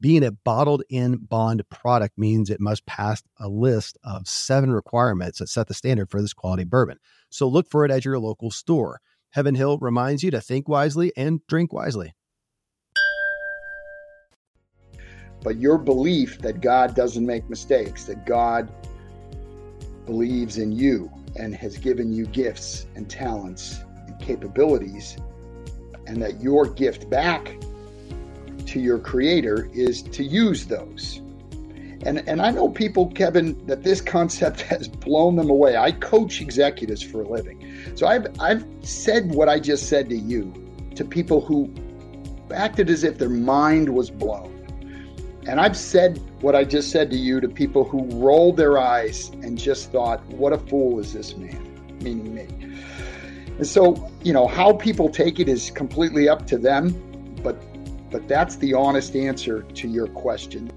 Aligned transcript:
Being 0.00 0.22
a 0.22 0.30
bottled 0.30 0.84
in 0.88 1.16
bond 1.16 1.68
product 1.70 2.16
means 2.16 2.50
it 2.50 2.60
must 2.60 2.86
pass 2.86 3.20
a 3.40 3.48
list 3.48 3.98
of 4.04 4.28
seven 4.28 4.70
requirements 4.70 5.40
that 5.40 5.48
set 5.48 5.66
the 5.66 5.74
standard 5.74 6.08
for 6.08 6.22
this 6.22 6.32
quality 6.32 6.62
bourbon. 6.62 6.98
So 7.30 7.48
look 7.48 7.68
for 7.68 7.84
it 7.84 7.90
at 7.90 8.04
your 8.04 8.18
local 8.20 8.52
store. 8.52 9.00
Heaven 9.30 9.56
Hill 9.56 9.76
reminds 9.78 10.22
you 10.22 10.30
to 10.30 10.40
think 10.40 10.68
wisely 10.68 11.12
and 11.16 11.44
drink 11.48 11.72
wisely. 11.72 12.14
But 15.42 15.56
your 15.56 15.78
belief 15.78 16.38
that 16.38 16.60
God 16.60 16.94
doesn't 16.94 17.26
make 17.26 17.50
mistakes, 17.50 18.04
that 18.04 18.24
God 18.24 18.72
believes 20.06 20.58
in 20.58 20.70
you 20.70 21.10
and 21.36 21.54
has 21.56 21.76
given 21.76 22.12
you 22.12 22.26
gifts 22.26 22.86
and 22.94 23.10
talents 23.10 23.80
and 24.06 24.18
capabilities 24.20 25.16
and 26.06 26.22
that 26.22 26.40
your 26.40 26.66
gift 26.66 27.10
back 27.10 27.56
to 28.68 28.80
your 28.80 28.98
creator 28.98 29.68
is 29.72 30.02
to 30.02 30.22
use 30.22 30.66
those. 30.66 31.20
And, 32.04 32.26
and 32.28 32.40
I 32.40 32.50
know 32.50 32.68
people, 32.68 33.10
Kevin, 33.10 33.64
that 33.66 33.82
this 33.82 34.00
concept 34.00 34.60
has 34.72 34.88
blown 34.88 35.36
them 35.36 35.50
away. 35.50 35.76
I 35.76 35.92
coach 35.92 36.40
executives 36.40 37.02
for 37.02 37.22
a 37.22 37.28
living. 37.28 37.92
So 37.96 38.06
I've, 38.06 38.26
I've 38.40 38.64
said 38.82 39.34
what 39.34 39.48
I 39.48 39.58
just 39.58 39.88
said 39.88 40.08
to 40.10 40.16
you 40.16 40.52
to 40.94 41.04
people 41.04 41.40
who 41.40 41.72
acted 42.54 42.88
as 42.88 43.04
if 43.04 43.18
their 43.18 43.28
mind 43.28 43.88
was 43.88 44.10
blown. 44.10 44.54
And 45.46 45.60
I've 45.60 45.76
said 45.76 46.20
what 46.42 46.54
I 46.54 46.64
just 46.64 46.90
said 46.90 47.10
to 47.10 47.16
you 47.16 47.40
to 47.40 47.48
people 47.48 47.84
who 47.84 48.04
rolled 48.16 48.56
their 48.56 48.78
eyes 48.78 49.30
and 49.42 49.58
just 49.58 49.90
thought, 49.90 50.24
what 50.26 50.52
a 50.52 50.58
fool 50.58 50.98
is 50.98 51.12
this 51.14 51.36
man, 51.36 51.98
meaning 52.02 52.34
me. 52.34 52.46
And 53.56 53.66
so, 53.66 54.10
you 54.22 54.32
know, 54.32 54.46
how 54.46 54.74
people 54.74 55.08
take 55.08 55.40
it 55.40 55.48
is 55.48 55.70
completely 55.70 56.28
up 56.28 56.46
to 56.48 56.58
them, 56.58 56.92
but 57.42 57.60
but 58.10 58.26
that's 58.28 58.56
the 58.56 58.74
honest 58.74 59.16
answer 59.16 59.62
to 59.62 59.88
your 59.88 60.06
question. 60.08 60.70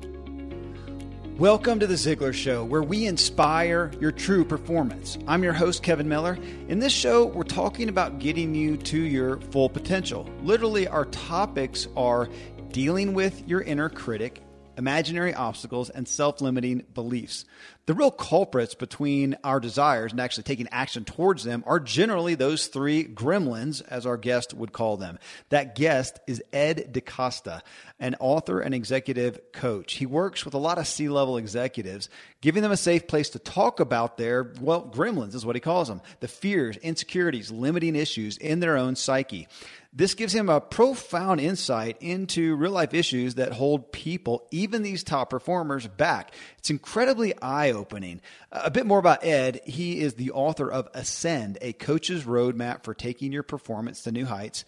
Welcome 1.38 1.80
to 1.80 1.88
the 1.88 1.96
Ziglar 1.96 2.34
Show, 2.34 2.64
where 2.64 2.84
we 2.84 3.08
inspire 3.08 3.92
your 4.00 4.12
true 4.12 4.46
performance. 4.46 5.18
I'm 5.28 5.44
your 5.44 5.54
host, 5.54 5.82
Kevin 5.82 6.08
Miller. 6.08 6.38
In 6.68 6.80
this 6.80 6.94
show, 6.94 7.26
we're 7.26 7.44
talking 7.44 7.90
about 7.90 8.20
getting 8.20 8.54
you 8.54 8.78
to 8.78 9.00
your 9.00 9.38
full 9.38 9.70
potential. 9.70 10.30
Literally, 10.44 10.88
our 10.88 11.06
topics 11.06 11.88
are 11.96 12.30
dealing 12.72 13.14
with 13.14 13.48
your 13.48 13.62
inner 13.62 13.90
critic 13.90 14.44
imaginary 14.78 15.34
obstacles, 15.34 15.90
and 15.90 16.08
self 16.08 16.42
limiting 16.42 16.84
beliefs. 16.94 17.46
The 17.88 17.96
real 17.96 18.12
culprits 18.12 18.76
between 18.76 19.36
our 19.44 19.60
desires 19.60 20.12
and 20.12 20.22
actually 20.22 20.44
taking 20.44 20.68
action 20.72 21.04
towards 21.04 21.44
them 21.44 21.64
are 21.66 21.80
generally 21.80 22.36
those 22.36 22.68
three 22.68 23.04
gremlins, 23.04 23.82
as 23.88 24.06
our 24.06 24.18
guest 24.18 24.54
would 24.54 24.72
call 24.72 24.98
them. 24.98 25.18
That 25.50 25.76
guest 25.76 26.20
is 26.28 26.44
Ed 26.54 26.94
DeCosta, 26.94 27.62
an 28.00 28.16
author 28.20 28.60
and 28.60 28.76
executive 28.76 29.40
coach. 29.52 29.96
He 29.96 30.06
works 30.06 30.46
with 30.46 30.54
a 30.54 30.60
lot 30.60 30.78
of 30.78 30.88
C 30.88 31.10
level 31.10 31.38
executives, 31.38 32.08
giving 32.40 32.62
them 32.62 32.72
a 32.72 32.78
safe 32.78 33.08
place 33.08 33.30
to 33.32 33.40
talk 33.40 33.80
about 33.80 34.18
their, 34.18 34.54
well, 34.62 34.84
gremlins 34.84 35.34
is 35.34 35.46
what 35.46 35.56
he 35.56 35.60
calls 35.60 35.88
them 35.88 36.02
the 36.20 36.28
fears, 36.28 36.78
insecurities, 36.78 37.52
limiting 37.52 37.96
issues 37.96 38.38
in 38.38 38.60
their 38.60 38.78
own 38.78 38.96
psyche. 38.96 39.48
This 39.94 40.14
gives 40.14 40.34
him 40.34 40.48
a 40.48 40.62
profound 40.62 41.42
insight 41.42 41.98
into 42.00 42.56
real 42.56 42.72
life 42.72 42.94
issues 42.94 43.36
that 43.36 43.52
hold 43.52 43.92
people, 43.92 44.48
even 44.50 44.84
these 44.84 45.04
top 45.04 45.30
performers, 45.30 45.86
back. 45.86 46.34
It's 46.58 46.70
incredibly 46.70 47.34
eye 47.42 47.72
opening. 47.72 48.22
A 48.54 48.72
bit 48.72 48.86
more 48.86 49.00
about 49.00 49.26
Ed. 49.26 49.60
He 49.66 50.00
is 50.00 50.14
the 50.14 50.32
author 50.32 50.72
of 50.72 50.88
Ascend, 50.94 51.58
a 51.62 51.74
coach's 51.74 52.24
roadmap 52.24 52.86
for 52.86 52.94
taking 52.94 53.34
your 53.34 53.44
performance 53.44 54.04
to 54.04 54.14
new 54.14 54.26
heights 54.26 54.64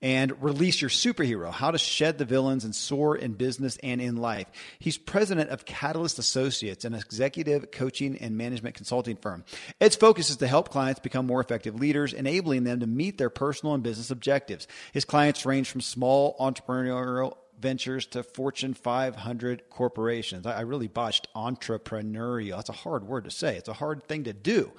and 0.00 0.40
release 0.42 0.80
your 0.80 0.90
superhero, 0.90 1.50
how 1.50 1.70
to 1.70 1.78
shed 1.78 2.18
the 2.18 2.24
villains 2.24 2.64
and 2.64 2.74
soar 2.74 3.16
in 3.16 3.32
business 3.32 3.78
and 3.82 4.00
in 4.00 4.16
life. 4.16 4.46
He's 4.78 4.96
president 4.96 5.50
of 5.50 5.64
Catalyst 5.64 6.18
Associates, 6.18 6.84
an 6.84 6.94
executive 6.94 7.70
coaching 7.70 8.16
and 8.18 8.36
management 8.36 8.76
consulting 8.76 9.16
firm. 9.16 9.44
Ed's 9.80 9.96
focus 9.96 10.30
is 10.30 10.36
to 10.36 10.46
help 10.46 10.68
clients 10.68 11.00
become 11.00 11.26
more 11.26 11.40
effective 11.40 11.74
leaders, 11.74 12.12
enabling 12.12 12.64
them 12.64 12.80
to 12.80 12.86
meet 12.86 13.18
their 13.18 13.30
personal 13.30 13.74
and 13.74 13.82
business 13.82 14.10
objectives. 14.10 14.68
His 14.92 15.04
clients 15.04 15.44
range 15.44 15.68
from 15.68 15.80
small 15.80 16.36
entrepreneurial 16.38 17.36
ventures 17.60 18.06
to 18.06 18.22
Fortune 18.22 18.74
500 18.74 19.68
corporations. 19.68 20.46
I 20.46 20.60
really 20.60 20.86
botched 20.86 21.26
entrepreneurial. 21.34 22.56
That's 22.56 22.68
a 22.68 22.72
hard 22.72 23.04
word 23.04 23.24
to 23.24 23.32
say. 23.32 23.56
It's 23.56 23.68
a 23.68 23.72
hard 23.72 24.04
thing 24.04 24.24
to 24.24 24.32
do. 24.32 24.70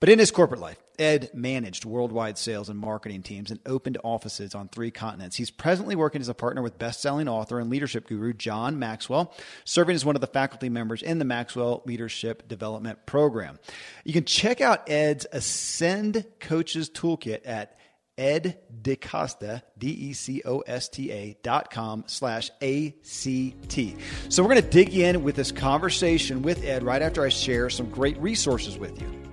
But 0.00 0.10
in 0.10 0.18
his 0.18 0.30
corporate 0.30 0.60
life, 0.60 0.76
Ed 0.98 1.30
managed 1.34 1.84
worldwide 1.84 2.38
sales 2.38 2.68
and 2.68 2.78
marketing 2.78 3.22
teams 3.22 3.50
and 3.50 3.60
opened 3.66 3.98
offices 4.04 4.54
on 4.54 4.68
three 4.68 4.90
continents. 4.90 5.36
He's 5.36 5.50
presently 5.50 5.96
working 5.96 6.20
as 6.20 6.28
a 6.28 6.34
partner 6.34 6.62
with 6.62 6.78
best-selling 6.78 7.28
author 7.28 7.58
and 7.60 7.70
leadership 7.70 8.06
guru 8.06 8.32
John 8.32 8.78
Maxwell, 8.78 9.34
serving 9.64 9.94
as 9.94 10.04
one 10.04 10.16
of 10.16 10.20
the 10.20 10.26
faculty 10.26 10.68
members 10.68 11.02
in 11.02 11.18
the 11.18 11.24
Maxwell 11.24 11.82
Leadership 11.86 12.48
Development 12.48 13.04
Program. 13.06 13.58
You 14.04 14.12
can 14.12 14.24
check 14.24 14.60
out 14.60 14.88
Ed's 14.88 15.26
Ascend 15.32 16.24
Coaches 16.40 16.90
Toolkit 16.90 17.40
at 17.44 17.78
Ed 18.16 18.58
DeCosta, 18.82 19.62
D-E-C-O-S-T-A 19.76 21.36
dot 21.42 21.70
com 21.70 22.04
slash 22.06 22.50
A-C-T. 22.62 23.96
So 24.28 24.42
we're 24.42 24.50
going 24.50 24.62
to 24.62 24.70
dig 24.70 24.94
in 24.94 25.24
with 25.24 25.34
this 25.34 25.50
conversation 25.50 26.42
with 26.42 26.64
Ed 26.64 26.84
right 26.84 27.02
after 27.02 27.24
I 27.24 27.28
share 27.28 27.70
some 27.70 27.90
great 27.90 28.16
resources 28.18 28.78
with 28.78 29.00
you. 29.00 29.23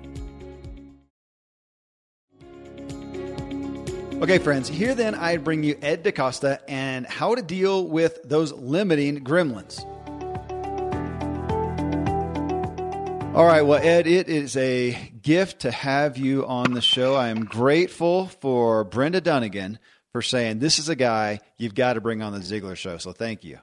Okay, 4.22 4.38
friends, 4.38 4.70
here 4.70 4.94
then 4.94 5.16
I 5.16 5.38
bring 5.38 5.64
you 5.64 5.76
Ed 5.82 6.04
DeCosta 6.04 6.60
and 6.68 7.08
how 7.08 7.34
to 7.34 7.42
deal 7.42 7.88
with 7.88 8.20
those 8.24 8.54
limiting 8.54 9.24
gremlins. 9.24 9.84
All 13.34 13.48
right, 13.48 13.64
well, 13.64 13.80
Ed, 13.82 14.06
it 14.06 14.30
is 14.30 14.56
a 14.56 15.12
gift 15.24 15.62
to 15.62 15.72
have 15.72 16.20
you 16.20 16.46
on 16.46 16.74
the 16.74 16.82
show. 16.82 17.16
I 17.16 17.30
am 17.30 17.46
grateful 17.46 18.28
for 18.28 18.84
Brenda 18.84 19.22
Dunnigan 19.22 19.80
for 20.12 20.22
saying 20.22 20.60
this 20.60 20.78
is 20.78 20.88
a 20.88 20.96
guy 20.96 21.40
you've 21.58 21.74
got 21.74 21.94
to 21.94 22.02
bring 22.02 22.22
on 22.22 22.32
the 22.32 22.42
Ziglar 22.42 22.78
show. 22.78 23.00
So 23.00 23.14
thank 23.14 23.44
you. 23.44 23.58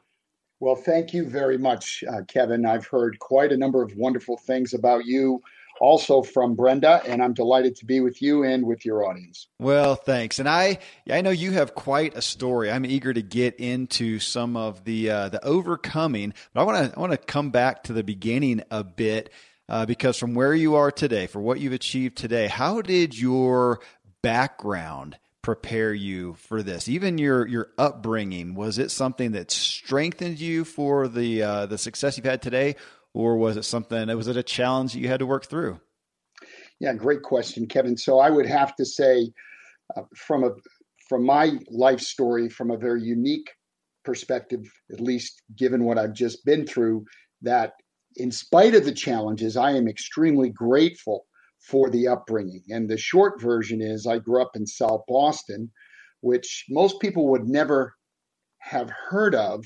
Well, 0.59 0.75
thank 0.75 1.15
you 1.15 1.25
very 1.29 1.57
much, 1.57 2.03
uh, 2.11 2.23
Kevin. 2.27 2.67
I've 2.67 2.89
heard 2.89 3.21
quite 3.21 3.53
a 3.53 3.57
number 3.57 3.81
of 3.81 3.95
wonderful 3.95 4.37
things 4.37 4.75
about 4.75 5.05
you 5.05 5.41
also 5.81 6.23
from 6.23 6.55
Brenda, 6.55 7.03
and 7.07 7.23
I'm 7.23 7.35
delighted 7.35 7.77
to 7.77 7.87
be 7.87 8.01
with 8.01 8.21
you 8.23 8.45
and 8.45 8.67
with 8.67 8.85
your 8.85 9.05
audience. 9.05 9.49
Well, 9.59 9.95
thanks. 9.95 10.39
And 10.39 10.49
I, 10.49 10.79
I 11.11 11.21
know 11.21 11.31
you 11.31 11.53
have 11.53 11.75
quite 11.75 12.17
a 12.17 12.23
story. 12.23 12.71
I'm 12.71 12.85
eager 12.85 13.13
to 13.13 13.23
get 13.23 13.57
into 13.57 14.19
some 14.19 14.57
of 14.57 14.85
the 14.85 15.11
uh, 15.11 15.29
the 15.29 15.45
overcoming, 15.45 16.35
but 16.53 16.61
I 16.61 16.65
want 16.65 16.93
to 16.93 16.97
I 16.97 17.01
want 17.01 17.13
to 17.13 17.19
come 17.19 17.51
back 17.51 17.85
to 17.85 17.93
the 17.93 18.05
beginning 18.05 18.63
a 18.71 18.85
bit. 18.85 19.31
Uh, 19.71 19.85
because 19.85 20.17
from 20.17 20.35
where 20.35 20.55
you 20.55 20.77
are 20.77 20.91
today, 20.91 21.27
for 21.27 21.41
what 21.41 21.61
you've 21.61 21.75
achieved 21.75 22.17
today, 22.17 22.47
how 22.47 22.81
did 22.81 23.19
your 23.19 23.81
background 24.23 25.19
prepare 25.43 25.93
you 25.93 26.35
for 26.35 26.63
this? 26.63 26.89
Even 26.89 27.19
your 27.19 27.47
your 27.47 27.69
upbringing 27.79 28.55
was 28.55 28.79
it 28.79 28.91
something 28.91 29.33
that 29.33 29.51
strengthened 29.51 30.39
you 30.41 30.65
for 30.65 31.09
the 31.09 31.43
uh, 31.43 31.67
the 31.67 31.79
success 31.79 32.17
you've 32.17 32.27
had 32.27 32.43
today, 32.43 32.77
or 33.19 33.37
was 33.37 33.57
it 33.57 33.65
something? 33.65 34.07
Was 34.17 34.29
it 34.29 34.37
a 34.37 34.45
challenge 34.45 34.93
that 34.93 35.01
you 35.01 35.09
had 35.09 35.19
to 35.19 35.27
work 35.27 35.47
through? 35.47 35.81
Yeah, 36.79 36.95
great 36.95 37.23
question, 37.23 37.67
Kevin. 37.67 37.97
So 37.97 38.21
I 38.21 38.31
would 38.31 38.47
have 38.47 38.77
to 38.77 38.85
say, 38.85 39.33
uh, 39.97 40.03
from 40.15 40.45
a 40.45 40.51
from 41.09 41.27
my 41.27 41.59
life 41.69 42.01
story, 42.01 42.49
from 42.49 42.71
a 42.71 42.77
very 42.77 43.03
unique 43.03 43.51
perspective, 44.05 44.61
at 44.93 45.01
least 45.01 45.43
given 45.57 45.85
what 45.85 45.99
I've 45.99 46.13
just 46.13 46.45
been 46.45 46.65
through, 46.65 47.07
that 47.43 47.73
in 48.17 48.31
spite 48.31 48.77
of 48.77 48.85
the 48.85 48.93
challenges, 48.93 49.57
I 49.57 49.73
am 49.73 49.89
extremely 49.89 50.51
grateful 50.51 51.27
for 51.61 51.91
the 51.91 52.07
upbringing. 52.07 52.63
And 52.69 52.89
the 52.89 52.99
short 52.99 53.41
version 53.41 53.83
is 53.83 54.07
I 54.07 54.19
grew 54.19 54.41
up 54.41 54.53
in 54.55 54.67
South 54.67 55.03
Boston, 55.09 55.73
which 56.21 56.67
most 56.69 57.01
people 57.01 57.29
would 57.31 57.49
never 57.49 57.95
have 58.59 58.91
heard 58.91 59.35
of. 59.35 59.65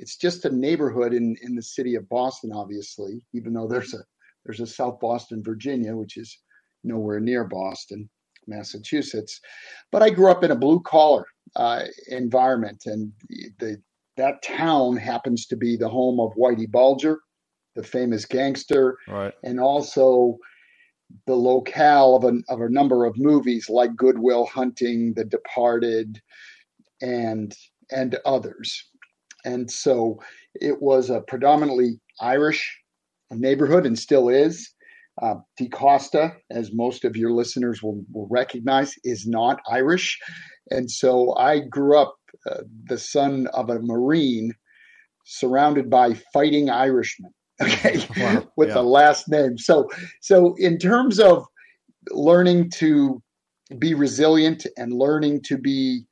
It's 0.00 0.16
just 0.16 0.44
a 0.44 0.50
neighborhood 0.50 1.12
in, 1.12 1.36
in 1.42 1.54
the 1.54 1.62
city 1.62 1.94
of 1.94 2.08
Boston, 2.08 2.52
obviously, 2.54 3.22
even 3.34 3.52
though 3.52 3.68
there's 3.68 3.94
a 3.94 4.02
there's 4.44 4.60
a 4.60 4.66
South 4.66 4.98
Boston, 5.00 5.42
Virginia, 5.44 5.94
which 5.94 6.16
is 6.16 6.38
nowhere 6.82 7.20
near 7.20 7.44
Boston, 7.44 8.08
Massachusetts. 8.46 9.38
But 9.92 10.02
I 10.02 10.08
grew 10.08 10.30
up 10.30 10.42
in 10.42 10.50
a 10.50 10.56
blue 10.56 10.80
collar 10.80 11.26
uh, 11.56 11.84
environment, 12.08 12.84
and 12.86 13.12
the 13.58 13.80
that 14.16 14.42
town 14.42 14.96
happens 14.96 15.46
to 15.46 15.56
be 15.56 15.76
the 15.76 15.88
home 15.88 16.20
of 16.20 16.34
Whitey 16.34 16.70
Bulger, 16.70 17.20
the 17.76 17.82
famous 17.82 18.24
gangster, 18.24 18.96
right. 19.08 19.32
and 19.44 19.60
also 19.60 20.38
the 21.26 21.34
locale 21.34 22.16
of 22.16 22.24
a, 22.24 22.38
of 22.48 22.60
a 22.60 22.68
number 22.68 23.04
of 23.04 23.18
movies 23.18 23.68
like 23.68 23.96
Good 23.96 24.18
Will 24.18 24.46
Hunting, 24.46 25.14
The 25.14 25.24
Departed, 25.24 26.20
and 27.02 27.54
and 27.90 28.18
others. 28.24 28.89
And 29.44 29.70
so 29.70 30.18
it 30.54 30.80
was 30.82 31.10
a 31.10 31.20
predominantly 31.22 32.00
Irish 32.20 32.78
neighborhood 33.30 33.86
and 33.86 33.98
still 33.98 34.28
is. 34.28 34.70
Uh, 35.20 35.34
DeCosta, 35.60 36.34
as 36.50 36.72
most 36.72 37.04
of 37.04 37.16
your 37.16 37.32
listeners 37.32 37.82
will, 37.82 38.02
will 38.12 38.28
recognize, 38.30 38.94
is 39.04 39.26
not 39.26 39.60
Irish. 39.70 40.18
And 40.70 40.90
so 40.90 41.34
I 41.36 41.60
grew 41.60 41.98
up 41.98 42.14
uh, 42.50 42.62
the 42.84 42.96
son 42.98 43.46
of 43.52 43.68
a 43.68 43.80
Marine 43.80 44.54
surrounded 45.24 45.90
by 45.90 46.14
fighting 46.32 46.70
Irishmen. 46.70 47.32
Okay, 47.62 48.02
wow. 48.16 48.42
with 48.56 48.68
yeah. 48.68 48.74
the 48.76 48.82
last 48.82 49.28
name. 49.28 49.58
So, 49.58 49.86
so 50.22 50.54
in 50.56 50.78
terms 50.78 51.20
of 51.20 51.44
learning 52.10 52.70
to 52.76 53.22
be 53.78 53.92
resilient 53.92 54.66
and 54.78 54.94
learning 54.94 55.42
to 55.42 55.58
be 55.58 56.06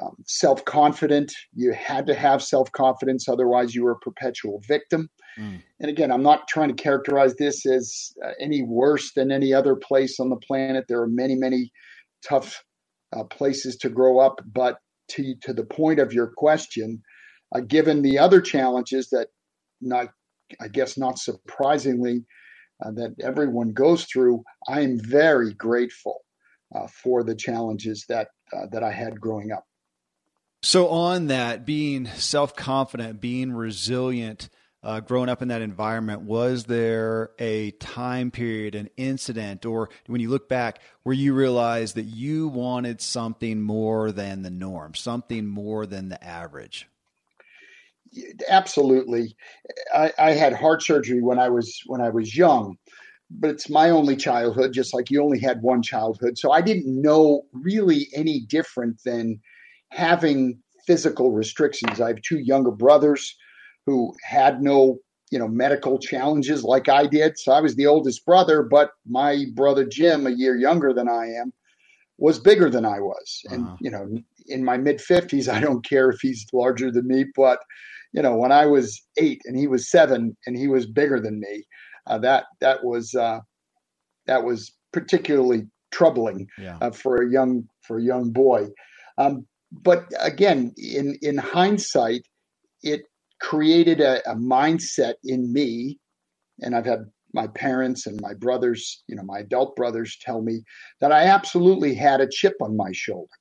um, 0.00 0.16
self 0.26 0.64
confident, 0.64 1.32
you 1.54 1.72
had 1.72 2.06
to 2.06 2.14
have 2.14 2.42
self 2.42 2.70
confidence, 2.72 3.28
otherwise, 3.28 3.74
you 3.74 3.84
were 3.84 3.92
a 3.92 3.98
perpetual 3.98 4.62
victim. 4.66 5.10
Mm. 5.38 5.62
And 5.80 5.90
again, 5.90 6.10
I'm 6.10 6.22
not 6.22 6.48
trying 6.48 6.74
to 6.74 6.82
characterize 6.82 7.34
this 7.36 7.66
as 7.66 8.12
uh, 8.24 8.30
any 8.40 8.62
worse 8.62 9.12
than 9.14 9.30
any 9.30 9.52
other 9.52 9.76
place 9.76 10.18
on 10.18 10.30
the 10.30 10.36
planet. 10.36 10.86
There 10.88 11.00
are 11.00 11.08
many, 11.08 11.34
many 11.34 11.70
tough 12.26 12.62
uh, 13.14 13.24
places 13.24 13.76
to 13.76 13.90
grow 13.90 14.18
up, 14.18 14.40
but 14.52 14.78
to 15.10 15.34
to 15.42 15.52
the 15.52 15.64
point 15.64 16.00
of 16.00 16.12
your 16.12 16.32
question, 16.36 17.02
uh, 17.54 17.60
given 17.60 18.00
the 18.00 18.18
other 18.18 18.40
challenges 18.40 19.10
that 19.10 19.28
not, 19.82 20.08
I 20.60 20.68
guess, 20.68 20.96
not 20.96 21.18
surprisingly, 21.18 22.24
uh, 22.84 22.92
that 22.92 23.14
everyone 23.20 23.72
goes 23.72 24.04
through, 24.04 24.42
I 24.68 24.80
am 24.80 24.98
very 24.98 25.52
grateful 25.54 26.22
uh, 26.74 26.86
for 26.86 27.22
the 27.22 27.34
challenges 27.34 28.06
that 28.08 28.28
uh, 28.56 28.66
that 28.72 28.82
I 28.82 28.90
had 28.90 29.20
growing 29.20 29.52
up. 29.52 29.64
So, 30.62 30.88
on 30.88 31.26
that, 31.26 31.66
being 31.66 32.06
self 32.06 32.54
confident, 32.54 33.20
being 33.20 33.52
resilient 33.52 34.48
uh, 34.84 35.00
growing 35.00 35.28
up 35.28 35.42
in 35.42 35.48
that 35.48 35.62
environment, 35.62 36.22
was 36.22 36.64
there 36.64 37.30
a 37.38 37.70
time 37.72 38.30
period, 38.30 38.74
an 38.74 38.88
incident, 38.96 39.64
or 39.64 39.90
when 40.06 40.20
you 40.20 40.28
look 40.28 40.48
back, 40.48 40.80
where 41.02 41.14
you 41.14 41.34
realized 41.34 41.94
that 41.94 42.04
you 42.04 42.48
wanted 42.48 43.00
something 43.00 43.60
more 43.60 44.10
than 44.12 44.42
the 44.42 44.50
norm, 44.50 44.94
something 44.94 45.46
more 45.46 45.86
than 45.86 46.08
the 46.08 46.22
average? 46.24 46.88
Absolutely. 48.48 49.36
I, 49.94 50.12
I 50.18 50.30
had 50.32 50.52
heart 50.52 50.82
surgery 50.82 51.22
when 51.22 51.38
I 51.38 51.48
was 51.48 51.80
when 51.86 52.00
I 52.00 52.10
was 52.10 52.36
young, 52.36 52.76
but 53.30 53.50
it's 53.50 53.70
my 53.70 53.90
only 53.90 54.16
childhood, 54.16 54.72
just 54.72 54.94
like 54.94 55.10
you 55.10 55.22
only 55.22 55.38
had 55.38 55.62
one 55.62 55.82
childhood. 55.82 56.38
So 56.38 56.50
I 56.52 56.60
didn't 56.60 57.00
know 57.00 57.42
really 57.52 58.08
any 58.14 58.40
different 58.40 59.00
than 59.04 59.40
having 59.92 60.58
physical 60.86 61.30
restrictions. 61.30 62.00
I 62.00 62.08
have 62.08 62.22
two 62.22 62.38
younger 62.38 62.70
brothers 62.70 63.36
who 63.86 64.14
had 64.24 64.62
no 64.62 64.98
you 65.30 65.38
know 65.38 65.48
medical 65.48 65.98
challenges 65.98 66.62
like 66.62 66.88
I 66.88 67.06
did. 67.06 67.38
So 67.38 67.52
I 67.52 67.60
was 67.60 67.76
the 67.76 67.86
oldest 67.86 68.24
brother, 68.24 68.62
but 68.62 68.90
my 69.06 69.46
brother 69.54 69.84
Jim, 69.84 70.26
a 70.26 70.30
year 70.30 70.56
younger 70.56 70.92
than 70.92 71.08
I 71.08 71.26
am, 71.26 71.52
was 72.18 72.38
bigger 72.38 72.68
than 72.68 72.84
I 72.84 73.00
was. 73.00 73.40
And 73.50 73.64
uh-huh. 73.64 73.76
you 73.80 73.90
know, 73.90 74.08
in 74.46 74.64
my 74.64 74.76
mid 74.76 75.00
fifties, 75.00 75.48
I 75.48 75.60
don't 75.60 75.84
care 75.84 76.10
if 76.10 76.20
he's 76.20 76.46
larger 76.52 76.90
than 76.90 77.06
me, 77.06 77.24
but 77.34 77.60
you 78.12 78.20
know, 78.22 78.36
when 78.36 78.52
I 78.52 78.66
was 78.66 79.00
eight 79.16 79.40
and 79.46 79.56
he 79.56 79.66
was 79.66 79.90
seven 79.90 80.36
and 80.46 80.56
he 80.56 80.68
was 80.68 80.86
bigger 80.86 81.18
than 81.18 81.40
me, 81.40 81.64
uh, 82.06 82.18
that 82.18 82.44
that 82.60 82.84
was 82.84 83.14
uh, 83.14 83.40
that 84.26 84.44
was 84.44 84.72
particularly 84.92 85.66
troubling 85.90 86.46
yeah. 86.58 86.76
uh, 86.80 86.90
for 86.90 87.22
a 87.22 87.30
young 87.30 87.66
for 87.82 87.98
a 87.98 88.02
young 88.02 88.30
boy. 88.30 88.68
Um, 89.18 89.46
but 89.72 90.06
again, 90.20 90.74
in 90.76 91.18
in 91.22 91.38
hindsight, 91.38 92.26
it 92.82 93.02
created 93.40 94.00
a, 94.00 94.20
a 94.30 94.36
mindset 94.36 95.14
in 95.24 95.52
me, 95.52 95.98
and 96.60 96.76
I've 96.76 96.86
had 96.86 97.10
my 97.34 97.46
parents 97.46 98.06
and 98.06 98.20
my 98.20 98.34
brothers, 98.34 99.02
you 99.08 99.16
know, 99.16 99.22
my 99.22 99.38
adult 99.38 99.74
brothers 99.74 100.18
tell 100.20 100.42
me 100.42 100.62
that 101.00 101.12
I 101.12 101.24
absolutely 101.24 101.94
had 101.94 102.20
a 102.20 102.28
chip 102.30 102.54
on 102.60 102.76
my 102.76 102.92
shoulder, 102.92 103.32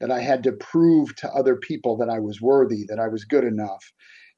that 0.00 0.10
I 0.10 0.20
had 0.20 0.42
to 0.44 0.52
prove 0.52 1.14
to 1.16 1.30
other 1.32 1.56
people 1.56 1.98
that 1.98 2.08
I 2.08 2.20
was 2.20 2.40
worthy, 2.40 2.84
that 2.88 2.98
I 2.98 3.08
was 3.08 3.24
good 3.24 3.44
enough, 3.44 3.84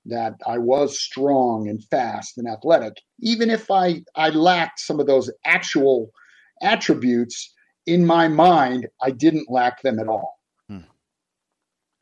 that 0.06 0.35
I 0.47 0.59
was 0.59 1.00
strong 1.00 1.69
and 1.69 1.85
fast 1.85 2.37
and 2.37 2.49
athletic, 2.49 2.94
even 3.21 3.50
if 3.50 3.71
I, 3.71 4.03
I 4.17 4.31
lacked 4.31 4.81
some 4.81 4.99
of 4.99 5.06
those 5.06 5.31
actual 5.44 6.11
attributes 6.62 7.55
in 7.87 8.05
my 8.06 8.29
mind, 8.29 8.88
I 9.03 9.12
didn't 9.12 9.50
lack 9.50 9.82
them 9.82 10.00
at 10.00 10.09
all. 10.09 10.40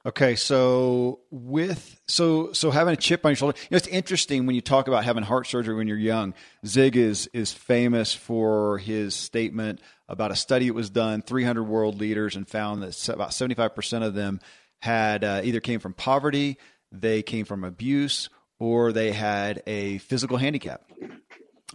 Okay, 0.06 0.36
so 0.36 1.20
with 1.30 2.00
so 2.06 2.52
so 2.52 2.70
having 2.70 2.94
a 2.94 2.96
chip 2.96 3.26
on 3.26 3.30
your 3.30 3.36
shoulder, 3.36 3.58
you 3.62 3.68
know, 3.72 3.76
it's 3.76 3.88
interesting 3.88 4.46
when 4.46 4.54
you 4.54 4.60
talk 4.60 4.86
about 4.86 5.04
having 5.04 5.24
heart 5.24 5.46
surgery 5.48 5.74
when 5.74 5.88
you're 5.88 5.98
young. 5.98 6.34
Zig 6.64 6.96
is 6.96 7.28
is 7.32 7.52
famous 7.52 8.14
for 8.14 8.78
his 8.78 9.14
statement 9.14 9.80
about 10.08 10.30
a 10.30 10.36
study 10.36 10.68
that 10.68 10.74
was 10.74 10.88
done, 10.88 11.20
300 11.20 11.64
world 11.64 11.98
leaders, 11.98 12.36
and 12.36 12.48
found 12.48 12.82
that 12.82 13.08
about 13.08 13.34
75 13.34 13.74
percent 13.74 14.04
of 14.04 14.14
them 14.14 14.40
had 14.80 15.24
uh, 15.24 15.40
either 15.42 15.60
came 15.60 15.80
from 15.80 15.94
poverty, 15.94 16.58
they 16.92 17.22
came 17.22 17.44
from 17.44 17.64
abuse, 17.64 18.30
or 18.60 18.92
they 18.92 19.10
had 19.10 19.62
a 19.66 19.98
physical 19.98 20.36
handicap. 20.36 20.82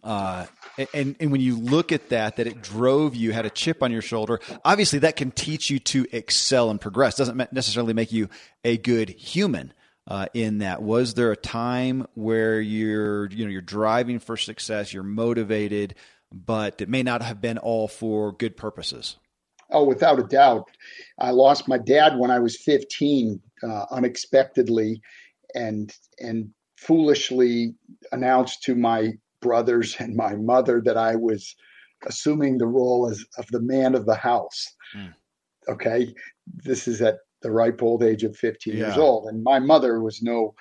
Uh, 0.01 0.45
and 0.93 1.15
and 1.19 1.31
when 1.31 1.41
you 1.41 1.57
look 1.57 1.91
at 1.91 2.09
that, 2.09 2.37
that 2.37 2.47
it 2.47 2.61
drove 2.61 3.15
you, 3.15 3.31
had 3.31 3.45
a 3.45 3.49
chip 3.49 3.83
on 3.83 3.91
your 3.91 4.01
shoulder. 4.01 4.39
Obviously, 4.65 4.99
that 4.99 5.15
can 5.15 5.31
teach 5.31 5.69
you 5.69 5.79
to 5.79 6.07
excel 6.11 6.69
and 6.69 6.81
progress. 6.81 7.15
Doesn't 7.15 7.53
necessarily 7.53 7.93
make 7.93 8.11
you 8.11 8.29
a 8.63 8.77
good 8.77 9.09
human. 9.09 9.73
Uh, 10.05 10.25
in 10.33 10.57
that, 10.57 10.81
was 10.81 11.13
there 11.13 11.31
a 11.31 11.37
time 11.37 12.05
where 12.13 12.59
you're 12.59 13.29
you 13.29 13.45
know 13.45 13.51
you're 13.51 13.61
driving 13.61 14.19
for 14.19 14.35
success, 14.35 14.93
you're 14.93 15.01
motivated, 15.01 15.95
but 16.29 16.81
it 16.81 16.89
may 16.89 17.03
not 17.03 17.21
have 17.21 17.39
been 17.39 17.57
all 17.57 17.87
for 17.87 18.33
good 18.33 18.57
purposes? 18.57 19.15
Oh, 19.69 19.85
without 19.85 20.19
a 20.19 20.23
doubt. 20.23 20.69
I 21.19 21.31
lost 21.31 21.69
my 21.69 21.77
dad 21.77 22.17
when 22.19 22.31
I 22.31 22.39
was 22.39 22.57
15 22.57 23.39
uh, 23.63 23.85
unexpectedly, 23.91 25.01
and 25.55 25.95
and 26.19 26.49
foolishly 26.75 27.75
announced 28.11 28.63
to 28.63 28.75
my 28.75 29.13
brothers 29.43 29.95
and 29.99 30.15
my 30.15 30.35
mother 30.35 30.81
that 30.85 30.97
I 30.97 31.15
was 31.15 31.55
assuming 32.07 32.57
the 32.57 32.65
role 32.65 33.09
as 33.09 33.23
of 33.37 33.45
the 33.51 33.61
man 33.61 33.93
of 33.93 34.05
the 34.05 34.15
house. 34.15 34.65
Mm. 34.97 35.13
Okay, 35.69 36.13
this 36.47 36.87
is 36.87 37.01
at 37.01 37.17
the 37.41 37.51
ripe 37.51 37.83
old 37.83 38.03
age 38.03 38.23
of 38.23 38.35
15 38.35 38.73
yeah. 38.73 38.79
years 38.79 38.97
old, 38.97 39.27
and 39.27 39.43
my 39.43 39.59
mother 39.59 40.01
was 40.01 40.21
no 40.21 40.53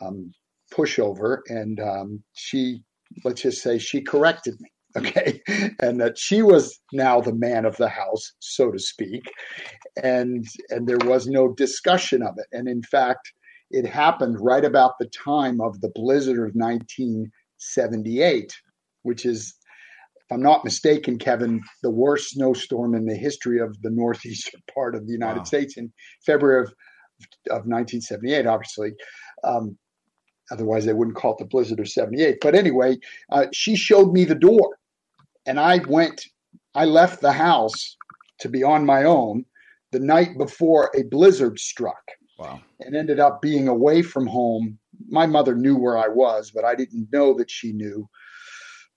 um, 0.00 0.32
pushover, 0.72 1.38
and 1.48 1.80
um, 1.80 2.22
she, 2.32 2.82
let's 3.24 3.42
just 3.42 3.62
say, 3.62 3.78
she 3.78 4.00
corrected 4.00 4.54
me. 4.60 4.70
Okay, 4.96 5.40
and 5.80 6.00
that 6.00 6.16
she 6.16 6.42
was 6.42 6.80
now 6.92 7.20
the 7.20 7.34
man 7.34 7.64
of 7.64 7.76
the 7.76 7.88
house, 7.88 8.32
so 8.38 8.70
to 8.70 8.78
speak, 8.78 9.22
and 10.02 10.46
and 10.70 10.86
there 10.86 11.04
was 11.04 11.26
no 11.26 11.52
discussion 11.52 12.22
of 12.22 12.34
it, 12.38 12.46
and 12.56 12.68
in 12.68 12.82
fact, 12.82 13.32
it 13.70 13.86
happened 13.86 14.36
right 14.40 14.64
about 14.64 14.92
the 14.98 15.08
time 15.08 15.60
of 15.60 15.80
the 15.80 15.90
blizzard 15.94 16.48
of 16.48 16.54
19- 16.54 17.26
78, 17.72 18.54
which 19.02 19.24
is, 19.26 19.54
if 20.16 20.32
I'm 20.32 20.42
not 20.42 20.64
mistaken, 20.64 21.18
Kevin, 21.18 21.60
the 21.82 21.90
worst 21.90 22.30
snowstorm 22.30 22.94
in 22.94 23.06
the 23.06 23.16
history 23.16 23.60
of 23.60 23.80
the 23.82 23.90
northeastern 23.90 24.60
part 24.74 24.94
of 24.94 25.06
the 25.06 25.12
United 25.12 25.40
wow. 25.40 25.44
States 25.44 25.76
in 25.76 25.92
February 26.24 26.62
of, 26.62 26.68
of 27.50 27.66
1978, 27.66 28.46
obviously. 28.46 28.92
Um, 29.44 29.76
otherwise, 30.50 30.84
they 30.84 30.92
wouldn't 30.92 31.16
call 31.16 31.32
it 31.32 31.38
the 31.38 31.46
blizzard 31.46 31.80
of 31.80 31.88
78. 31.88 32.38
But 32.40 32.54
anyway, 32.54 32.96
uh, 33.30 33.46
she 33.52 33.76
showed 33.76 34.12
me 34.12 34.24
the 34.24 34.34
door, 34.34 34.78
and 35.46 35.60
I 35.60 35.78
went, 35.88 36.24
I 36.74 36.84
left 36.84 37.20
the 37.20 37.32
house 37.32 37.96
to 38.40 38.48
be 38.48 38.62
on 38.62 38.84
my 38.84 39.04
own 39.04 39.44
the 39.92 40.00
night 40.00 40.36
before 40.36 40.90
a 40.96 41.04
blizzard 41.04 41.58
struck. 41.58 42.02
Wow. 42.38 42.60
And 42.80 42.96
ended 42.96 43.20
up 43.20 43.40
being 43.40 43.68
away 43.68 44.02
from 44.02 44.26
home 44.26 44.78
my 45.08 45.26
mother 45.26 45.54
knew 45.54 45.76
where 45.76 45.98
I 45.98 46.08
was, 46.08 46.50
but 46.50 46.64
I 46.64 46.74
didn't 46.74 47.08
know 47.12 47.34
that 47.34 47.50
she 47.50 47.72
knew 47.72 48.08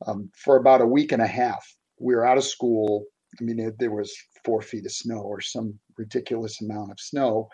um, 0.05 0.29
for 0.35 0.57
about 0.57 0.81
a 0.81 0.87
week 0.87 1.11
and 1.11 1.21
a 1.21 1.27
half. 1.27 1.65
we 1.99 2.15
were 2.15 2.25
out 2.25 2.37
of 2.37 2.43
school. 2.43 3.05
I 3.39 3.43
mean, 3.43 3.59
it, 3.59 3.75
there 3.79 3.91
was 3.91 4.13
four 4.45 4.61
feet 4.61 4.85
of 4.85 4.91
snow 4.91 5.19
or 5.19 5.41
some 5.41 5.79
ridiculous 5.97 6.61
amount 6.61 6.91
of 6.91 6.99
snow, 6.99 7.49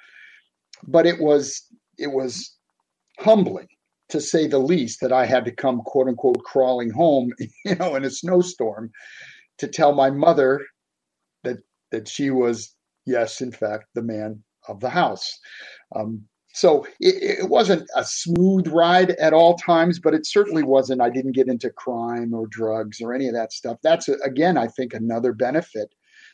but 0.87 1.05
it 1.05 1.19
was 1.19 1.67
it 1.97 2.11
was 2.11 2.55
humbling 3.19 3.67
to 4.09 4.19
say 4.19 4.47
the 4.47 4.59
least 4.59 4.99
that 5.01 5.11
I 5.11 5.25
had 5.25 5.45
to 5.45 5.51
come 5.51 5.81
quote 5.81 6.07
unquote 6.07 6.43
crawling 6.43 6.91
home, 6.91 7.31
you 7.65 7.75
know, 7.75 7.95
in 7.95 8.03
a 8.03 8.11
snowstorm 8.11 8.91
to 9.59 9.67
tell 9.67 9.93
my 9.93 10.09
mother 10.09 10.61
that 11.43 11.57
that 11.91 12.07
she 12.07 12.29
was 12.29 12.75
yes, 13.05 13.41
in 13.41 13.51
fact, 13.51 13.85
the 13.95 14.01
man 14.01 14.43
of 14.67 14.79
the 14.79 14.89
house. 14.89 15.39
Um, 15.95 16.23
so 16.53 16.85
it, 16.99 17.39
it, 17.39 17.49
wasn't 17.49 17.89
a 17.95 18.05
smooth 18.05 18.67
ride 18.67 19.11
at 19.11 19.33
all 19.33 19.55
times, 19.55 19.99
but 19.99 20.13
it 20.13 20.27
certainly 20.27 20.61
wasn't. 20.61 21.01
I 21.01 21.09
didn't 21.09 21.31
get 21.31 21.47
into 21.47 21.71
crime 21.71 22.31
or 22.31 22.45
drugs 22.45 23.01
or 23.01 23.11
any 23.11 23.27
of 23.27 23.33
that 23.33 23.51
stuff. 23.51 23.79
That's 23.81 24.07
uh, 24.07 24.17
again, 24.23 24.55
I 24.55 24.67
think, 24.67 24.93
another 24.93 25.33
benefit 25.33 25.89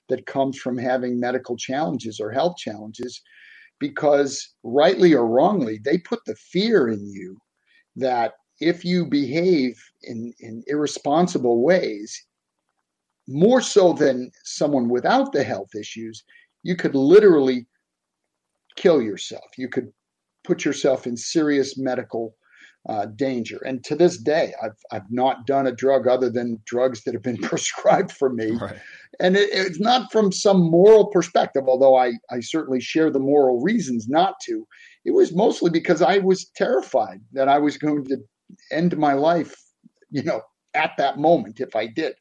that 0.09 0.25
comes 0.25 0.57
from 0.57 0.77
having 0.77 1.21
medical 1.21 1.55
challenges 1.55 2.19
or 2.19 2.31
health 2.31 2.57
challenges, 2.57 3.21
because 3.79 4.55
rightly 4.63 5.13
or 5.13 5.25
wrongly, 5.25 5.79
they 5.85 5.97
put 5.97 6.19
the 6.25 6.35
fear 6.35 6.89
in 6.89 7.05
you 7.07 7.37
that 7.95 8.33
if 8.59 8.83
you 8.83 9.05
behave 9.05 9.81
in, 10.03 10.33
in 10.41 10.63
irresponsible 10.67 11.63
ways, 11.63 12.25
more 13.29 13.61
so 13.61 13.93
than 13.93 14.31
someone 14.43 14.89
without 14.89 15.31
the 15.31 15.43
health 15.43 15.69
issues, 15.79 16.25
you 16.63 16.75
could 16.75 16.93
literally 16.93 17.65
kill 18.75 19.01
yourself. 19.01 19.45
You 19.57 19.69
could 19.69 19.93
put 20.49 20.65
yourself 20.65 21.05
in 21.05 21.15
serious 21.15 21.77
medical 21.77 22.35
uh, 22.87 23.05
danger. 23.05 23.59
And 23.65 23.83
to 23.83 23.95
this 23.95 24.17
day, 24.17 24.53
I've 24.63 24.77
I've 24.91 25.11
not 25.11 25.45
done 25.45 25.67
a 25.67 25.71
drug 25.71 26.07
other 26.07 26.29
than 26.29 26.59
drugs 26.65 27.03
that 27.03 27.13
have 27.13 27.21
been 27.21 27.37
prescribed 27.51 28.11
for 28.11 28.29
me, 28.31 28.51
right. 28.51 28.77
and 29.19 29.37
it, 29.37 29.49
it's 29.51 29.79
not 29.79 30.11
from 30.11 30.31
some 30.31 30.59
moral 30.59 31.07
perspective. 31.07 31.65
Although 31.67 31.95
I 31.95 32.13
I 32.31 32.39
certainly 32.39 32.81
share 32.81 33.11
the 33.11 33.19
moral 33.19 33.61
reasons 33.61 34.07
not 34.07 34.39
to. 34.45 34.65
It 35.05 35.11
was 35.11 35.35
mostly 35.35 35.69
because 35.69 36.01
I 36.01 36.17
was 36.17 36.49
terrified 36.55 37.21
that 37.33 37.47
I 37.47 37.59
was 37.59 37.77
going 37.77 38.05
to 38.05 38.17
end 38.71 38.97
my 38.97 39.13
life, 39.13 39.55
you 40.09 40.23
know, 40.23 40.41
at 40.73 40.91
that 40.97 41.19
moment 41.19 41.59
if 41.59 41.75
I 41.75 41.85
did. 41.87 42.15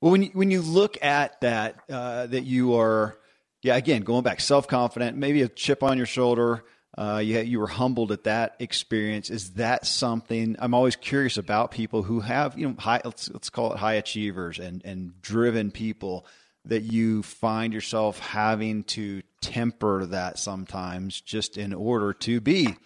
Well, 0.00 0.12
when 0.12 0.22
you, 0.24 0.30
when 0.32 0.50
you 0.50 0.62
look 0.62 1.02
at 1.04 1.40
that, 1.42 1.76
uh, 1.90 2.26
that 2.26 2.44
you 2.44 2.74
are, 2.76 3.18
yeah, 3.62 3.76
again, 3.76 4.02
going 4.02 4.22
back, 4.22 4.40
self 4.40 4.66
confident, 4.66 5.16
maybe 5.16 5.42
a 5.42 5.48
chip 5.48 5.82
on 5.82 5.96
your 5.96 6.06
shoulder, 6.06 6.64
uh, 6.98 7.20
you, 7.22 7.40
you 7.40 7.60
were 7.60 7.66
humbled 7.66 8.12
at 8.12 8.24
that 8.24 8.56
experience. 8.58 9.30
Is 9.30 9.50
that 9.54 9.86
something 9.86 10.56
I'm 10.58 10.74
always 10.74 10.96
curious 10.96 11.36
about 11.36 11.70
people 11.70 12.02
who 12.02 12.20
have, 12.20 12.58
you 12.58 12.68
know, 12.68 12.74
high, 12.78 13.00
let's, 13.04 13.30
let's 13.30 13.50
call 13.50 13.72
it 13.72 13.78
high 13.78 13.94
achievers 13.94 14.58
and, 14.58 14.82
and 14.84 15.20
driven 15.22 15.70
people 15.70 16.26
that 16.66 16.82
you 16.82 17.22
find 17.22 17.72
yourself 17.72 18.18
having 18.18 18.84
to 18.84 19.22
temper 19.40 20.04
that 20.06 20.38
sometimes 20.38 21.20
just 21.20 21.56
in 21.56 21.72
order 21.72 22.12
to 22.12 22.40
be, 22.40 22.76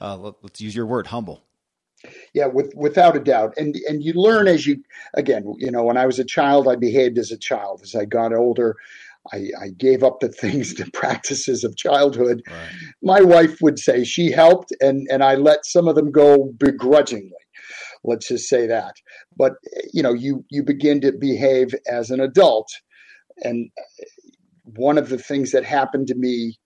uh, 0.00 0.16
let, 0.16 0.34
let's 0.42 0.60
use 0.60 0.74
your 0.74 0.86
word, 0.86 1.06
humble. 1.06 1.42
Yeah, 2.34 2.46
with, 2.46 2.74
without 2.76 3.16
a 3.16 3.20
doubt, 3.20 3.54
and 3.56 3.74
and 3.88 4.02
you 4.02 4.12
learn 4.12 4.46
as 4.46 4.66
you 4.66 4.84
again. 5.14 5.54
You 5.56 5.70
know, 5.70 5.84
when 5.84 5.96
I 5.96 6.04
was 6.04 6.18
a 6.18 6.24
child, 6.24 6.68
I 6.68 6.76
behaved 6.76 7.16
as 7.16 7.30
a 7.30 7.38
child. 7.38 7.80
As 7.82 7.94
I 7.94 8.04
got 8.04 8.34
older, 8.34 8.76
I, 9.32 9.36
I, 9.60 9.68
gave 9.78 10.02
up 10.02 10.20
the 10.20 10.28
things, 10.40 10.74
the 10.74 10.90
practices 10.92 11.64
of 11.64 11.76
childhood. 11.76 12.42
Right. 12.46 12.68
My 13.02 13.20
wife 13.20 13.58
would 13.60 13.78
say 13.78 14.04
she 14.04 14.30
helped, 14.30 14.72
and 14.80 15.06
and 15.10 15.22
I 15.22 15.34
let 15.34 15.64
some 15.64 15.88
of 15.88 15.94
them 15.94 16.10
go 16.10 16.52
begrudgingly. 16.58 17.30
Let's 18.04 18.28
just 18.28 18.48
say 18.48 18.66
that. 18.66 18.94
But 19.36 19.54
you 19.92 20.02
know, 20.02 20.12
you 20.12 20.44
you 20.50 20.62
begin 20.62 21.00
to 21.02 21.12
behave 21.12 21.74
as 21.90 22.10
an 22.10 22.20
adult, 22.20 22.68
and 23.42 23.70
one 24.64 24.98
of 24.98 25.08
the 25.08 25.18
things 25.18 25.52
that 25.52 25.64
happened 25.64 26.06
to 26.08 26.14
me, 26.14 26.56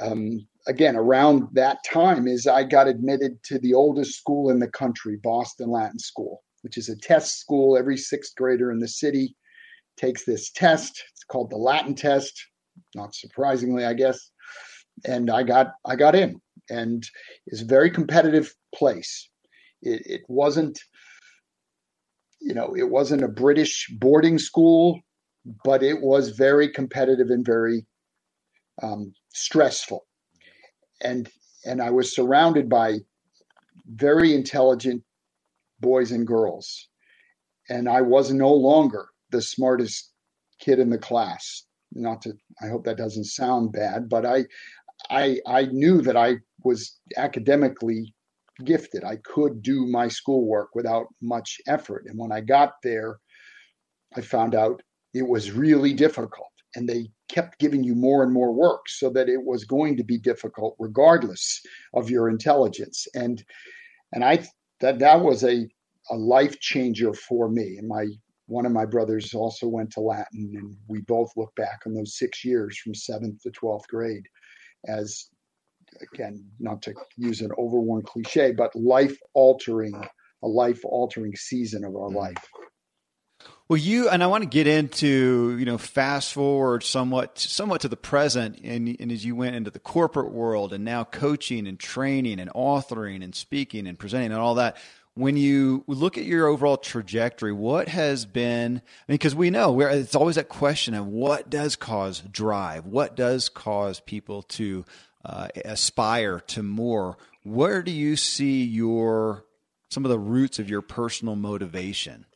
um, 0.00 0.46
again 0.66 0.96
around 0.96 1.48
that 1.54 1.78
time, 1.84 2.28
is 2.28 2.46
I 2.46 2.64
got 2.64 2.88
admitted 2.88 3.42
to 3.44 3.58
the 3.58 3.74
oldest 3.74 4.18
school 4.18 4.50
in 4.50 4.60
the 4.60 4.68
country, 4.68 5.18
Boston 5.22 5.70
Latin 5.70 5.98
School, 5.98 6.42
which 6.62 6.78
is 6.78 6.88
a 6.88 6.96
test 6.96 7.40
school. 7.40 7.76
Every 7.76 7.96
sixth 7.96 8.34
grader 8.36 8.70
in 8.70 8.78
the 8.78 8.88
city 8.88 9.36
takes 9.96 10.24
this 10.24 10.50
test 10.50 11.02
it's 11.24 11.32
called 11.32 11.50
the 11.50 11.56
Latin 11.56 11.94
test, 11.94 12.48
not 12.94 13.14
surprisingly, 13.14 13.86
I 13.86 13.94
guess. 13.94 14.30
And 15.06 15.30
I 15.30 15.42
got 15.42 15.72
I 15.86 15.96
got 15.96 16.14
in, 16.14 16.40
and 16.68 17.02
it's 17.46 17.62
a 17.62 17.66
very 17.66 17.90
competitive 17.90 18.54
place. 18.74 19.28
It, 19.80 20.02
it 20.04 20.20
wasn't, 20.28 20.78
you 22.40 22.54
know, 22.54 22.74
it 22.76 22.88
wasn't 22.88 23.24
a 23.24 23.28
British 23.28 23.88
boarding 23.98 24.38
school, 24.38 25.00
but 25.64 25.82
it 25.82 26.00
was 26.00 26.30
very 26.30 26.68
competitive 26.68 27.30
and 27.30 27.44
very 27.44 27.86
um, 28.82 29.14
stressful. 29.32 30.06
And 31.00 31.28
and 31.64 31.80
I 31.80 31.90
was 31.90 32.14
surrounded 32.14 32.68
by 32.68 32.98
very 33.86 34.34
intelligent 34.34 35.02
boys 35.80 36.12
and 36.12 36.26
girls, 36.26 36.88
and 37.70 37.88
I 37.88 38.02
was 38.02 38.30
no 38.30 38.52
longer 38.52 39.08
the 39.34 39.42
smartest 39.42 40.12
kid 40.60 40.78
in 40.78 40.90
the 40.90 40.98
class. 40.98 41.64
Not 41.92 42.22
to, 42.22 42.34
I 42.62 42.68
hope 42.68 42.84
that 42.84 42.96
doesn't 42.96 43.24
sound 43.24 43.72
bad, 43.72 44.08
but 44.08 44.24
I, 44.24 44.44
I, 45.10 45.38
I 45.46 45.66
knew 45.66 46.00
that 46.02 46.16
I 46.16 46.36
was 46.64 46.98
academically 47.16 48.14
gifted. 48.64 49.02
I 49.04 49.16
could 49.24 49.62
do 49.62 49.86
my 49.86 50.08
schoolwork 50.08 50.70
without 50.74 51.06
much 51.20 51.60
effort. 51.66 52.04
And 52.06 52.18
when 52.18 52.32
I 52.32 52.40
got 52.40 52.74
there, 52.82 53.18
I 54.16 54.20
found 54.20 54.54
out 54.54 54.80
it 55.12 55.26
was 55.26 55.50
really 55.50 55.92
difficult. 55.92 56.48
And 56.76 56.88
they 56.88 57.08
kept 57.28 57.58
giving 57.58 57.82
you 57.82 57.94
more 57.94 58.22
and 58.22 58.32
more 58.32 58.52
work 58.52 58.88
so 58.88 59.10
that 59.10 59.28
it 59.28 59.42
was 59.42 59.64
going 59.64 59.96
to 59.96 60.04
be 60.04 60.18
difficult 60.18 60.76
regardless 60.78 61.60
of 61.94 62.10
your 62.10 62.28
intelligence. 62.28 63.06
And 63.14 63.44
and 64.12 64.24
I 64.24 64.44
that 64.80 64.98
that 64.98 65.20
was 65.20 65.44
a 65.44 65.68
a 66.10 66.16
life 66.16 66.58
changer 66.60 67.14
for 67.14 67.48
me. 67.48 67.76
And 67.78 67.88
my 67.88 68.06
one 68.46 68.66
of 68.66 68.72
my 68.72 68.84
brothers 68.84 69.34
also 69.34 69.66
went 69.66 69.92
to 69.92 70.00
Latin, 70.00 70.52
and 70.56 70.76
we 70.86 71.00
both 71.02 71.30
look 71.36 71.54
back 71.56 71.80
on 71.86 71.94
those 71.94 72.18
six 72.18 72.44
years 72.44 72.78
from 72.78 72.94
seventh 72.94 73.40
to 73.42 73.50
12th 73.50 73.86
grade 73.88 74.26
as, 74.86 75.28
again, 76.12 76.44
not 76.60 76.82
to 76.82 76.94
use 77.16 77.40
an 77.40 77.50
overworn 77.58 78.02
cliche, 78.02 78.52
but 78.52 78.74
life 78.76 79.16
altering, 79.32 79.94
a 80.42 80.46
life 80.46 80.80
altering 80.84 81.34
season 81.36 81.84
of 81.84 81.96
our 81.96 82.10
mm. 82.10 82.16
life. 82.16 82.50
Well, 83.68 83.78
you 83.78 84.10
and 84.10 84.22
I 84.22 84.26
want 84.26 84.42
to 84.42 84.48
get 84.48 84.66
into 84.66 85.56
you 85.58 85.64
know 85.64 85.78
fast 85.78 86.34
forward 86.34 86.82
somewhat 86.82 87.38
somewhat 87.38 87.80
to 87.80 87.88
the 87.88 87.96
present, 87.96 88.60
and, 88.62 88.94
and 89.00 89.10
as 89.10 89.24
you 89.24 89.34
went 89.34 89.56
into 89.56 89.70
the 89.70 89.78
corporate 89.78 90.32
world, 90.32 90.72
and 90.72 90.84
now 90.84 91.04
coaching 91.04 91.66
and 91.66 91.78
training 91.78 92.40
and 92.40 92.50
authoring 92.50 93.24
and 93.24 93.34
speaking 93.34 93.86
and 93.86 93.98
presenting 93.98 94.32
and 94.32 94.40
all 94.40 94.56
that 94.56 94.76
when 95.14 95.36
you 95.36 95.84
look 95.86 96.18
at 96.18 96.24
your 96.24 96.48
overall 96.48 96.76
trajectory, 96.76 97.52
what 97.52 97.88
has 97.88 98.26
been, 98.26 98.76
I 99.08 99.12
mean, 99.12 99.14
because 99.14 99.34
we 99.34 99.50
know 99.50 99.80
it's 99.80 100.16
always 100.16 100.34
that 100.34 100.48
question 100.48 100.94
of 100.94 101.06
what 101.06 101.48
does 101.48 101.76
cause 101.76 102.20
drive? 102.20 102.84
What 102.84 103.14
does 103.14 103.48
cause 103.48 104.00
people 104.00 104.42
to 104.42 104.84
uh, 105.24 105.48
aspire 105.64 106.40
to 106.48 106.62
more? 106.62 107.16
Where 107.44 107.82
do 107.82 107.92
you 107.92 108.16
see 108.16 108.64
your, 108.64 109.44
some 109.88 110.04
of 110.04 110.10
the 110.10 110.18
roots 110.18 110.58
of 110.58 110.68
your 110.68 110.82
personal 110.82 111.36
motivation? 111.36 112.26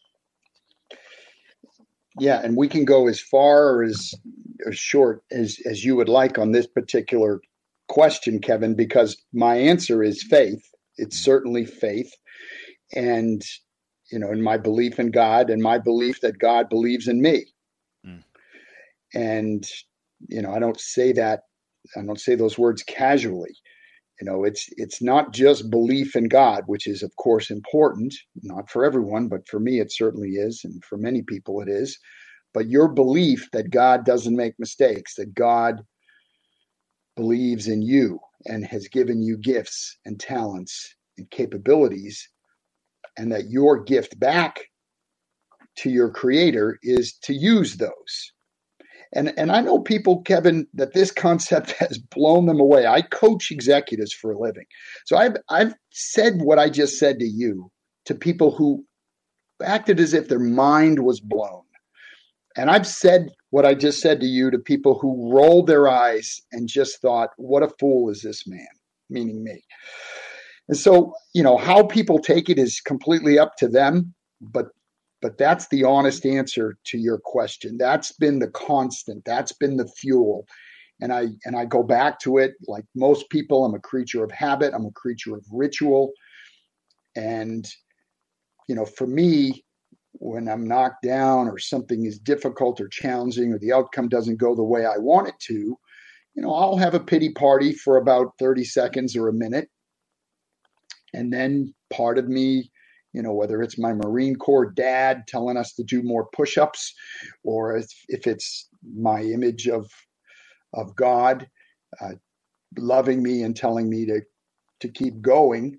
Yeah, 2.20 2.40
and 2.42 2.56
we 2.56 2.68
can 2.68 2.84
go 2.84 3.08
as 3.08 3.20
far 3.20 3.74
or 3.74 3.82
as, 3.82 4.14
as 4.68 4.78
short 4.78 5.24
as, 5.32 5.58
as 5.64 5.84
you 5.84 5.96
would 5.96 6.08
like 6.08 6.38
on 6.38 6.52
this 6.52 6.66
particular 6.66 7.40
question, 7.88 8.40
Kevin, 8.40 8.74
because 8.74 9.16
my 9.32 9.56
answer 9.56 10.02
is 10.02 10.22
faith. 10.22 10.62
It's 10.96 11.18
certainly 11.18 11.64
faith 11.64 12.12
and 12.94 13.42
you 14.10 14.18
know 14.18 14.30
in 14.30 14.42
my 14.42 14.56
belief 14.56 14.98
in 14.98 15.10
god 15.10 15.50
and 15.50 15.62
my 15.62 15.78
belief 15.78 16.20
that 16.20 16.38
god 16.38 16.68
believes 16.68 17.08
in 17.08 17.20
me. 17.20 17.44
Mm. 18.06 18.22
and 19.14 19.66
you 20.28 20.40
know 20.42 20.52
i 20.52 20.58
don't 20.58 20.80
say 20.80 21.12
that 21.12 21.42
i 21.96 22.02
don't 22.02 22.20
say 22.20 22.34
those 22.34 22.58
words 22.58 22.82
casually. 22.82 23.54
You 24.20 24.26
know 24.26 24.44
it's 24.44 24.68
it's 24.76 25.00
not 25.00 25.32
just 25.32 25.70
belief 25.70 26.16
in 26.16 26.28
god 26.28 26.64
which 26.66 26.86
is 26.86 27.02
of 27.02 27.14
course 27.16 27.50
important 27.50 28.14
not 28.42 28.70
for 28.70 28.84
everyone 28.84 29.28
but 29.28 29.46
for 29.46 29.60
me 29.60 29.78
it 29.80 29.92
certainly 29.92 30.30
is 30.30 30.62
and 30.64 30.82
for 30.84 30.96
many 30.96 31.22
people 31.22 31.60
it 31.60 31.68
is. 31.68 31.98
But 32.54 32.68
your 32.68 32.88
belief 32.88 33.48
that 33.52 33.70
god 33.70 34.04
doesn't 34.04 34.34
make 34.34 34.54
mistakes 34.58 35.14
that 35.16 35.34
god 35.34 35.82
believes 37.16 37.68
in 37.68 37.82
you 37.82 38.18
and 38.46 38.64
has 38.64 38.88
given 38.88 39.20
you 39.20 39.36
gifts 39.36 39.98
and 40.04 40.18
talents 40.18 40.94
and 41.18 41.30
capabilities 41.30 42.28
and 43.18 43.32
that 43.32 43.50
your 43.50 43.84
gift 43.84 44.20
back 44.20 44.60
to 45.78 45.90
your 45.90 46.10
creator 46.10 46.78
is 46.82 47.14
to 47.24 47.34
use 47.34 47.76
those. 47.78 48.32
And, 49.14 49.34
and 49.38 49.52
I 49.52 49.60
know 49.62 49.80
people, 49.80 50.22
Kevin, 50.22 50.66
that 50.74 50.94
this 50.94 51.12
concept 51.12 51.72
has 51.80 51.98
blown 51.98 52.46
them 52.46 52.60
away. 52.60 52.86
I 52.86 53.02
coach 53.02 53.50
executives 53.52 54.14
for 54.14 54.32
a 54.32 54.38
living. 54.40 54.66
So 55.06 55.16
I've, 55.18 55.36
I've 55.50 55.74
said 55.92 56.40
what 56.42 56.60
I 56.60 56.70
just 56.70 56.98
said 56.98 57.20
to 57.20 57.26
you 57.26 57.70
to 58.06 58.14
people 58.14 58.56
who 58.56 58.84
acted 59.64 60.00
as 60.00 60.14
if 60.14 60.28
their 60.28 60.40
mind 60.40 61.00
was 61.04 61.20
blown. 61.20 61.62
And 62.56 62.70
I've 62.70 62.86
said 62.86 63.30
what 63.50 63.66
I 63.66 63.74
just 63.74 64.00
said 64.00 64.20
to 64.20 64.26
you 64.26 64.50
to 64.50 64.58
people 64.58 64.98
who 64.98 65.32
rolled 65.34 65.66
their 65.68 65.88
eyes 65.88 66.40
and 66.52 66.68
just 66.68 67.00
thought, 67.00 67.30
what 67.36 67.62
a 67.62 67.70
fool 67.80 68.10
is 68.10 68.22
this 68.22 68.46
man, 68.46 68.66
meaning 69.10 69.44
me. 69.44 69.64
And 70.68 70.76
so, 70.76 71.14
you 71.34 71.42
know, 71.42 71.56
how 71.56 71.82
people 71.82 72.18
take 72.18 72.48
it 72.50 72.58
is 72.58 72.80
completely 72.80 73.38
up 73.38 73.56
to 73.56 73.68
them, 73.68 74.14
but 74.40 74.66
but 75.20 75.36
that's 75.36 75.66
the 75.68 75.82
honest 75.82 76.24
answer 76.24 76.76
to 76.84 76.98
your 76.98 77.18
question. 77.18 77.76
That's 77.76 78.12
been 78.12 78.38
the 78.38 78.48
constant. 78.48 79.24
That's 79.24 79.52
been 79.52 79.76
the 79.76 79.88
fuel. 79.88 80.46
And 81.00 81.12
I 81.12 81.26
and 81.44 81.56
I 81.56 81.64
go 81.64 81.82
back 81.82 82.20
to 82.20 82.38
it 82.38 82.54
like 82.66 82.84
most 82.94 83.28
people, 83.30 83.64
I'm 83.64 83.74
a 83.74 83.80
creature 83.80 84.22
of 84.22 84.30
habit, 84.30 84.74
I'm 84.74 84.86
a 84.86 84.92
creature 84.92 85.34
of 85.34 85.44
ritual. 85.50 86.12
And 87.16 87.66
you 88.68 88.74
know, 88.74 88.84
for 88.84 89.06
me, 89.06 89.64
when 90.12 90.48
I'm 90.48 90.66
knocked 90.66 91.02
down 91.02 91.48
or 91.48 91.58
something 91.58 92.04
is 92.04 92.18
difficult 92.18 92.80
or 92.80 92.88
challenging 92.88 93.52
or 93.52 93.58
the 93.58 93.72
outcome 93.72 94.08
doesn't 94.08 94.36
go 94.36 94.54
the 94.54 94.62
way 94.62 94.84
I 94.84 94.98
want 94.98 95.28
it 95.28 95.34
to, 95.46 95.54
you 95.54 96.42
know, 96.42 96.52
I'll 96.52 96.76
have 96.76 96.94
a 96.94 97.00
pity 97.00 97.30
party 97.30 97.72
for 97.72 97.96
about 97.96 98.32
30 98.38 98.64
seconds 98.64 99.16
or 99.16 99.28
a 99.28 99.32
minute. 99.32 99.68
And 101.14 101.32
then 101.32 101.74
part 101.90 102.18
of 102.18 102.28
me, 102.28 102.70
you 103.12 103.22
know, 103.22 103.32
whether 103.32 103.62
it's 103.62 103.78
my 103.78 103.92
Marine 103.92 104.36
Corps 104.36 104.70
dad 104.70 105.24
telling 105.26 105.56
us 105.56 105.72
to 105.74 105.82
do 105.82 106.02
more 106.02 106.28
push 106.32 106.58
ups 106.58 106.94
or 107.44 107.76
if, 107.76 107.86
if 108.08 108.26
it's 108.26 108.68
my 108.96 109.22
image 109.22 109.66
of, 109.68 109.90
of 110.74 110.94
God 110.94 111.48
uh, 112.00 112.12
loving 112.76 113.22
me 113.22 113.42
and 113.42 113.56
telling 113.56 113.88
me 113.88 114.06
to, 114.06 114.20
to 114.80 114.88
keep 114.88 115.20
going, 115.22 115.78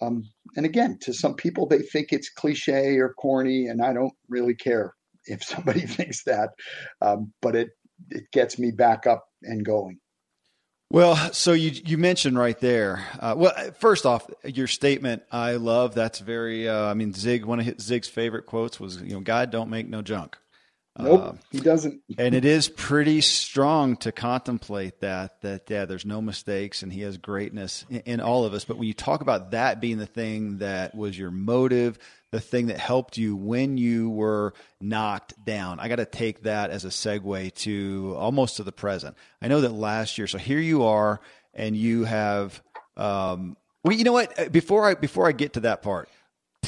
um, 0.00 0.22
and 0.56 0.64
again, 0.64 0.98
to 1.02 1.12
some 1.12 1.34
people, 1.34 1.66
they 1.66 1.80
think 1.80 2.12
it's 2.12 2.30
cliche 2.30 2.98
or 2.98 3.14
corny, 3.14 3.66
and 3.66 3.82
I 3.82 3.92
don't 3.92 4.12
really 4.28 4.54
care 4.54 4.94
if 5.24 5.42
somebody 5.42 5.80
thinks 5.86 6.24
that. 6.24 6.50
Um, 7.00 7.32
but 7.42 7.56
it 7.56 7.70
it 8.10 8.30
gets 8.32 8.58
me 8.58 8.70
back 8.70 9.06
up 9.06 9.24
and 9.42 9.64
going. 9.64 9.98
Well, 10.90 11.16
so 11.34 11.52
you 11.52 11.70
you 11.84 11.98
mentioned 11.98 12.38
right 12.38 12.58
there. 12.58 13.04
Uh, 13.20 13.34
well, 13.36 13.52
first 13.78 14.06
off, 14.06 14.26
your 14.42 14.66
statement 14.66 15.22
I 15.30 15.52
love. 15.56 15.94
That's 15.94 16.18
very. 16.18 16.66
Uh, 16.66 16.86
I 16.86 16.94
mean, 16.94 17.12
Zig. 17.12 17.44
One 17.44 17.60
of 17.60 17.80
Zig's 17.80 18.08
favorite 18.08 18.46
quotes 18.46 18.80
was, 18.80 19.02
"You 19.02 19.12
know, 19.14 19.20
God 19.20 19.50
don't 19.50 19.68
make 19.68 19.86
no 19.86 20.00
junk." 20.00 20.38
Nope, 20.98 21.22
uh, 21.22 21.32
he 21.50 21.60
doesn't. 21.60 22.02
and 22.18 22.34
it 22.34 22.44
is 22.44 22.68
pretty 22.68 23.20
strong 23.20 23.96
to 23.98 24.10
contemplate 24.10 25.00
that 25.00 25.40
that 25.42 25.70
yeah, 25.70 25.84
there's 25.84 26.04
no 26.04 26.20
mistakes 26.20 26.82
and 26.82 26.92
he 26.92 27.02
has 27.02 27.18
greatness 27.18 27.84
in, 27.88 28.00
in, 28.00 28.20
all 28.20 28.44
of 28.44 28.52
us. 28.52 28.64
But 28.64 28.78
when 28.78 28.88
you 28.88 28.94
talk 28.94 29.20
about 29.20 29.52
that 29.52 29.80
being 29.80 29.98
the 29.98 30.06
thing 30.06 30.58
that 30.58 30.96
was 30.96 31.16
your 31.16 31.30
motive, 31.30 31.98
the 32.32 32.40
thing 32.40 32.66
that 32.66 32.78
helped 32.78 33.16
you 33.16 33.36
when 33.36 33.78
you 33.78 34.10
were 34.10 34.54
knocked 34.80 35.44
down, 35.44 35.78
I 35.78 35.88
got 35.88 35.96
to 35.96 36.04
take 36.04 36.42
that 36.42 36.70
as 36.70 36.84
a 36.84 36.88
segue 36.88 37.54
to 37.54 38.14
almost 38.18 38.56
to 38.56 38.64
the 38.64 38.72
present. 38.72 39.16
I 39.40 39.46
know 39.46 39.60
that 39.60 39.72
last 39.72 40.18
year, 40.18 40.26
so 40.26 40.38
here 40.38 40.60
you 40.60 40.84
are, 40.84 41.20
and 41.54 41.76
you 41.76 42.04
have. 42.04 42.60
Um, 42.96 43.56
well, 43.84 43.96
you 43.96 44.02
know 44.02 44.12
what? 44.12 44.50
Before 44.50 44.84
I 44.84 44.94
before 44.94 45.28
I 45.28 45.32
get 45.32 45.52
to 45.52 45.60
that 45.60 45.82
part, 45.82 46.08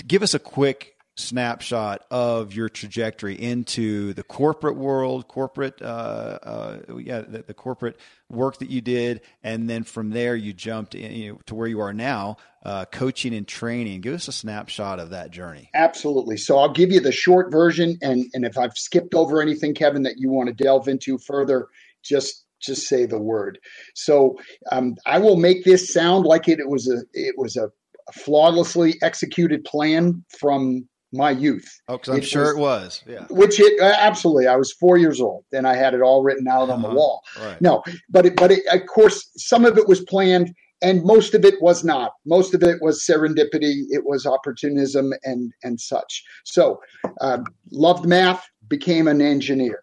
give 0.07 0.23
us 0.23 0.35
a 0.35 0.39
quick 0.39 0.95
snapshot 1.21 2.05
of 2.11 2.55
your 2.55 2.69
trajectory 2.69 3.35
into 3.35 4.13
the 4.15 4.23
corporate 4.23 4.77
world, 4.77 5.29
corporate, 5.29 5.81
uh, 5.81 6.39
uh, 6.43 6.79
yeah, 6.99 7.21
the, 7.21 7.43
the, 7.43 7.55
corporate 7.55 7.99
work 8.29 8.59
that 8.59 8.71
you 8.71 8.81
did, 8.81 9.21
and 9.43 9.69
then 9.69 9.85
from 9.85 10.11
there 10.11 10.35
you 10.35 10.53
jumped 10.53 10.95
in, 10.95 11.13
you 11.13 11.33
know, 11.33 11.41
to 11.47 11.55
where 11.55 11.69
you 11.69 11.81
are 11.81 11.93
now, 11.93 12.37
uh, 12.65 12.85
coaching 12.87 13.35
and 13.35 13.47
training. 13.47 14.01
Give 14.01 14.15
us 14.15 14.29
a 14.29 14.33
snapshot 14.33 14.99
of 14.99 15.11
that 15.11 15.31
journey. 15.31 15.71
Absolutely. 15.75 16.37
So 16.37 16.59
I'll 16.59 16.73
give 16.73 16.91
you 16.91 17.01
the 17.01 17.13
short 17.13 17.53
version, 17.53 17.99
and 18.03 18.25
and 18.35 18.45
if 18.45 18.59
I've 18.59 18.77
skipped 18.77 19.15
over 19.15 19.41
anything, 19.41 19.75
Kevin, 19.75 20.03
that 20.03 20.15
you 20.19 20.31
want 20.31 20.49
to 20.49 20.55
delve 20.55 20.89
into 20.89 21.19
further, 21.19 21.69
just 22.03 22.45
just 22.61 22.87
say 22.89 23.07
the 23.07 23.21
word. 23.21 23.59
So 23.95 24.37
um, 24.71 24.97
I 25.07 25.19
will 25.19 25.37
make 25.37 25.65
this 25.65 25.93
sound 25.93 26.25
like 26.25 26.49
it, 26.49 26.61
it 26.61 26.69
was 26.69 26.89
a 26.89 27.03
it 27.13 27.35
was 27.39 27.57
a 27.57 27.71
flawlessly 28.13 28.97
executed 29.03 29.65
plan 29.65 30.25
from 30.39 30.89
my 31.13 31.31
youth. 31.31 31.69
Oh, 31.89 31.97
because 31.97 32.15
I'm 32.15 32.19
it 32.19 32.27
sure 32.27 32.57
was, 32.57 33.03
it 33.07 33.11
was. 33.11 33.31
Yeah. 33.31 33.37
Which 33.37 33.61
it 33.61 33.81
uh, 33.81 33.97
absolutely. 33.99 34.47
I 34.47 34.57
was 34.57 34.73
four 34.73 34.97
years 34.97 35.21
old, 35.21 35.45
and 35.53 35.67
I 35.67 35.75
had 35.75 35.95
it 35.95 36.01
all 36.01 36.23
written 36.23 36.47
out 36.49 36.65
uh-huh. 36.65 36.73
on 36.73 36.83
the 36.83 36.89
uh-huh. 36.89 36.97
wall. 36.97 37.23
Right. 37.41 37.61
No, 37.61 37.83
but 38.09 38.27
it, 38.27 38.37
but 38.37 38.53
it, 38.53 38.63
of 38.73 38.87
course, 38.87 39.31
some 39.37 39.65
of 39.65 39.77
it 39.79 39.89
was 39.89 40.01
planned, 40.03 40.55
and 40.83 41.03
most 41.05 41.35
of 41.35 41.45
it 41.45 41.61
was 41.61 41.85
not. 41.85 42.13
Most 42.25 42.55
of 42.55 42.63
it 42.63 42.81
was 42.81 43.05
serendipity. 43.05 43.85
It 43.91 44.05
was 44.07 44.27
opportunism 44.27 45.13
and 45.25 45.53
and 45.63 45.81
such. 45.81 46.23
So, 46.45 46.81
uh, 47.21 47.39
loved 47.71 48.07
math, 48.07 48.45
became 48.69 49.09
an 49.09 49.21
engineer 49.21 49.83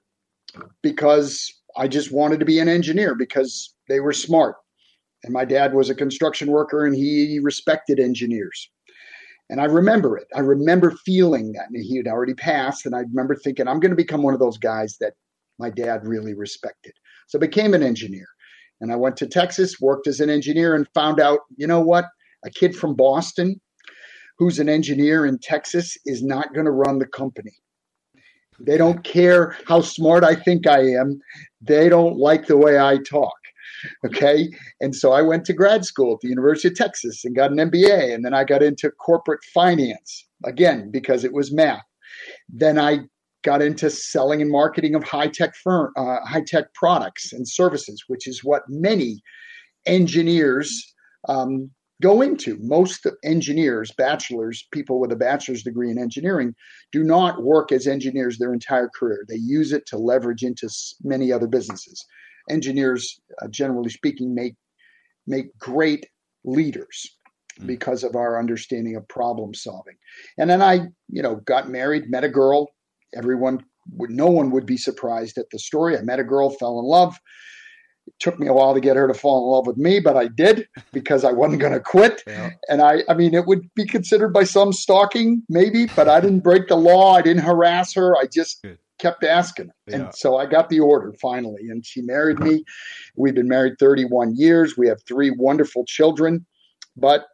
because 0.81 1.53
I 1.75 1.87
just 1.87 2.11
wanted 2.11 2.39
to 2.39 2.45
be 2.45 2.59
an 2.59 2.69
engineer 2.69 3.15
because 3.15 3.75
they 3.89 3.99
were 3.99 4.13
smart, 4.13 4.55
and 5.23 5.33
my 5.33 5.45
dad 5.45 5.73
was 5.73 5.89
a 5.89 5.95
construction 5.95 6.51
worker, 6.51 6.85
and 6.85 6.95
he 6.95 7.39
respected 7.43 7.99
engineers. 7.99 8.69
And 9.49 9.61
I 9.61 9.65
remember 9.65 10.17
it. 10.17 10.27
I 10.35 10.39
remember 10.39 10.91
feeling 11.05 11.53
that. 11.53 11.67
And 11.71 11.83
he 11.83 11.97
had 11.97 12.07
already 12.07 12.33
passed. 12.33 12.85
And 12.85 12.95
I 12.95 12.99
remember 12.99 13.35
thinking, 13.35 13.67
I'm 13.67 13.79
going 13.79 13.91
to 13.91 13.95
become 13.95 14.23
one 14.23 14.33
of 14.33 14.39
those 14.39 14.57
guys 14.57 14.97
that 14.99 15.13
my 15.57 15.69
dad 15.69 16.05
really 16.05 16.33
respected. 16.33 16.93
So 17.27 17.39
I 17.39 17.41
became 17.41 17.73
an 17.73 17.83
engineer. 17.83 18.27
And 18.81 18.91
I 18.91 18.95
went 18.95 19.17
to 19.17 19.27
Texas, 19.27 19.79
worked 19.79 20.07
as 20.07 20.19
an 20.19 20.29
engineer, 20.29 20.75
and 20.75 20.87
found 20.93 21.19
out, 21.19 21.39
you 21.55 21.65
know 21.65 21.81
what? 21.81 22.05
A 22.45 22.49
kid 22.49 22.75
from 22.75 22.95
Boston 22.95 23.59
who's 24.37 24.59
an 24.59 24.69
engineer 24.69 25.25
in 25.25 25.39
Texas 25.39 25.97
is 26.05 26.23
not 26.23 26.53
going 26.53 26.65
to 26.65 26.71
run 26.71 26.99
the 26.99 27.07
company. 27.07 27.53
They 28.59 28.77
don't 28.77 29.03
care 29.03 29.55
how 29.67 29.81
smart 29.81 30.23
I 30.23 30.35
think 30.35 30.67
I 30.67 30.79
am. 30.79 31.19
They 31.61 31.89
don't 31.89 32.17
like 32.17 32.47
the 32.47 32.57
way 32.57 32.79
I 32.79 32.97
talk. 32.97 33.35
Okay. 34.05 34.49
And 34.81 34.95
so 34.95 35.11
I 35.11 35.21
went 35.21 35.45
to 35.45 35.53
grad 35.53 35.85
school 35.85 36.13
at 36.13 36.19
the 36.21 36.29
University 36.29 36.69
of 36.69 36.75
Texas 36.75 37.23
and 37.23 37.35
got 37.35 37.51
an 37.51 37.57
MBA. 37.57 38.13
And 38.13 38.23
then 38.25 38.33
I 38.33 38.43
got 38.43 38.63
into 38.63 38.89
corporate 38.91 39.43
finance 39.53 40.27
again 40.45 40.89
because 40.91 41.23
it 41.23 41.33
was 41.33 41.53
math. 41.53 41.83
Then 42.49 42.79
I 42.79 43.01
got 43.43 43.61
into 43.61 43.89
selling 43.89 44.41
and 44.41 44.51
marketing 44.51 44.95
of 44.95 45.03
high 45.03 45.27
tech 45.27 45.55
firm, 45.55 45.91
uh, 45.95 46.19
high 46.25 46.43
tech 46.45 46.73
products 46.73 47.33
and 47.33 47.47
services, 47.47 48.03
which 48.07 48.27
is 48.27 48.43
what 48.43 48.63
many 48.67 49.21
engineers 49.85 50.93
um, 51.29 51.69
go 52.01 52.21
into. 52.21 52.57
Most 52.59 53.07
engineers, 53.23 53.91
bachelors, 53.97 54.67
people 54.71 54.99
with 54.99 55.11
a 55.11 55.15
bachelor's 55.15 55.63
degree 55.63 55.89
in 55.91 55.97
engineering, 55.97 56.53
do 56.91 57.03
not 57.03 57.43
work 57.43 57.71
as 57.71 57.87
engineers 57.87 58.37
their 58.37 58.53
entire 58.53 58.89
career. 58.89 59.25
They 59.27 59.35
use 59.35 59.71
it 59.71 59.85
to 59.87 59.97
leverage 59.97 60.43
into 60.43 60.69
many 61.03 61.31
other 61.31 61.47
businesses 61.47 62.05
engineers, 62.49 63.19
uh, 63.41 63.47
generally 63.47 63.89
speaking, 63.89 64.33
make 64.33 64.55
make 65.27 65.57
great 65.59 66.07
leaders 66.45 67.17
mm. 67.59 67.67
because 67.67 68.03
of 68.03 68.15
our 68.15 68.39
understanding 68.39 68.95
of 68.95 69.07
problem 69.07 69.53
solving. 69.53 69.95
And 70.37 70.49
then 70.49 70.61
I, 70.61 70.87
you 71.09 71.21
know, 71.21 71.35
got 71.35 71.69
married, 71.69 72.09
met 72.09 72.23
a 72.23 72.29
girl. 72.29 72.69
Everyone 73.15 73.63
would, 73.91 74.09
no 74.09 74.27
one 74.27 74.51
would 74.51 74.65
be 74.65 74.77
surprised 74.77 75.37
at 75.37 75.49
the 75.51 75.59
story. 75.59 75.97
I 75.97 76.01
met 76.01 76.19
a 76.19 76.23
girl, 76.23 76.49
fell 76.49 76.79
in 76.79 76.85
love. 76.85 77.17
It 78.07 78.13
took 78.19 78.39
me 78.39 78.47
a 78.47 78.53
while 78.53 78.73
to 78.73 78.79
get 78.79 78.95
her 78.95 79.07
to 79.07 79.13
fall 79.13 79.43
in 79.43 79.51
love 79.51 79.67
with 79.67 79.75
me, 79.75 79.99
but 79.99 80.15
I 80.15 80.29
did 80.29 80.67
because 80.93 81.25
I 81.25 81.33
wasn't 81.33 81.59
going 81.59 81.73
to 81.73 81.81
quit. 81.81 82.23
Yeah. 82.25 82.51
And 82.69 82.81
I, 82.81 83.03
I 83.09 83.13
mean, 83.13 83.33
it 83.33 83.45
would 83.45 83.69
be 83.75 83.85
considered 83.85 84.29
by 84.29 84.45
some 84.45 84.71
stalking, 84.71 85.43
maybe, 85.49 85.87
but 85.87 86.07
I 86.07 86.21
didn't 86.21 86.39
break 86.39 86.69
the 86.69 86.77
law. 86.77 87.15
I 87.15 87.21
didn't 87.21 87.43
harass 87.43 87.93
her. 87.95 88.15
I 88.15 88.27
just 88.27 88.61
Good 88.61 88.77
kept 88.99 89.23
asking. 89.23 89.69
Yeah. 89.87 89.95
And 89.95 90.15
so 90.15 90.37
I 90.37 90.45
got 90.45 90.69
the 90.69 90.79
order 90.79 91.13
finally, 91.21 91.67
and 91.69 91.85
she 91.85 92.01
married 92.01 92.39
me. 92.39 92.63
We've 93.15 93.35
been 93.35 93.47
married 93.47 93.73
31 93.79 94.35
years. 94.35 94.77
We 94.77 94.87
have 94.87 95.01
three 95.07 95.31
wonderful 95.31 95.85
children. 95.85 96.45
But 96.95 97.25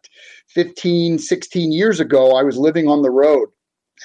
15, 0.49 1.19
16 1.19 1.71
years 1.71 1.99
ago, 1.99 2.35
I 2.35 2.43
was 2.43 2.57
living 2.57 2.87
on 2.87 3.01
the 3.01 3.11
road 3.11 3.49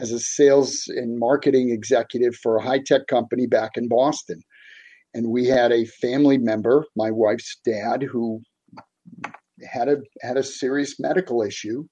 as 0.01 0.13
a 0.13 0.21
sales 0.21 0.85
and 0.89 1.19
marketing 1.19 1.71
executive 1.71 2.37
for 2.37 2.57
a 2.57 2.63
high 2.63 2.79
tech 2.79 3.07
company 3.09 3.47
back 3.47 3.73
in 3.77 3.89
Boston. 3.89 4.43
And 5.15 5.31
we 5.31 5.47
had 5.47 5.73
a 5.73 5.87
family 5.87 6.39
member, 6.39 6.85
my 6.95 7.11
wife's 7.11 7.59
dad, 7.65 8.03
who 8.03 8.41
had 9.69 9.89
a 9.89 9.97
had 10.21 10.37
a 10.37 10.43
serious 10.43 11.01
medical 11.01 11.43
issue. 11.43 11.85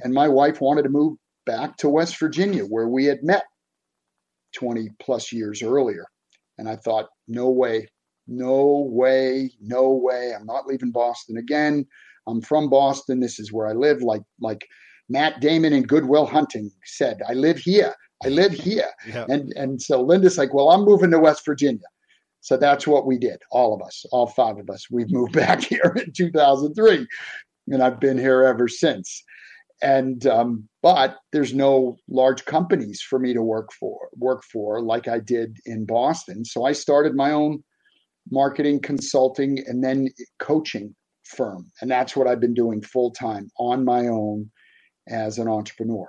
And 0.00 0.12
my 0.14 0.28
wife 0.28 0.60
wanted 0.60 0.82
to 0.82 0.88
move 0.88 1.18
back 1.46 1.76
to 1.78 1.88
West 1.88 2.18
Virginia, 2.18 2.64
where 2.64 2.88
we 2.88 3.04
had 3.04 3.22
met 3.22 3.44
20 4.54 4.88
plus 5.00 5.32
years 5.32 5.62
earlier. 5.62 6.06
And 6.58 6.68
I 6.68 6.76
thought, 6.76 7.06
no 7.28 7.50
way, 7.50 7.88
no 8.26 8.88
way, 8.90 9.50
no 9.60 9.90
way. 9.90 10.34
I'm 10.38 10.46
not 10.46 10.66
leaving 10.66 10.90
Boston 10.90 11.38
again. 11.38 11.86
I'm 12.26 12.42
from 12.42 12.68
Boston. 12.68 13.20
This 13.20 13.38
is 13.38 13.52
where 13.52 13.66
I 13.66 13.72
live. 13.72 14.02
Like 14.02 14.22
like 14.40 14.66
Matt 15.08 15.40
Damon 15.40 15.72
in 15.72 15.84
Good 15.84 16.04
Will 16.04 16.26
Hunting 16.26 16.70
said, 16.84 17.20
I 17.26 17.32
live 17.32 17.58
here. 17.58 17.94
I 18.24 18.28
live 18.28 18.52
here. 18.52 18.88
Yeah. 19.06 19.24
And 19.28 19.52
and 19.56 19.80
so 19.80 20.02
Linda's 20.02 20.36
like, 20.36 20.52
well, 20.52 20.70
I'm 20.70 20.84
moving 20.84 21.10
to 21.12 21.18
West 21.18 21.44
Virginia. 21.44 21.86
So 22.40 22.56
that's 22.56 22.86
what 22.86 23.06
we 23.06 23.18
did. 23.18 23.40
All 23.50 23.74
of 23.74 23.82
us, 23.82 24.04
all 24.12 24.26
five 24.26 24.58
of 24.58 24.70
us. 24.70 24.86
We've 24.90 25.10
moved 25.10 25.32
back 25.44 25.62
here 25.62 25.94
in 25.96 26.12
2003, 26.12 27.06
and 27.68 27.82
I've 27.82 28.00
been 28.00 28.18
here 28.18 28.42
ever 28.44 28.68
since. 28.68 29.24
And 29.82 30.26
um, 30.26 30.68
but 30.82 31.18
there's 31.32 31.54
no 31.54 31.96
large 32.08 32.44
companies 32.44 33.00
for 33.00 33.18
me 33.18 33.32
to 33.32 33.42
work 33.42 33.72
for 33.72 34.08
work 34.16 34.42
for 34.50 34.82
like 34.82 35.08
I 35.08 35.18
did 35.20 35.58
in 35.66 35.86
Boston. 35.86 36.44
So 36.44 36.64
I 36.64 36.72
started 36.72 37.14
my 37.14 37.32
own 37.32 37.62
marketing 38.30 38.80
consulting 38.80 39.58
and 39.66 39.82
then 39.82 40.08
coaching 40.38 40.94
firm, 41.24 41.70
and 41.80 41.90
that's 41.90 42.16
what 42.16 42.26
I've 42.26 42.40
been 42.40 42.54
doing 42.54 42.82
full 42.82 43.10
time 43.12 43.48
on 43.58 43.84
my 43.84 44.08
own 44.08 44.50
as 45.08 45.38
an 45.38 45.48
entrepreneur. 45.48 46.08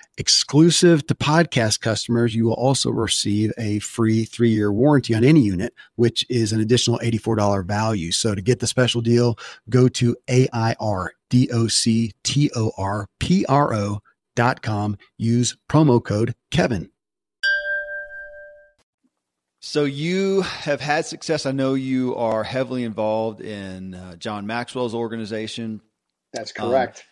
Exclusive 0.21 1.07
to 1.07 1.15
podcast 1.15 1.81
customers, 1.81 2.35
you 2.35 2.45
will 2.45 2.53
also 2.53 2.91
receive 2.91 3.51
a 3.57 3.79
free 3.79 4.23
three 4.23 4.51
year 4.51 4.71
warranty 4.71 5.15
on 5.15 5.23
any 5.23 5.39
unit, 5.39 5.73
which 5.95 6.23
is 6.29 6.53
an 6.53 6.61
additional 6.61 6.99
$84 6.99 7.65
value. 7.65 8.11
So 8.11 8.35
to 8.35 8.41
get 8.43 8.59
the 8.59 8.67
special 8.67 9.01
deal, 9.01 9.39
go 9.67 9.87
to 9.87 10.15
A-I-R-D-O-C-T-O-R-P-R-O 10.29 10.79
dot 14.35 14.61
com. 14.61 14.97
Use 15.17 15.57
promo 15.67 16.03
code 16.03 16.35
Kevin. 16.51 16.91
So 19.59 19.85
you 19.85 20.41
have 20.41 20.81
had 20.81 21.07
success. 21.07 21.47
I 21.47 21.51
know 21.51 21.73
you 21.73 22.15
are 22.15 22.43
heavily 22.43 22.83
involved 22.83 23.41
in 23.41 23.95
uh, 23.95 24.17
John 24.17 24.45
Maxwell's 24.45 24.93
organization. 24.93 25.81
That's 26.31 26.51
correct. 26.51 26.99
Um, 26.99 27.05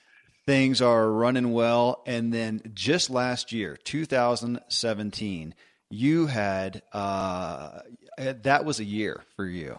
things 0.50 0.82
are 0.82 1.12
running 1.12 1.54
well. 1.54 2.02
And 2.08 2.34
then 2.34 2.72
just 2.74 3.12
last 3.12 3.52
year, 3.52 3.78
2017, 3.84 5.54
you 5.92 6.26
had 6.26 6.82
uh, 6.92 7.82
that 8.18 8.66
was 8.66 8.80
a 8.80 8.84
year 8.84 9.22
for 9.36 9.46
you. 9.46 9.78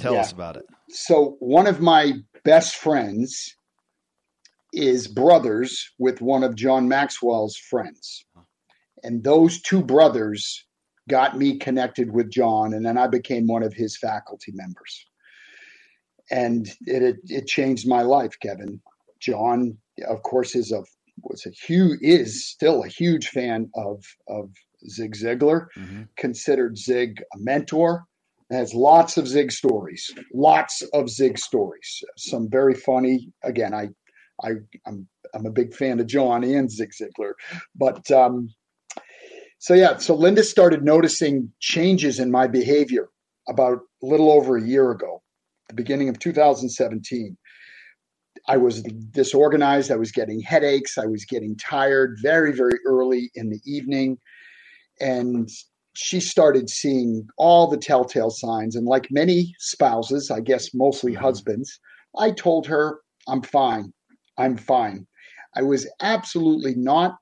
Tell 0.00 0.14
yeah. 0.14 0.20
us 0.22 0.32
about 0.32 0.56
it. 0.56 0.66
So, 0.90 1.36
one 1.38 1.68
of 1.68 1.80
my 1.80 2.14
best 2.44 2.74
friends 2.74 3.54
is 4.72 5.06
brothers 5.06 5.92
with 6.00 6.20
one 6.20 6.42
of 6.42 6.56
John 6.56 6.88
Maxwell's 6.88 7.56
friends. 7.56 8.24
And 9.04 9.22
those 9.22 9.62
two 9.62 9.82
brothers 9.82 10.64
got 11.08 11.38
me 11.38 11.58
connected 11.58 12.12
with 12.12 12.32
John, 12.32 12.74
and 12.74 12.84
then 12.84 12.98
I 12.98 13.06
became 13.06 13.46
one 13.46 13.62
of 13.62 13.72
his 13.72 13.96
faculty 13.96 14.50
members. 14.52 15.06
And 16.32 16.66
it, 16.84 17.02
it, 17.02 17.16
it 17.26 17.46
changed 17.46 17.86
my 17.86 18.02
life, 18.02 18.32
Kevin. 18.40 18.80
John 19.20 19.78
of 20.08 20.22
course, 20.22 20.54
is 20.54 20.72
a 20.72 20.82
was 21.22 21.46
a 21.46 21.50
huge 21.50 22.00
is 22.02 22.48
still 22.48 22.82
a 22.82 22.88
huge 22.88 23.28
fan 23.28 23.70
of 23.74 24.04
of 24.28 24.50
Zig 24.88 25.14
Ziglar. 25.14 25.66
Mm-hmm. 25.76 26.02
Considered 26.16 26.78
Zig 26.78 27.22
a 27.34 27.38
mentor. 27.38 28.04
Has 28.50 28.74
lots 28.74 29.16
of 29.16 29.26
Zig 29.26 29.50
stories. 29.50 30.10
Lots 30.34 30.82
of 30.92 31.08
Zig 31.08 31.38
stories. 31.38 32.02
Some 32.16 32.48
very 32.50 32.74
funny. 32.74 33.32
Again, 33.42 33.74
I 33.74 33.88
I 34.42 34.50
I'm 34.86 35.08
I'm 35.34 35.46
a 35.46 35.50
big 35.50 35.74
fan 35.74 36.00
of 36.00 36.06
John 36.06 36.44
and 36.44 36.70
Zig 36.70 36.90
Ziglar, 36.92 37.32
but 37.74 38.10
um, 38.10 38.50
So 39.58 39.74
yeah, 39.74 39.96
so 39.96 40.14
Linda 40.14 40.44
started 40.44 40.84
noticing 40.84 41.50
changes 41.60 42.20
in 42.20 42.30
my 42.30 42.46
behavior 42.46 43.08
about 43.48 43.78
a 44.02 44.06
little 44.06 44.30
over 44.30 44.56
a 44.56 44.62
year 44.62 44.90
ago, 44.90 45.22
the 45.68 45.74
beginning 45.74 46.08
of 46.10 46.18
2017. 46.18 47.36
I 48.46 48.56
was 48.56 48.82
disorganized. 48.82 49.90
I 49.90 49.96
was 49.96 50.12
getting 50.12 50.40
headaches. 50.40 50.98
I 50.98 51.06
was 51.06 51.24
getting 51.24 51.56
tired 51.56 52.18
very, 52.20 52.52
very 52.52 52.78
early 52.86 53.30
in 53.34 53.50
the 53.50 53.60
evening. 53.64 54.18
And 55.00 55.48
she 55.94 56.20
started 56.20 56.68
seeing 56.68 57.26
all 57.38 57.68
the 57.68 57.78
telltale 57.78 58.30
signs. 58.30 58.76
And 58.76 58.86
like 58.86 59.08
many 59.10 59.54
spouses, 59.58 60.30
I 60.30 60.40
guess 60.40 60.74
mostly 60.74 61.12
mm-hmm. 61.12 61.22
husbands, 61.22 61.78
I 62.18 62.32
told 62.32 62.66
her, 62.66 63.00
I'm 63.28 63.42
fine. 63.42 63.92
I'm 64.36 64.56
fine. 64.56 65.06
I 65.56 65.62
was 65.62 65.88
absolutely 66.00 66.74
not 66.74 67.16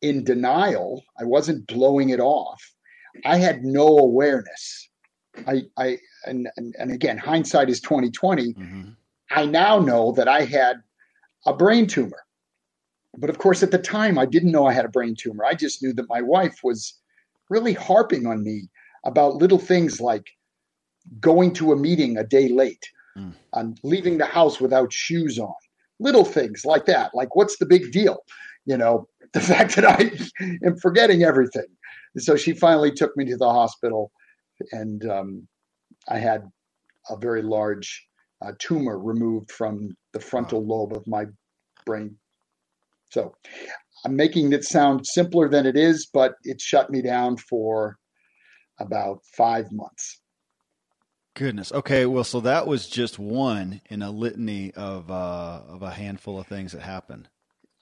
in 0.00 0.24
denial. 0.24 1.02
I 1.18 1.24
wasn't 1.24 1.66
blowing 1.66 2.10
it 2.10 2.20
off. 2.20 2.62
I 3.24 3.36
had 3.36 3.64
no 3.64 3.98
awareness. 3.98 4.90
I, 5.46 5.62
I, 5.78 5.98
and, 6.26 6.48
and, 6.56 6.74
and 6.78 6.92
again, 6.92 7.18
hindsight 7.18 7.70
is 7.70 7.80
2020. 7.80 8.54
Mm-hmm. 8.54 8.90
I 9.34 9.46
now 9.46 9.78
know 9.78 10.12
that 10.12 10.28
I 10.28 10.44
had 10.44 10.82
a 11.46 11.54
brain 11.54 11.86
tumor. 11.86 12.22
But 13.16 13.30
of 13.30 13.38
course, 13.38 13.62
at 13.62 13.70
the 13.70 13.78
time, 13.78 14.18
I 14.18 14.26
didn't 14.26 14.52
know 14.52 14.66
I 14.66 14.72
had 14.72 14.84
a 14.84 14.90
brain 14.90 15.14
tumor. 15.18 15.44
I 15.44 15.54
just 15.54 15.82
knew 15.82 15.92
that 15.94 16.08
my 16.08 16.22
wife 16.22 16.60
was 16.62 16.94
really 17.50 17.74
harping 17.74 18.26
on 18.26 18.42
me 18.42 18.68
about 19.04 19.36
little 19.36 19.58
things 19.58 20.00
like 20.00 20.30
going 21.20 21.52
to 21.54 21.72
a 21.72 21.76
meeting 21.76 22.16
a 22.16 22.24
day 22.24 22.48
late, 22.48 22.88
mm. 23.18 23.34
leaving 23.82 24.18
the 24.18 24.24
house 24.24 24.60
without 24.60 24.92
shoes 24.92 25.38
on, 25.38 25.54
little 25.98 26.24
things 26.24 26.64
like 26.64 26.86
that. 26.86 27.14
Like, 27.14 27.36
what's 27.36 27.58
the 27.58 27.66
big 27.66 27.92
deal? 27.92 28.18
You 28.64 28.76
know, 28.76 29.08
the 29.32 29.40
fact 29.40 29.76
that 29.76 29.84
I 29.84 30.12
am 30.64 30.76
forgetting 30.76 31.22
everything. 31.22 31.66
So 32.18 32.36
she 32.36 32.52
finally 32.52 32.92
took 32.92 33.16
me 33.16 33.24
to 33.26 33.36
the 33.36 33.48
hospital, 33.48 34.12
and 34.70 35.04
um, 35.10 35.48
I 36.08 36.18
had 36.18 36.48
a 37.08 37.16
very 37.16 37.42
large 37.42 38.06
uh, 38.44 38.52
tumor 38.58 38.98
removed 38.98 39.50
from 39.50 39.96
the 40.12 40.20
frontal 40.20 40.64
lobe 40.66 40.92
of 40.92 41.06
my 41.06 41.26
brain. 41.86 42.16
So 43.10 43.34
I'm 44.04 44.16
making 44.16 44.52
it 44.52 44.64
sound 44.64 45.06
simpler 45.06 45.48
than 45.48 45.66
it 45.66 45.76
is, 45.76 46.08
but 46.12 46.34
it 46.44 46.60
shut 46.60 46.90
me 46.90 47.02
down 47.02 47.36
for 47.36 47.98
about 48.80 49.20
five 49.36 49.70
months. 49.70 50.20
Goodness. 51.34 51.72
Okay. 51.72 52.04
Well, 52.04 52.24
so 52.24 52.40
that 52.40 52.66
was 52.66 52.86
just 52.86 53.18
one 53.18 53.80
in 53.88 54.02
a 54.02 54.10
litany 54.10 54.72
of 54.72 55.10
uh, 55.10 55.62
of 55.68 55.82
a 55.82 55.90
handful 55.90 56.38
of 56.38 56.46
things 56.46 56.72
that 56.72 56.82
happened. 56.82 57.28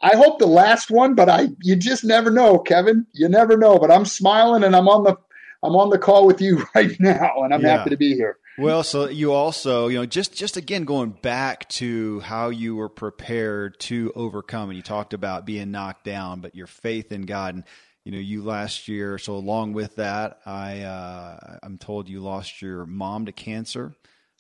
I 0.03 0.17
hope 0.17 0.39
the 0.39 0.47
last 0.47 0.91
one, 0.91 1.15
but 1.15 1.29
I 1.29 1.49
you 1.63 1.77
just 1.77 2.05
never 2.05 2.31
know, 2.31 2.59
Kevin. 2.59 3.07
You 3.13 3.29
never 3.29 3.57
know. 3.57 3.79
But 3.79 3.91
I'm 3.91 4.05
smiling 4.05 4.63
and 4.63 4.77
I'm 4.77 4.89
on 4.89 5.03
the 5.03 5.17
I'm 5.63 5.77
on 5.77 5.91
the 5.91 5.99
call 5.99 6.27
with 6.27 6.41
you 6.41 6.67
right 6.75 6.99
now, 6.99 7.43
and 7.43 7.53
I'm 7.53 7.63
yeah. 7.63 7.79
happy 7.79 7.91
to 7.91 7.97
be 7.97 8.15
here. 8.15 8.39
Well, 8.59 8.83
so 8.83 9.09
you 9.09 9.33
also, 9.33 9.89
you 9.89 9.99
know, 9.99 10.07
just 10.07 10.35
just 10.35 10.57
again 10.57 10.85
going 10.85 11.11
back 11.11 11.69
to 11.71 12.21
how 12.21 12.51
you 12.51 12.77
were 12.77 12.89
prepared 12.89 13.79
to 13.81 14.13
overcome, 14.15 14.71
and 14.71 14.77
you 14.77 14.83
talked 14.83 15.15
about 15.15 15.47
being 15.47 15.71
knocked 15.71 16.05
down, 16.05 16.41
but 16.41 16.55
your 16.55 16.67
faith 16.67 17.13
in 17.13 17.23
God, 17.23 17.55
and 17.55 17.65
you 18.05 18.13
know, 18.13 18.19
you 18.19 18.43
last 18.43 18.89
year. 18.89 19.19
So 19.19 19.35
along 19.35 19.73
with 19.73 19.97
that, 19.97 20.41
I 20.45 20.81
uh, 20.81 21.59
I'm 21.63 21.79
told 21.79 22.09
you 22.09 22.21
lost 22.21 22.61
your 22.61 22.87
mom 22.87 23.27
to 23.27 23.33
cancer. 23.33 23.95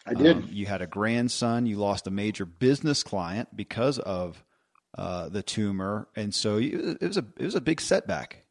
I 0.06 0.14
did. 0.14 0.36
Um, 0.38 0.48
you 0.50 0.66
had 0.66 0.82
a 0.82 0.86
grandson. 0.86 1.66
You 1.66 1.76
lost 1.76 2.06
a 2.06 2.10
major 2.10 2.46
business 2.46 3.02
client 3.02 3.54
because 3.54 3.98
of 3.98 4.42
uh, 4.96 5.28
the 5.28 5.42
tumor, 5.42 6.08
and 6.16 6.34
so 6.34 6.56
you, 6.56 6.96
it 7.00 7.06
was 7.06 7.16
a 7.16 7.24
it 7.38 7.44
was 7.44 7.54
a 7.54 7.60
big 7.60 7.80
setback. 7.80 8.44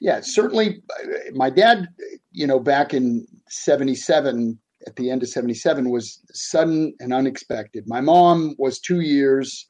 Yeah, 0.00 0.20
certainly. 0.20 0.82
Uh, 1.02 1.32
my 1.34 1.50
dad, 1.50 1.88
you 2.32 2.46
know, 2.46 2.58
back 2.60 2.94
in 2.94 3.26
'77 3.48 4.58
at 4.86 4.96
the 4.96 5.10
end 5.10 5.22
of 5.22 5.28
77 5.28 5.90
was 5.90 6.20
sudden 6.32 6.94
and 7.00 7.12
unexpected. 7.12 7.84
My 7.86 8.00
mom 8.00 8.54
was 8.58 8.78
two 8.78 9.00
years 9.00 9.68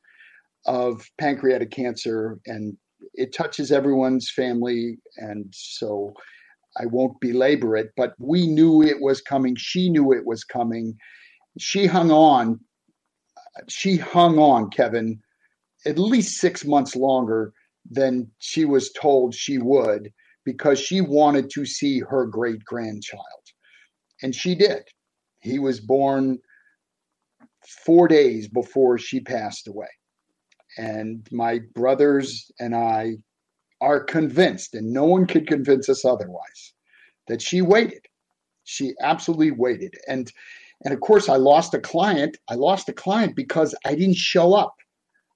of 0.67 1.07
pancreatic 1.19 1.71
cancer, 1.71 2.39
and 2.47 2.77
it 3.15 3.35
touches 3.35 3.71
everyone's 3.71 4.31
family. 4.31 4.99
And 5.17 5.47
so 5.53 6.13
I 6.81 6.87
won't 6.87 7.21
belabor 7.21 7.77
it, 7.77 7.93
but 7.97 8.15
we 8.19 8.47
knew 8.47 8.83
it 8.83 9.01
was 9.01 9.21
coming. 9.21 9.55
She 9.57 9.89
knew 9.89 10.13
it 10.13 10.27
was 10.27 10.43
coming. 10.43 10.97
She 11.59 11.87
hung 11.87 12.11
on. 12.11 12.61
She 13.69 13.97
hung 13.97 14.39
on, 14.39 14.71
Kevin, 14.71 15.21
at 15.87 15.99
least 15.99 16.41
six 16.41 16.65
months 16.65 16.97
longer 16.97 17.53
than 17.91 18.31
she 18.39 18.65
was 18.65 18.93
told 18.93 19.35
she 19.35 19.59
would 19.59 20.13
because 20.45 20.79
she 20.79 21.01
wanted 21.01 21.51
to 21.51 21.65
see 21.65 22.01
her 22.01 22.27
great 22.27 22.65
grandchild. 22.65 23.25
And 24.23 24.35
she 24.35 24.55
did. 24.55 24.83
He 25.41 25.59
was 25.59 25.81
born 25.81 26.39
four 27.85 28.09
days 28.09 28.49
before 28.49 28.99
she 28.99 29.21
passed 29.21 29.69
away. 29.69 29.89
And 30.79 31.27
my 31.31 31.61
brothers 31.75 32.51
and 32.59 32.75
I 32.75 33.17
are 33.81 34.03
convinced, 34.03 34.75
and 34.75 34.93
no 34.93 35.05
one 35.05 35.27
could 35.27 35.47
convince 35.47 35.89
us 35.89 36.05
otherwise, 36.05 36.73
that 37.29 37.43
she 37.43 37.61
waited. 37.63 38.05
She 38.65 38.95
absolutely 39.01 39.51
waited. 39.51 39.95
And 40.09 40.33
and 40.85 40.93
of 40.93 41.01
course 41.01 41.29
I 41.29 41.37
lost 41.37 41.75
a 41.75 41.81
client. 41.81 42.37
I 42.49 42.55
lost 42.55 42.89
a 42.89 42.93
client 42.93 43.37
because 43.37 43.75
I 43.85 43.95
didn't 43.95 44.17
show 44.17 44.55
up. 44.55 44.75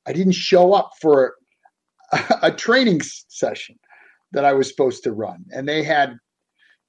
I 0.07 0.13
didn't 0.13 0.33
show 0.33 0.73
up 0.73 0.91
for 1.01 1.35
a, 2.42 2.51
training 2.51 3.01
session 3.03 3.79
that 4.33 4.44
I 4.44 4.53
was 4.53 4.68
supposed 4.68 5.03
to 5.05 5.12
run. 5.12 5.44
And 5.53 5.68
they 5.68 5.83
had 5.83 6.16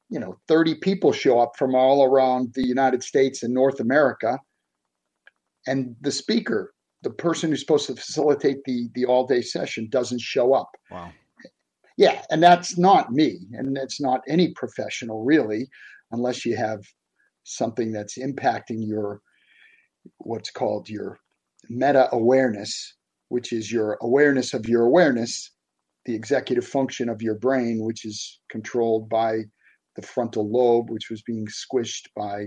you 0.09 0.19
know 0.19 0.39
30 0.47 0.75
people 0.75 1.11
show 1.11 1.39
up 1.39 1.51
from 1.57 1.75
all 1.75 2.03
around 2.03 2.53
the 2.53 2.65
United 2.65 3.03
States 3.03 3.43
and 3.43 3.53
North 3.53 3.79
America. 3.79 4.39
And 5.67 5.95
the 6.01 6.11
speaker 6.11 6.73
the 7.01 7.09
person 7.09 7.49
who's 7.49 7.61
supposed 7.61 7.87
to 7.87 7.95
facilitate 7.95 8.57
the 8.65 8.89
the 8.93 9.05
all 9.05 9.25
day 9.25 9.41
session 9.41 9.87
doesn't 9.89 10.21
show 10.21 10.53
up. 10.53 10.69
Wow. 10.91 11.11
Yeah 11.97 12.21
and 12.29 12.41
that's 12.41 12.77
not 12.77 13.11
me 13.11 13.39
and 13.53 13.77
it's 13.77 13.99
not 13.99 14.21
any 14.27 14.53
professional 14.53 15.23
really 15.23 15.67
unless 16.11 16.45
you 16.45 16.55
have 16.55 16.81
something 17.43 17.91
that's 17.91 18.17
impacting 18.17 18.87
your 18.87 19.21
what's 20.19 20.49
called 20.49 20.87
your 20.87 21.19
meta 21.69 22.07
awareness 22.13 22.95
which 23.29 23.53
is 23.53 23.71
your 23.71 23.97
awareness 24.01 24.53
of 24.53 24.67
your 24.67 24.83
awareness 24.83 25.51
the 26.05 26.15
executive 26.15 26.65
function 26.65 27.09
of 27.09 27.21
your 27.21 27.35
brain 27.35 27.79
which 27.83 28.05
is 28.05 28.39
controlled 28.49 29.09
by 29.09 29.43
the 29.99 30.07
frontal 30.07 30.49
lobe, 30.49 30.89
which 30.89 31.09
was 31.09 31.21
being 31.21 31.47
squished 31.47 32.07
by 32.15 32.45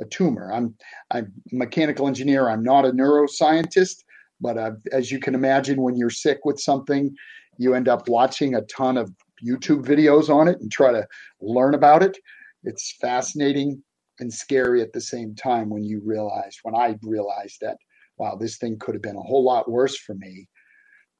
a 0.00 0.04
tumor. 0.10 0.52
I'm 0.52 0.74
I'm 1.10 1.32
a 1.52 1.54
mechanical 1.54 2.06
engineer. 2.06 2.48
I'm 2.48 2.62
not 2.62 2.84
a 2.84 2.92
neuroscientist, 2.92 4.04
but 4.40 4.58
uh, 4.58 4.72
as 4.92 5.10
you 5.10 5.18
can 5.18 5.34
imagine, 5.34 5.82
when 5.82 5.96
you're 5.96 6.10
sick 6.10 6.40
with 6.44 6.60
something, 6.60 7.14
you 7.58 7.74
end 7.74 7.88
up 7.88 8.08
watching 8.08 8.54
a 8.54 8.62
ton 8.62 8.96
of 8.96 9.10
YouTube 9.46 9.84
videos 9.84 10.28
on 10.28 10.48
it 10.48 10.58
and 10.60 10.70
try 10.70 10.92
to 10.92 11.06
learn 11.40 11.74
about 11.74 12.02
it. 12.02 12.16
It's 12.64 12.96
fascinating 13.00 13.82
and 14.18 14.32
scary 14.32 14.80
at 14.80 14.92
the 14.92 15.00
same 15.00 15.34
time 15.34 15.68
when 15.68 15.84
you 15.84 16.00
realize 16.04 16.56
when 16.62 16.74
I 16.74 16.96
realized 17.02 17.58
that 17.60 17.76
wow, 18.18 18.36
this 18.36 18.56
thing 18.56 18.78
could 18.78 18.94
have 18.94 19.02
been 19.02 19.16
a 19.16 19.22
whole 19.22 19.44
lot 19.44 19.70
worse 19.70 19.96
for 19.96 20.14
me, 20.14 20.48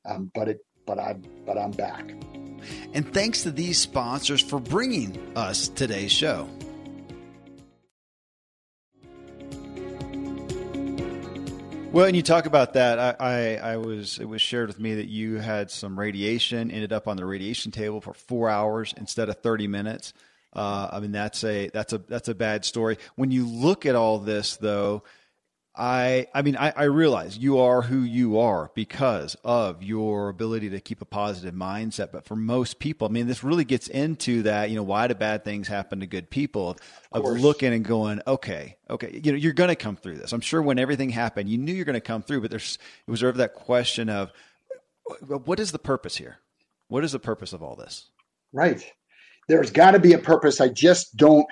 um, 0.04 0.30
but 0.34 0.48
it 0.48 0.58
but 0.86 0.98
I 0.98 1.14
but 1.44 1.58
I'm 1.58 1.72
back. 1.72 2.10
And 2.92 3.12
thanks 3.12 3.42
to 3.42 3.50
these 3.50 3.78
sponsors 3.78 4.40
for 4.40 4.58
bringing 4.58 5.18
us 5.36 5.68
today's 5.68 6.12
show. 6.12 6.48
Well, 11.92 12.04
and 12.04 12.14
you 12.14 12.22
talk 12.22 12.44
about 12.44 12.74
that. 12.74 12.98
I, 12.98 13.14
I, 13.18 13.56
I, 13.72 13.76
was 13.78 14.18
it 14.18 14.26
was 14.26 14.42
shared 14.42 14.68
with 14.68 14.78
me 14.78 14.96
that 14.96 15.06
you 15.06 15.36
had 15.36 15.70
some 15.70 15.98
radiation, 15.98 16.70
ended 16.70 16.92
up 16.92 17.08
on 17.08 17.16
the 17.16 17.24
radiation 17.24 17.72
table 17.72 18.02
for 18.02 18.12
four 18.12 18.50
hours 18.50 18.92
instead 18.98 19.30
of 19.30 19.38
thirty 19.38 19.66
minutes. 19.66 20.12
Uh, 20.52 20.88
I 20.92 21.00
mean, 21.00 21.12
that's 21.12 21.42
a 21.42 21.68
that's 21.68 21.94
a 21.94 21.98
that's 21.98 22.28
a 22.28 22.34
bad 22.34 22.66
story. 22.66 22.98
When 23.14 23.30
you 23.30 23.46
look 23.46 23.86
at 23.86 23.94
all 23.94 24.18
this, 24.18 24.56
though, 24.56 25.04
I 25.76 26.26
I 26.32 26.42
mean 26.42 26.56
I, 26.56 26.72
I, 26.74 26.84
realize 26.84 27.36
you 27.36 27.58
are 27.58 27.82
who 27.82 28.00
you 28.00 28.38
are 28.38 28.70
because 28.74 29.36
of 29.44 29.82
your 29.82 30.30
ability 30.30 30.70
to 30.70 30.80
keep 30.80 31.02
a 31.02 31.04
positive 31.04 31.54
mindset. 31.54 32.12
But 32.12 32.24
for 32.24 32.34
most 32.34 32.78
people, 32.78 33.06
I 33.06 33.10
mean, 33.10 33.26
this 33.26 33.44
really 33.44 33.64
gets 33.64 33.88
into 33.88 34.42
that. 34.44 34.70
You 34.70 34.76
know, 34.76 34.82
why 34.82 35.06
do 35.06 35.14
bad 35.14 35.44
things 35.44 35.68
happen 35.68 36.00
to 36.00 36.06
good 36.06 36.30
people? 36.30 36.78
Of, 37.12 37.24
of 37.24 37.40
looking 37.40 37.74
and 37.74 37.84
going, 37.84 38.22
okay, 38.26 38.76
okay, 38.88 39.20
you 39.22 39.32
know, 39.32 39.38
you're 39.38 39.52
going 39.52 39.68
to 39.68 39.76
come 39.76 39.96
through 39.96 40.16
this. 40.16 40.32
I'm 40.32 40.40
sure 40.40 40.62
when 40.62 40.78
everything 40.78 41.10
happened, 41.10 41.50
you 41.50 41.58
knew 41.58 41.72
you're 41.74 41.84
going 41.84 41.94
to 41.94 42.00
come 42.00 42.22
through. 42.22 42.40
But 42.40 42.50
there's 42.50 42.78
it 43.06 43.10
was 43.10 43.22
over 43.22 43.38
that 43.38 43.54
question 43.54 44.08
of 44.08 44.32
what 45.28 45.60
is 45.60 45.72
the 45.72 45.78
purpose 45.78 46.16
here? 46.16 46.38
What 46.88 47.04
is 47.04 47.12
the 47.12 47.18
purpose 47.18 47.52
of 47.52 47.62
all 47.62 47.76
this? 47.76 48.08
Right. 48.52 48.84
There's 49.48 49.70
got 49.70 49.92
to 49.92 49.98
be 49.98 50.12
a 50.12 50.18
purpose. 50.18 50.60
I 50.60 50.68
just 50.68 51.16
don't 51.16 51.46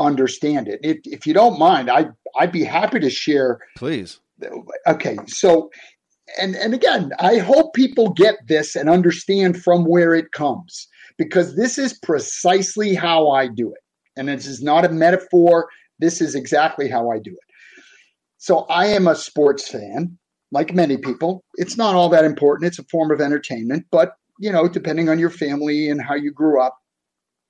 understand 0.00 0.68
it. 0.68 0.80
If, 0.82 0.98
if 1.04 1.26
you 1.26 1.34
don't 1.34 1.58
mind, 1.58 1.90
I 1.90 2.06
I'd 2.38 2.52
be 2.52 2.64
happy 2.64 3.00
to 3.00 3.10
share. 3.10 3.58
Please. 3.76 4.20
Okay, 4.86 5.16
so 5.26 5.70
and 6.40 6.54
and 6.56 6.74
again, 6.74 7.12
I 7.18 7.38
hope 7.38 7.74
people 7.74 8.10
get 8.10 8.36
this 8.48 8.76
and 8.76 8.88
understand 8.88 9.62
from 9.62 9.84
where 9.84 10.14
it 10.14 10.32
comes 10.32 10.88
because 11.18 11.56
this 11.56 11.78
is 11.78 11.98
precisely 11.98 12.94
how 12.94 13.28
I 13.30 13.46
do 13.46 13.70
it. 13.70 13.82
And 14.16 14.28
this 14.28 14.46
is 14.46 14.62
not 14.62 14.84
a 14.84 14.88
metaphor. 14.88 15.68
This 15.98 16.20
is 16.20 16.34
exactly 16.34 16.88
how 16.88 17.10
I 17.10 17.18
do 17.18 17.30
it. 17.30 17.54
So 18.38 18.60
I 18.70 18.86
am 18.86 19.06
a 19.06 19.14
sports 19.14 19.68
fan, 19.68 20.18
like 20.50 20.74
many 20.74 20.96
people. 20.96 21.44
It's 21.54 21.76
not 21.76 21.94
all 21.94 22.08
that 22.08 22.24
important. 22.24 22.68
It's 22.68 22.78
a 22.78 22.84
form 22.84 23.10
of 23.10 23.20
entertainment, 23.20 23.86
but 23.90 24.14
you 24.38 24.50
know, 24.50 24.66
depending 24.66 25.10
on 25.10 25.18
your 25.18 25.28
family 25.28 25.90
and 25.90 26.00
how 26.00 26.14
you 26.14 26.32
grew 26.32 26.62
up, 26.62 26.79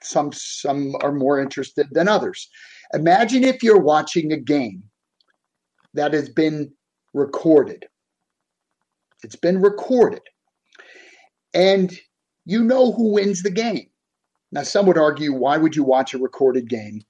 some 0.02 0.32
some 0.32 0.94
are 1.02 1.12
more 1.12 1.40
interested 1.40 1.88
than 1.92 2.08
others. 2.08 2.48
Imagine 2.94 3.44
if 3.44 3.62
you're 3.62 3.80
watching 3.80 4.32
a 4.32 4.36
game 4.36 4.82
that 5.94 6.12
has 6.12 6.28
been 6.28 6.72
recorded. 7.14 7.86
It's 9.22 9.36
been 9.36 9.60
recorded. 9.60 10.22
And 11.52 11.92
you 12.46 12.62
know 12.62 12.92
who 12.92 13.12
wins 13.12 13.42
the 13.42 13.50
game. 13.50 13.86
Now, 14.52 14.62
some 14.62 14.86
would 14.86 14.98
argue, 14.98 15.32
why 15.32 15.56
would 15.56 15.76
you 15.76 15.84
watch 15.84 16.14
a 16.14 16.18
recorded 16.18 16.68
game 16.68 17.02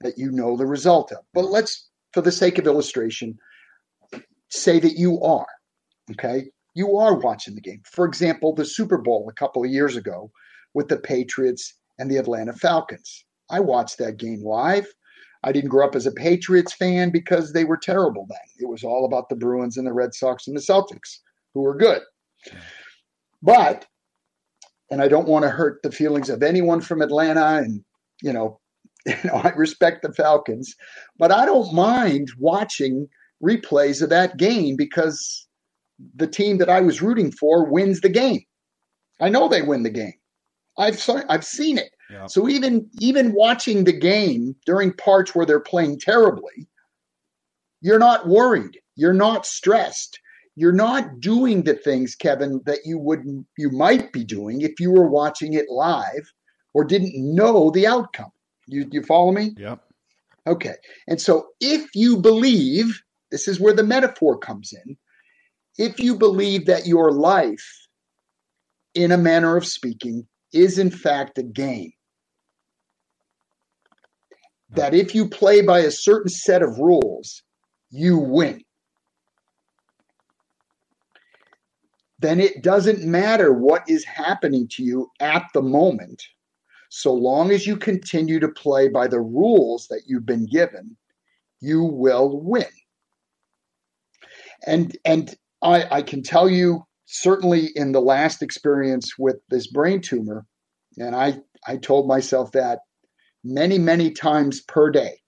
that 0.00 0.18
you 0.18 0.30
know 0.30 0.56
the 0.56 0.66
result 0.66 1.12
of? 1.12 1.18
But 1.34 1.46
let's, 1.46 1.88
for 2.12 2.20
the 2.20 2.32
sake 2.32 2.58
of 2.58 2.66
illustration, 2.66 3.38
say 4.48 4.80
that 4.80 4.96
you 4.96 5.20
are. 5.22 5.46
Okay. 6.12 6.46
You 6.74 6.96
are 6.96 7.14
watching 7.14 7.54
the 7.54 7.60
game. 7.60 7.82
For 7.84 8.04
example, 8.04 8.54
the 8.54 8.64
Super 8.64 8.98
Bowl 8.98 9.28
a 9.28 9.34
couple 9.34 9.64
of 9.64 9.70
years 9.70 9.96
ago 9.96 10.30
with 10.74 10.88
the 10.88 10.96
Patriots 10.96 11.74
and 11.98 12.10
the 12.10 12.16
Atlanta 12.16 12.52
Falcons. 12.52 13.24
I 13.50 13.60
watched 13.60 13.98
that 13.98 14.18
game 14.18 14.42
live. 14.42 14.86
I 15.44 15.52
didn't 15.52 15.70
grow 15.70 15.86
up 15.86 15.94
as 15.94 16.06
a 16.06 16.12
Patriots 16.12 16.74
fan 16.74 17.10
because 17.10 17.52
they 17.52 17.64
were 17.64 17.76
terrible 17.76 18.26
then. 18.28 18.38
It 18.58 18.68
was 18.68 18.82
all 18.82 19.04
about 19.04 19.28
the 19.28 19.36
Bruins 19.36 19.76
and 19.76 19.86
the 19.86 19.92
Red 19.92 20.14
Sox 20.14 20.48
and 20.48 20.56
the 20.56 20.60
Celtics, 20.60 21.18
who 21.54 21.62
were 21.62 21.76
good. 21.76 22.02
But, 23.40 23.86
and 24.90 25.00
I 25.00 25.08
don't 25.08 25.28
want 25.28 25.44
to 25.44 25.50
hurt 25.50 25.80
the 25.82 25.92
feelings 25.92 26.28
of 26.28 26.42
anyone 26.42 26.80
from 26.80 27.02
Atlanta, 27.02 27.58
and 27.58 27.84
you 28.22 28.32
know, 28.32 28.58
you 29.06 29.14
know, 29.24 29.34
I 29.34 29.50
respect 29.50 30.02
the 30.02 30.12
Falcons, 30.12 30.74
but 31.18 31.30
I 31.30 31.46
don't 31.46 31.72
mind 31.72 32.28
watching 32.38 33.08
replays 33.42 34.02
of 34.02 34.10
that 34.10 34.36
game 34.36 34.76
because 34.76 35.46
the 36.16 36.26
team 36.26 36.58
that 36.58 36.68
I 36.68 36.80
was 36.80 37.02
rooting 37.02 37.30
for 37.30 37.64
wins 37.64 38.00
the 38.00 38.08
game. 38.08 38.42
I 39.20 39.28
know 39.28 39.48
they 39.48 39.62
win 39.62 39.82
the 39.82 39.90
game. 39.90 40.14
I've 40.78 41.04
I've 41.28 41.44
seen 41.44 41.78
it. 41.78 41.90
Yeah. 42.10 42.26
So 42.26 42.48
even 42.48 42.88
even 43.00 43.32
watching 43.32 43.84
the 43.84 43.92
game 43.92 44.54
during 44.64 44.92
parts 44.92 45.34
where 45.34 45.44
they're 45.44 45.60
playing 45.60 45.98
terribly, 45.98 46.68
you're 47.80 47.98
not 47.98 48.28
worried. 48.28 48.78
You're 48.96 49.12
not 49.12 49.44
stressed. 49.44 50.18
You're 50.54 50.72
not 50.72 51.20
doing 51.20 51.62
the 51.62 51.74
things, 51.74 52.14
Kevin, 52.14 52.60
that 52.66 52.80
you 52.84 52.98
would 52.98 53.22
you 53.56 53.70
might 53.70 54.12
be 54.12 54.24
doing 54.24 54.62
if 54.62 54.80
you 54.80 54.90
were 54.90 55.08
watching 55.08 55.54
it 55.54 55.66
live 55.68 56.32
or 56.74 56.84
didn't 56.84 57.12
know 57.14 57.70
the 57.70 57.86
outcome. 57.86 58.32
You 58.66 58.88
you 58.90 59.02
follow 59.02 59.32
me? 59.32 59.54
Yep. 59.56 59.80
Okay. 60.46 60.74
And 61.06 61.20
so 61.20 61.48
if 61.60 61.94
you 61.94 62.16
believe, 62.16 63.02
this 63.30 63.46
is 63.48 63.60
where 63.60 63.74
the 63.74 63.84
metaphor 63.84 64.38
comes 64.38 64.72
in. 64.72 64.96
If 65.76 66.00
you 66.00 66.16
believe 66.16 66.66
that 66.66 66.86
your 66.86 67.12
life, 67.12 67.86
in 68.94 69.12
a 69.12 69.18
manner 69.18 69.56
of 69.56 69.66
speaking, 69.66 70.26
is 70.52 70.78
in 70.78 70.90
fact 70.90 71.38
a 71.38 71.42
game. 71.42 71.92
That 74.70 74.94
if 74.94 75.14
you 75.14 75.28
play 75.28 75.62
by 75.62 75.80
a 75.80 75.90
certain 75.90 76.28
set 76.28 76.62
of 76.62 76.78
rules, 76.78 77.42
you 77.90 78.18
win. 78.18 78.62
Then 82.18 82.40
it 82.40 82.62
doesn't 82.62 83.04
matter 83.04 83.52
what 83.52 83.88
is 83.88 84.04
happening 84.04 84.68
to 84.72 84.82
you 84.82 85.08
at 85.20 85.46
the 85.54 85.62
moment, 85.62 86.22
so 86.90 87.12
long 87.12 87.50
as 87.50 87.66
you 87.66 87.76
continue 87.76 88.40
to 88.40 88.48
play 88.48 88.88
by 88.88 89.06
the 89.06 89.20
rules 89.20 89.86
that 89.88 90.02
you've 90.06 90.26
been 90.26 90.46
given, 90.46 90.96
you 91.60 91.84
will 91.84 92.40
win. 92.40 92.64
And 94.66 94.96
and 95.04 95.36
I, 95.62 95.98
I 95.98 96.02
can 96.02 96.22
tell 96.22 96.48
you 96.48 96.84
certainly 97.10 97.70
in 97.74 97.92
the 97.92 98.00
last 98.00 98.42
experience 98.42 99.18
with 99.18 99.36
this 99.48 99.66
brain 99.66 100.00
tumor, 100.00 100.44
and 100.98 101.16
I, 101.16 101.38
I 101.66 101.78
told 101.78 102.06
myself 102.06 102.52
that 102.52 102.80
many, 103.42 103.78
many 103.78 104.10
times 104.10 104.60
per 104.60 104.90
day. 104.90 105.20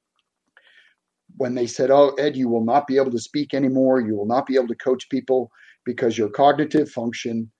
When 1.36 1.54
they 1.54 1.66
said, 1.66 1.90
Oh, 1.90 2.10
Ed, 2.18 2.36
you 2.36 2.48
will 2.48 2.64
not 2.64 2.86
be 2.86 2.96
able 2.96 3.12
to 3.12 3.18
speak 3.18 3.54
anymore, 3.54 4.00
you 4.00 4.14
will 4.14 4.26
not 4.26 4.46
be 4.46 4.56
able 4.56 4.68
to 4.68 4.74
coach 4.74 5.08
people 5.08 5.50
because 5.86 6.18
your 6.18 6.28
cognitive 6.28 6.90
function 6.90 7.50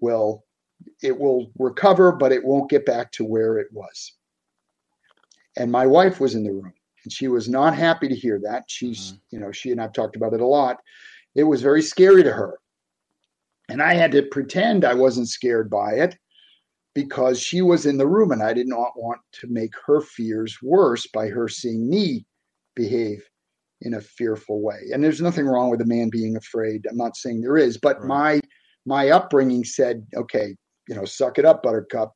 will 0.00 0.44
it 1.02 1.18
will 1.18 1.50
recover, 1.58 2.12
but 2.12 2.32
it 2.32 2.44
won't 2.44 2.70
get 2.70 2.86
back 2.86 3.12
to 3.12 3.24
where 3.24 3.58
it 3.58 3.68
was. 3.72 4.12
And 5.56 5.70
my 5.70 5.86
wife 5.86 6.20
was 6.20 6.34
in 6.34 6.42
the 6.42 6.52
room 6.52 6.72
and 7.04 7.12
she 7.12 7.28
was 7.28 7.48
not 7.48 7.74
happy 7.74 8.08
to 8.08 8.14
hear 8.14 8.38
that. 8.44 8.64
She's, 8.66 9.12
mm-hmm. 9.12 9.16
you 9.30 9.40
know, 9.40 9.52
she 9.52 9.70
and 9.70 9.80
I've 9.80 9.92
talked 9.92 10.16
about 10.16 10.32
it 10.32 10.40
a 10.40 10.46
lot. 10.46 10.78
It 11.34 11.44
was 11.44 11.62
very 11.62 11.82
scary 11.82 12.22
to 12.22 12.32
her. 12.32 12.59
And 13.70 13.80
I 13.80 13.94
had 13.94 14.12
to 14.12 14.22
pretend 14.22 14.84
I 14.84 14.94
wasn't 14.94 15.28
scared 15.28 15.70
by 15.70 15.92
it 15.92 16.16
because 16.94 17.40
she 17.40 17.62
was 17.62 17.86
in 17.86 17.98
the 17.98 18.08
room 18.08 18.32
and 18.32 18.42
I 18.42 18.52
did 18.52 18.66
not 18.66 18.92
want 18.96 19.20
to 19.40 19.46
make 19.48 19.72
her 19.86 20.00
fears 20.00 20.58
worse 20.62 21.06
by 21.06 21.28
her 21.28 21.48
seeing 21.48 21.88
me 21.88 22.26
behave 22.74 23.22
in 23.82 23.94
a 23.94 24.00
fearful 24.00 24.60
way. 24.60 24.80
And 24.92 25.02
there's 25.02 25.20
nothing 25.20 25.46
wrong 25.46 25.70
with 25.70 25.80
a 25.80 25.86
man 25.86 26.10
being 26.10 26.36
afraid. 26.36 26.84
I'm 26.90 26.96
not 26.96 27.16
saying 27.16 27.40
there 27.40 27.56
is, 27.56 27.78
but 27.78 27.98
right. 28.00 28.06
my 28.06 28.40
my 28.86 29.10
upbringing 29.10 29.64
said, 29.64 30.04
okay, 30.16 30.56
you 30.88 30.94
know, 30.96 31.04
suck 31.04 31.38
it 31.38 31.44
up, 31.44 31.62
buttercup. 31.62 32.12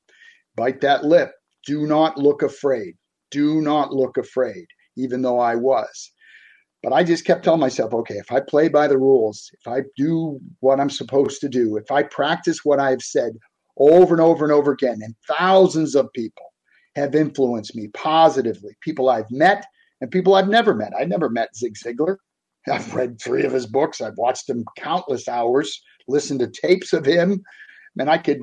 Bite 0.56 0.80
that 0.80 1.04
lip. 1.04 1.32
Do 1.66 1.86
not 1.86 2.18
look 2.18 2.42
afraid. 2.42 2.94
Do 3.30 3.60
not 3.60 3.92
look 3.92 4.16
afraid, 4.16 4.66
even 4.96 5.22
though 5.22 5.38
I 5.38 5.54
was. 5.54 6.10
But 6.84 6.92
I 6.92 7.02
just 7.02 7.24
kept 7.24 7.44
telling 7.44 7.60
myself, 7.60 7.94
okay, 7.94 8.16
if 8.16 8.30
I 8.30 8.40
play 8.40 8.68
by 8.68 8.86
the 8.86 8.98
rules, 8.98 9.50
if 9.54 9.66
I 9.66 9.84
do 9.96 10.38
what 10.60 10.78
I'm 10.78 10.90
supposed 10.90 11.40
to 11.40 11.48
do, 11.48 11.78
if 11.78 11.90
I 11.90 12.02
practice 12.02 12.58
what 12.62 12.78
I've 12.78 13.00
said 13.00 13.32
over 13.78 14.12
and 14.12 14.20
over 14.20 14.44
and 14.44 14.52
over 14.52 14.72
again, 14.72 14.98
and 15.00 15.14
thousands 15.26 15.94
of 15.94 16.12
people 16.12 16.52
have 16.94 17.14
influenced 17.14 17.74
me 17.74 17.88
positively, 17.94 18.76
people 18.82 19.08
I've 19.08 19.30
met 19.30 19.64
and 20.02 20.10
people 20.10 20.34
I've 20.34 20.48
never 20.48 20.74
met. 20.74 20.92
I 20.98 21.04
never 21.04 21.30
met 21.30 21.56
Zig 21.56 21.74
Ziglar. 21.82 22.18
I've 22.70 22.94
read 22.94 23.18
three 23.18 23.44
of 23.44 23.52
his 23.52 23.66
books. 23.66 24.02
I've 24.02 24.18
watched 24.18 24.48
him 24.50 24.62
countless 24.76 25.26
hours, 25.26 25.80
listened 26.06 26.40
to 26.40 26.48
tapes 26.50 26.92
of 26.92 27.06
him, 27.06 27.42
and 27.98 28.10
I 28.10 28.18
could 28.18 28.42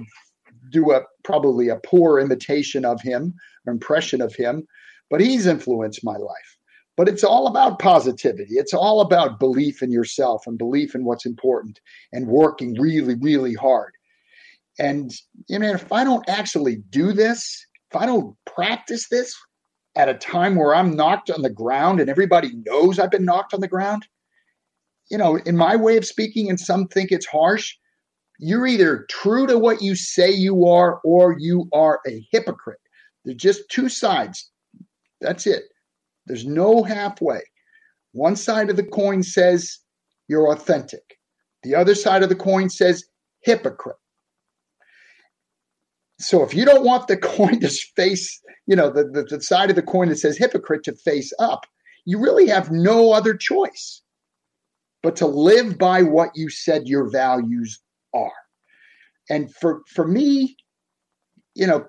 do 0.71 0.91
a 0.93 1.01
probably 1.23 1.69
a 1.69 1.79
poor 1.85 2.19
imitation 2.19 2.85
of 2.85 3.01
him 3.01 3.35
or 3.67 3.73
impression 3.73 4.19
of 4.19 4.33
him, 4.33 4.65
but 5.11 5.21
he's 5.21 5.45
influenced 5.45 6.03
my 6.03 6.17
life. 6.17 6.50
But 7.01 7.09
it's 7.09 7.23
all 7.23 7.47
about 7.47 7.79
positivity. 7.79 8.57
It's 8.57 8.75
all 8.75 9.01
about 9.01 9.39
belief 9.39 9.81
in 9.81 9.91
yourself 9.91 10.45
and 10.45 10.55
belief 10.55 10.93
in 10.93 11.03
what's 11.03 11.25
important 11.25 11.79
and 12.13 12.27
working 12.27 12.79
really, 12.79 13.15
really 13.15 13.55
hard. 13.55 13.93
And 14.77 15.11
you 15.47 15.57
know, 15.57 15.71
if 15.71 15.91
I 15.91 16.03
don't 16.03 16.29
actually 16.29 16.75
do 16.91 17.11
this, 17.11 17.65
if 17.89 17.99
I 17.99 18.05
don't 18.05 18.35
practice 18.45 19.09
this 19.09 19.35
at 19.95 20.09
a 20.09 20.13
time 20.13 20.55
where 20.55 20.75
I'm 20.75 20.95
knocked 20.95 21.31
on 21.31 21.41
the 21.41 21.49
ground 21.49 22.01
and 22.01 22.07
everybody 22.07 22.51
knows 22.67 22.99
I've 22.99 23.09
been 23.09 23.25
knocked 23.25 23.55
on 23.55 23.61
the 23.61 23.67
ground, 23.67 24.05
you 25.09 25.17
know, 25.17 25.37
in 25.37 25.57
my 25.57 25.75
way 25.75 25.97
of 25.97 26.05
speaking, 26.05 26.51
and 26.51 26.59
some 26.59 26.87
think 26.87 27.11
it's 27.11 27.25
harsh, 27.25 27.73
you're 28.37 28.67
either 28.67 29.07
true 29.09 29.47
to 29.47 29.57
what 29.57 29.81
you 29.81 29.95
say 29.95 30.29
you 30.29 30.67
are 30.67 30.99
or 31.03 31.35
you 31.39 31.67
are 31.73 31.99
a 32.07 32.23
hypocrite. 32.31 32.77
There's 33.25 33.37
just 33.37 33.67
two 33.71 33.89
sides. 33.89 34.51
That's 35.19 35.47
it. 35.47 35.63
There's 36.25 36.45
no 36.45 36.83
halfway. 36.83 37.41
One 38.13 38.35
side 38.35 38.69
of 38.69 38.75
the 38.75 38.83
coin 38.83 39.23
says 39.23 39.79
you're 40.27 40.51
authentic, 40.51 41.17
the 41.63 41.75
other 41.75 41.95
side 41.95 42.23
of 42.23 42.29
the 42.29 42.35
coin 42.35 42.69
says 42.69 43.05
hypocrite. 43.41 43.97
So 46.19 46.43
if 46.43 46.53
you 46.53 46.65
don't 46.65 46.85
want 46.85 47.07
the 47.07 47.17
coin 47.35 47.59
to 47.59 47.69
face, 47.95 48.39
you 48.67 48.75
know, 48.75 48.89
the, 48.89 49.05
the, 49.05 49.23
the 49.23 49.41
side 49.41 49.69
of 49.69 49.75
the 49.75 49.81
coin 49.81 50.09
that 50.09 50.19
says 50.19 50.37
hypocrite 50.37 50.83
to 50.85 50.95
face 50.95 51.33
up, 51.39 51.65
you 52.05 52.19
really 52.19 52.47
have 52.47 52.71
no 52.71 53.11
other 53.11 53.35
choice 53.35 54.01
but 55.03 55.15
to 55.17 55.27
live 55.27 55.77
by 55.77 56.03
what 56.03 56.29
you 56.35 56.49
said 56.49 56.87
your 56.87 57.09
values 57.09 57.79
are. 58.13 58.31
And 59.29 59.53
for 59.55 59.81
for 59.87 60.07
me, 60.07 60.55
you 61.55 61.67
know, 61.67 61.85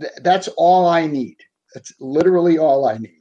th- 0.00 0.12
that's 0.22 0.48
all 0.56 0.86
I 0.86 1.06
need. 1.06 1.36
That's 1.74 1.92
literally 2.00 2.58
all 2.58 2.86
I 2.86 2.98
need. 2.98 3.17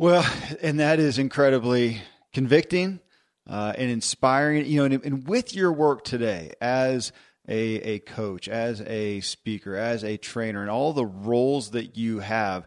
Well, 0.00 0.24
and 0.62 0.80
that 0.80 0.98
is 0.98 1.18
incredibly 1.18 2.00
convicting 2.32 3.00
uh, 3.46 3.74
and 3.76 3.90
inspiring. 3.90 4.64
You 4.64 4.78
know, 4.78 4.84
and, 4.86 5.04
and, 5.04 5.28
with 5.28 5.54
your 5.54 5.74
work 5.74 6.04
today 6.04 6.54
as 6.58 7.12
a, 7.46 7.58
a 7.58 7.98
coach, 7.98 8.48
as 8.48 8.80
a 8.80 9.20
speaker, 9.20 9.76
as 9.76 10.02
a 10.02 10.16
trainer, 10.16 10.62
and 10.62 10.70
all 10.70 10.94
the 10.94 11.04
roles 11.04 11.72
that 11.72 11.98
you 11.98 12.20
have, 12.20 12.66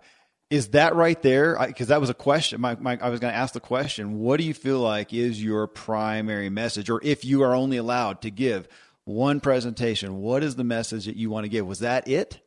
is 0.52 0.68
that 0.70 0.94
right 0.94 1.20
there? 1.24 1.58
Because 1.66 1.88
that 1.88 2.00
was 2.00 2.12
a 2.12 2.14
question. 2.14 2.62
My, 2.62 2.76
my, 2.76 3.00
I 3.02 3.10
was 3.10 3.20
going 3.20 3.34
to 3.34 3.40
ask 3.40 3.56
the 3.56 3.60
question: 3.60 4.20
What 4.20 4.38
do 4.38 4.44
you 4.44 4.54
feel 4.54 4.82
like 4.82 5.12
is 5.12 5.44
your 5.44 5.66
primary 5.66 6.52
message, 6.52 6.88
or 6.88 7.02
if 7.04 7.26
you 7.26 7.42
are 7.42 7.56
only 7.56 7.78
allowed 7.78 8.22
to 8.22 8.30
give 8.30 8.68
one 9.06 9.40
presentation. 9.40 10.22
What 10.22 10.44
is 10.44 10.56
the 10.56 10.64
message 10.64 11.08
that 11.08 11.16
you 11.16 11.32
want 11.32 11.46
to 11.46 11.50
give? 11.50 11.66
Was 11.66 11.80
that 11.80 12.08
it? 12.08 12.40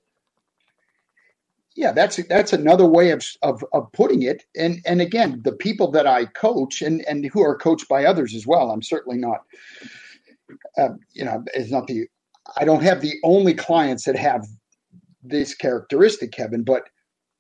Yeah, 1.77 1.93
that's 1.93 2.16
that's 2.29 2.55
another 2.55 2.87
way 2.87 3.11
of, 3.11 3.22
of 3.43 3.62
of 3.74 3.93
putting 3.93 4.22
it. 4.22 4.45
And 4.57 4.81
and 4.87 5.03
again, 5.03 5.43
the 5.45 5.53
people 5.53 5.91
that 5.91 6.07
I 6.07 6.24
coach 6.24 6.81
and 6.81 7.05
and 7.07 7.27
who 7.27 7.43
are 7.43 7.57
coached 7.57 7.89
by 7.89 8.05
others 8.05 8.35
as 8.35 8.47
well. 8.47 8.70
I'm 8.70 8.83
certainly 8.83 9.18
not, 9.18 9.43
uh, 10.79 10.95
you 11.12 11.24
know, 11.24 11.45
it's 11.55 11.70
not 11.70 11.87
the. 11.87 12.07
I 12.57 12.64
don't 12.64 12.83
have 12.83 13.03
the 13.03 13.14
only 13.24 13.53
clients 13.53 14.05
that 14.05 14.16
have 14.16 14.47
this 15.22 15.55
characteristic, 15.55 16.33
Kevin. 16.33 16.62
But 16.62 16.85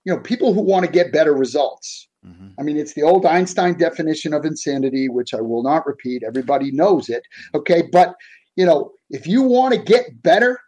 you 0.04 0.14
know, 0.14 0.20
people 0.20 0.52
who 0.52 0.60
want 0.60 0.84
to 0.84 0.92
get 0.92 1.12
better 1.12 1.34
results. 1.34 2.06
Mm-hmm. 2.26 2.48
I 2.58 2.62
mean, 2.62 2.76
it's 2.76 2.92
the 2.92 3.02
old 3.02 3.24
Einstein 3.24 3.78
definition 3.78 4.34
of 4.34 4.44
insanity, 4.44 5.08
which 5.08 5.32
I 5.32 5.40
will 5.40 5.62
not 5.62 5.86
repeat. 5.86 6.22
Everybody 6.26 6.72
knows 6.72 7.08
it. 7.08 7.22
Okay, 7.54 7.84
but 7.90 8.14
you 8.56 8.66
know, 8.66 8.92
if 9.08 9.26
you 9.26 9.42
want 9.42 9.74
to 9.74 9.80
get 9.80 10.22
better, 10.22 10.60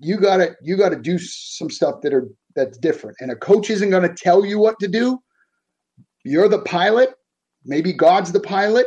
you 0.00 0.18
gotta 0.18 0.56
you 0.60 0.76
gotta 0.76 0.96
do 0.96 1.18
some 1.18 1.70
stuff 1.70 2.00
that 2.02 2.12
are 2.12 2.28
that's 2.54 2.78
different. 2.78 3.16
And 3.20 3.30
a 3.30 3.36
coach 3.36 3.70
isn't 3.70 3.90
going 3.90 4.08
to 4.08 4.14
tell 4.14 4.44
you 4.44 4.58
what 4.58 4.78
to 4.80 4.88
do. 4.88 5.18
You're 6.24 6.48
the 6.48 6.62
pilot. 6.62 7.14
Maybe 7.64 7.92
God's 7.92 8.32
the 8.32 8.40
pilot. 8.40 8.86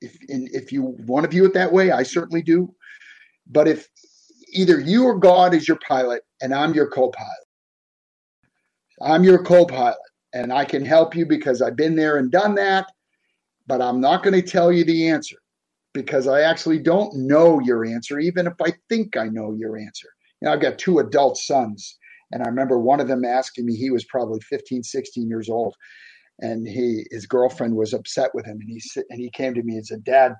If 0.00 0.16
if 0.28 0.72
you 0.72 0.96
want 1.06 1.24
to 1.24 1.30
view 1.30 1.44
it 1.46 1.54
that 1.54 1.72
way, 1.72 1.90
I 1.90 2.02
certainly 2.02 2.42
do. 2.42 2.74
But 3.46 3.68
if 3.68 3.88
either 4.52 4.80
you 4.80 5.04
or 5.04 5.18
God 5.18 5.54
is 5.54 5.68
your 5.68 5.78
pilot 5.86 6.22
and 6.40 6.54
I'm 6.54 6.74
your 6.74 6.88
co-pilot. 6.88 7.30
I'm 9.02 9.24
your 9.24 9.42
co-pilot 9.42 9.98
and 10.32 10.52
I 10.52 10.64
can 10.64 10.84
help 10.84 11.14
you 11.14 11.26
because 11.26 11.60
I've 11.60 11.76
been 11.76 11.96
there 11.96 12.16
and 12.16 12.30
done 12.30 12.54
that, 12.56 12.86
but 13.66 13.82
I'm 13.82 14.00
not 14.00 14.22
going 14.22 14.34
to 14.34 14.42
tell 14.42 14.72
you 14.72 14.84
the 14.84 15.08
answer 15.08 15.36
because 15.92 16.26
I 16.26 16.42
actually 16.42 16.78
don't 16.78 17.14
know 17.16 17.60
your 17.60 17.84
answer, 17.84 18.18
even 18.18 18.46
if 18.46 18.54
I 18.62 18.72
think 18.88 19.16
I 19.16 19.28
know 19.28 19.54
your 19.54 19.76
answer. 19.76 20.08
You 20.40 20.46
know, 20.46 20.52
I've 20.52 20.60
got 20.60 20.78
two 20.78 20.98
adult 20.98 21.36
sons, 21.38 21.98
and 22.32 22.42
I 22.42 22.46
remember 22.46 22.78
one 22.78 23.00
of 23.00 23.08
them 23.08 23.24
asking 23.24 23.66
me, 23.66 23.76
he 23.76 23.90
was 23.90 24.04
probably 24.04 24.40
15, 24.40 24.82
16 24.82 25.28
years 25.28 25.48
old, 25.48 25.74
and 26.40 26.66
he 26.66 27.04
his 27.10 27.26
girlfriend 27.26 27.76
was 27.76 27.92
upset 27.92 28.30
with 28.34 28.46
him, 28.46 28.58
and 28.60 28.68
he 28.68 28.80
and 29.10 29.20
he 29.20 29.30
came 29.30 29.54
to 29.54 29.62
me 29.62 29.74
and 29.74 29.86
said, 29.86 30.04
Dad, 30.04 30.34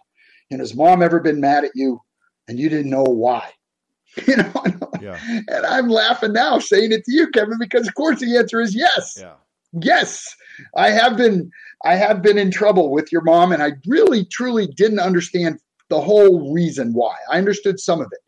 you 0.51 0.57
know, 0.57 0.63
has 0.63 0.75
mom 0.75 1.03
ever 1.03 1.21
been 1.21 1.41
mad 1.41 1.65
at 1.65 1.73
you 1.75 2.01
and 2.49 2.59
you 2.59 2.69
didn't 2.69 2.91
know 2.91 3.05
why? 3.05 3.51
You 4.27 4.37
know, 4.37 4.63
yeah. 5.03 5.19
and 5.29 5.67
I'm 5.67 5.89
laughing 5.89 6.33
now 6.33 6.59
saying 6.59 6.91
it 6.91 7.05
to 7.05 7.13
you, 7.13 7.29
Kevin, 7.33 7.59
because 7.59 7.87
of 7.87 7.95
course 7.97 8.21
the 8.21 8.39
answer 8.39 8.63
is 8.63 8.75
yes. 8.75 9.19
Yeah. 9.21 9.35
Yes, 9.83 10.35
I 10.75 10.91
have 10.91 11.19
been 11.19 11.51
I 11.85 11.97
have 11.97 12.23
been 12.23 12.39
in 12.39 12.51
trouble 12.51 12.91
with 12.91 13.13
your 13.13 13.21
mom, 13.21 13.53
and 13.53 13.63
I 13.63 13.73
really 13.87 14.25
truly 14.25 14.69
didn't 14.69 15.01
understand 15.01 15.59
the 15.91 16.01
whole 16.01 16.51
reason 16.55 16.95
why. 16.95 17.15
I 17.31 17.37
understood 17.37 17.79
some 17.79 18.01
of 18.01 18.07
it. 18.11 18.21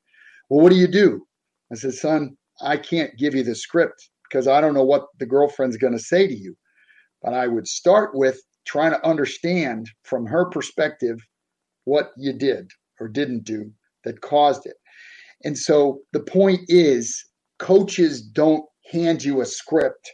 Well, 0.50 0.62
what 0.62 0.70
do 0.70 0.76
you 0.76 0.88
do? 0.88 1.26
I 1.72 1.76
said, 1.76 1.94
son, 1.94 2.36
I 2.60 2.76
can't 2.76 3.16
give 3.16 3.34
you 3.34 3.42
the 3.42 3.54
script 3.54 4.10
because 4.28 4.46
I 4.46 4.60
don't 4.60 4.74
know 4.74 4.84
what 4.84 5.06
the 5.18 5.26
girlfriend's 5.26 5.76
going 5.76 5.92
to 5.92 5.98
say 5.98 6.26
to 6.26 6.34
you. 6.34 6.56
But 7.22 7.34
I 7.34 7.48
would 7.48 7.66
start 7.66 8.10
with 8.14 8.40
trying 8.66 8.92
to 8.92 9.06
understand 9.06 9.90
from 10.02 10.26
her 10.26 10.46
perspective 10.46 11.18
what 11.84 12.10
you 12.16 12.32
did 12.32 12.70
or 13.00 13.08
didn't 13.08 13.44
do 13.44 13.72
that 14.04 14.20
caused 14.20 14.66
it. 14.66 14.76
And 15.44 15.56
so 15.56 16.00
the 16.12 16.20
point 16.20 16.60
is, 16.68 17.24
coaches 17.58 18.22
don't 18.22 18.64
hand 18.90 19.24
you 19.24 19.40
a 19.40 19.46
script 19.46 20.12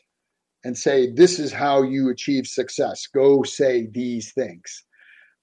and 0.65 0.77
say, 0.77 1.11
This 1.11 1.39
is 1.39 1.53
how 1.53 1.83
you 1.83 2.11
achieve 2.11 2.47
success. 2.47 3.07
Go 3.07 3.43
say 3.43 3.89
these 3.93 4.33
things 4.33 4.85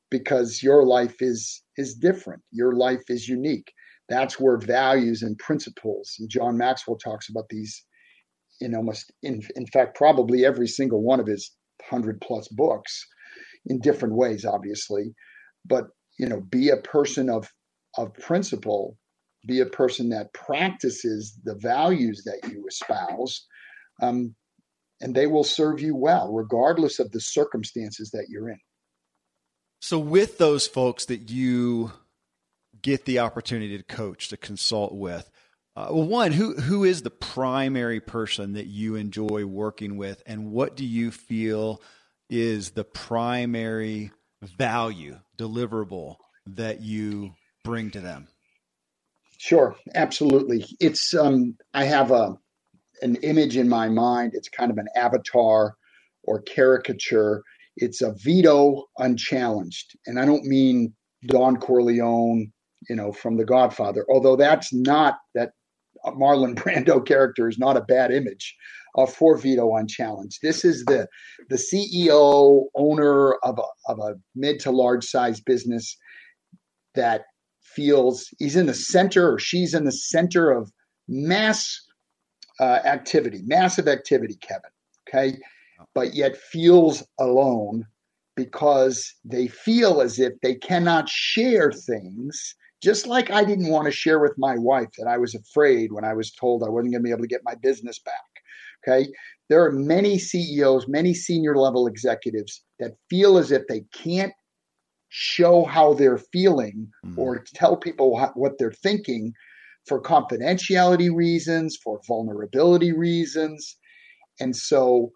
because 0.10 0.62
your 0.62 0.86
life 0.86 1.22
is 1.22 1.64
is 1.78 1.96
different. 1.96 2.42
Your 2.52 2.74
life 2.74 3.04
is 3.10 3.28
unique. 3.28 3.72
That's 4.12 4.40
where 4.40 4.58
values 4.58 5.24
and 5.24 5.38
principles, 5.38 6.16
and 6.20 6.30
John 6.30 6.58
Maxwell 6.58 6.98
talks 6.98 7.30
about 7.30 7.50
these 7.50 7.84
in 8.60 8.76
almost 8.76 9.12
in, 9.24 9.42
in 9.56 9.66
fact 9.66 9.96
probably 9.96 10.46
every 10.46 10.68
single 10.68 11.02
one 11.02 11.20
of 11.20 11.26
his 11.26 11.52
100 11.90 12.22
plus 12.22 12.48
books 12.50 13.08
in 13.66 13.80
different 13.80 14.14
ways 14.14 14.46
obviously 14.46 15.16
but 15.66 15.86
you 16.20 16.28
know 16.28 16.42
be 16.42 16.70
a 16.70 16.78
person 16.78 17.28
of 17.28 17.50
of 17.98 18.14
principle 18.14 18.96
be 19.46 19.60
a 19.60 19.66
person 19.66 20.10
that 20.10 20.34
practices 20.34 21.38
the 21.44 21.56
values 21.56 22.24
that 22.26 22.52
you 22.52 22.66
espouse, 22.68 23.46
um, 24.02 24.36
and 25.00 25.16
they 25.16 25.28
will 25.28 25.44
serve 25.44 25.80
you 25.80 25.96
well, 25.96 26.32
regardless 26.32 27.00
of 27.00 27.12
the 27.12 27.22
circumstances 27.22 28.12
that 28.12 28.28
you're 28.30 28.50
in. 28.50 28.60
So, 29.80 29.98
with 29.98 30.38
those 30.38 30.68
folks 30.68 31.06
that 31.06 31.32
you 31.32 31.92
get 32.82 33.06
the 33.06 33.20
opportunity 33.20 33.78
to 33.78 33.84
coach, 33.84 34.30
to 34.30 34.38
consult 34.38 34.94
with, 34.94 35.30
uh, 35.76 35.88
well, 35.90 36.04
one, 36.04 36.32
who 36.34 36.54
who 36.56 36.84
is 36.84 37.02
the 37.02 37.10
primary 37.10 38.02
person 38.02 38.54
that 38.54 38.68
you 38.68 38.96
enjoy 38.96 39.46
working 39.46 39.96
with, 39.96 40.22
and 40.26 40.52
what 40.52 40.76
do 40.76 40.86
you 40.86 41.12
feel 41.12 41.82
is 42.30 42.72
the 42.72 42.84
primary 42.84 44.12
value 44.42 45.18
deliverable 45.38 46.18
that 46.46 46.82
you 46.82 47.34
bring 47.64 47.90
to 47.92 48.02
them? 48.02 48.28
Sure, 49.38 49.76
absolutely. 49.96 50.66
It's 50.80 51.14
um, 51.14 51.56
I 51.74 51.86
have 51.86 52.12
a 52.12 52.36
an 53.02 53.16
image 53.18 53.56
in 53.56 53.70
my 53.70 53.88
mind. 53.88 54.34
It's 54.36 54.50
kind 54.50 54.72
of 54.72 54.78
an 54.78 54.88
avatar 54.96 55.76
or 56.24 56.42
caricature. 56.42 57.44
It's 57.78 58.02
a 58.02 58.14
Vito 58.14 58.88
unchallenged, 58.98 59.98
and 60.06 60.20
I 60.20 60.26
don't 60.26 60.44
mean 60.44 60.94
Don 61.28 61.58
Corleone, 61.58 62.52
you 62.90 62.96
know, 62.96 63.12
from 63.12 63.38
The 63.38 63.46
Godfather. 63.46 64.06
Although 64.10 64.36
that's 64.36 64.74
not 64.74 65.20
that 65.36 65.52
Marlon 66.06 66.56
Brando 66.56 67.06
character 67.06 67.48
is 67.48 67.58
not 67.58 67.78
a 67.78 67.82
bad 67.82 68.12
image 68.12 68.56
uh, 68.98 69.06
for 69.06 69.38
Vito 69.38 69.72
on 69.72 69.88
Challenge. 69.88 70.38
This 70.42 70.66
is 70.66 70.84
the 70.86 71.08
the 71.50 71.56
CEO 71.56 72.66
owner 72.76 73.34
of 73.44 73.60
a 73.60 73.92
of 73.92 74.00
a 74.00 74.16
mid 74.36 74.60
to 74.62 74.72
large 74.72 75.06
size 75.06 75.40
business 75.40 75.98
that 76.96 77.26
feels 77.62 78.28
he's 78.38 78.56
in 78.56 78.66
the 78.66 78.74
center 78.74 79.34
or 79.34 79.40
she's 79.40 79.74
in 79.74 79.86
the 79.86 79.92
center 79.92 80.52
of 80.52 80.72
mass 81.08 81.80
uh, 82.60 82.80
activity, 82.86 83.42
massive 83.46 83.88
activity, 83.88 84.36
Kevin. 84.42 84.70
Okay. 85.08 85.38
But 85.96 86.14
yet 86.14 86.38
feels 86.38 87.04
alone 87.20 87.86
because 88.36 89.14
they 89.26 89.48
feel 89.48 90.02
as 90.02 90.20
if 90.20 90.34
they 90.42 90.56
cannot 90.56 91.10
share 91.10 91.72
things. 91.72 92.56
Just 92.82 93.06
like 93.06 93.30
I 93.30 93.44
didn't 93.44 93.70
want 93.70 93.86
to 93.86 93.92
share 93.92 94.20
with 94.20 94.34
my 94.38 94.56
wife 94.58 94.90
that 94.98 95.08
I 95.08 95.18
was 95.18 95.36
afraid 95.36 95.92
when 95.92 96.04
I 96.04 96.14
was 96.14 96.32
told 96.32 96.64
I 96.64 96.70
wasn't 96.70 96.94
going 96.94 97.04
to 97.04 97.08
be 97.08 97.12
able 97.12 97.22
to 97.22 97.28
get 97.28 97.42
my 97.44 97.56
business 97.56 98.00
back. 98.00 98.14
Okay. 98.88 99.08
There 99.50 99.64
are 99.64 99.72
many 99.72 100.18
CEOs, 100.18 100.88
many 100.88 101.14
senior 101.14 101.56
level 101.56 101.86
executives 101.86 102.64
that 102.80 102.96
feel 103.10 103.38
as 103.38 103.52
if 103.52 103.64
they 103.68 103.84
can't 103.94 104.34
show 105.10 105.66
how 105.66 105.94
they're 105.94 106.18
feeling 106.18 106.88
mm-hmm. 107.06 107.20
or 107.20 107.44
tell 107.54 107.76
people 107.76 108.18
what 108.36 108.58
they're 108.58 108.72
thinking 108.72 109.34
for 109.86 110.02
confidentiality 110.02 111.14
reasons, 111.14 111.78
for 111.84 112.00
vulnerability 112.08 112.94
reasons. 112.94 113.76
And 114.40 114.56
so 114.56 115.12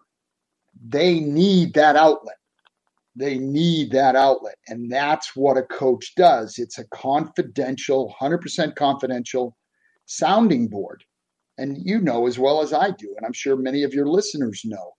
they 0.86 1.20
need 1.20 1.74
that 1.74 1.96
outlet. 1.96 2.36
They 3.16 3.38
need 3.38 3.92
that 3.92 4.14
outlet. 4.14 4.56
And 4.68 4.92
that's 4.92 5.34
what 5.34 5.56
a 5.56 5.62
coach 5.62 6.14
does. 6.16 6.58
It's 6.58 6.78
a 6.78 6.86
confidential, 6.88 8.14
100% 8.20 8.76
confidential 8.76 9.56
sounding 10.04 10.68
board. 10.68 11.02
And 11.58 11.78
you 11.78 11.98
know 11.98 12.26
as 12.26 12.38
well 12.38 12.60
as 12.60 12.74
I 12.74 12.90
do, 12.90 13.14
and 13.16 13.24
I'm 13.24 13.32
sure 13.32 13.56
many 13.56 13.82
of 13.82 13.94
your 13.94 14.06
listeners 14.06 14.60
know 14.64 14.92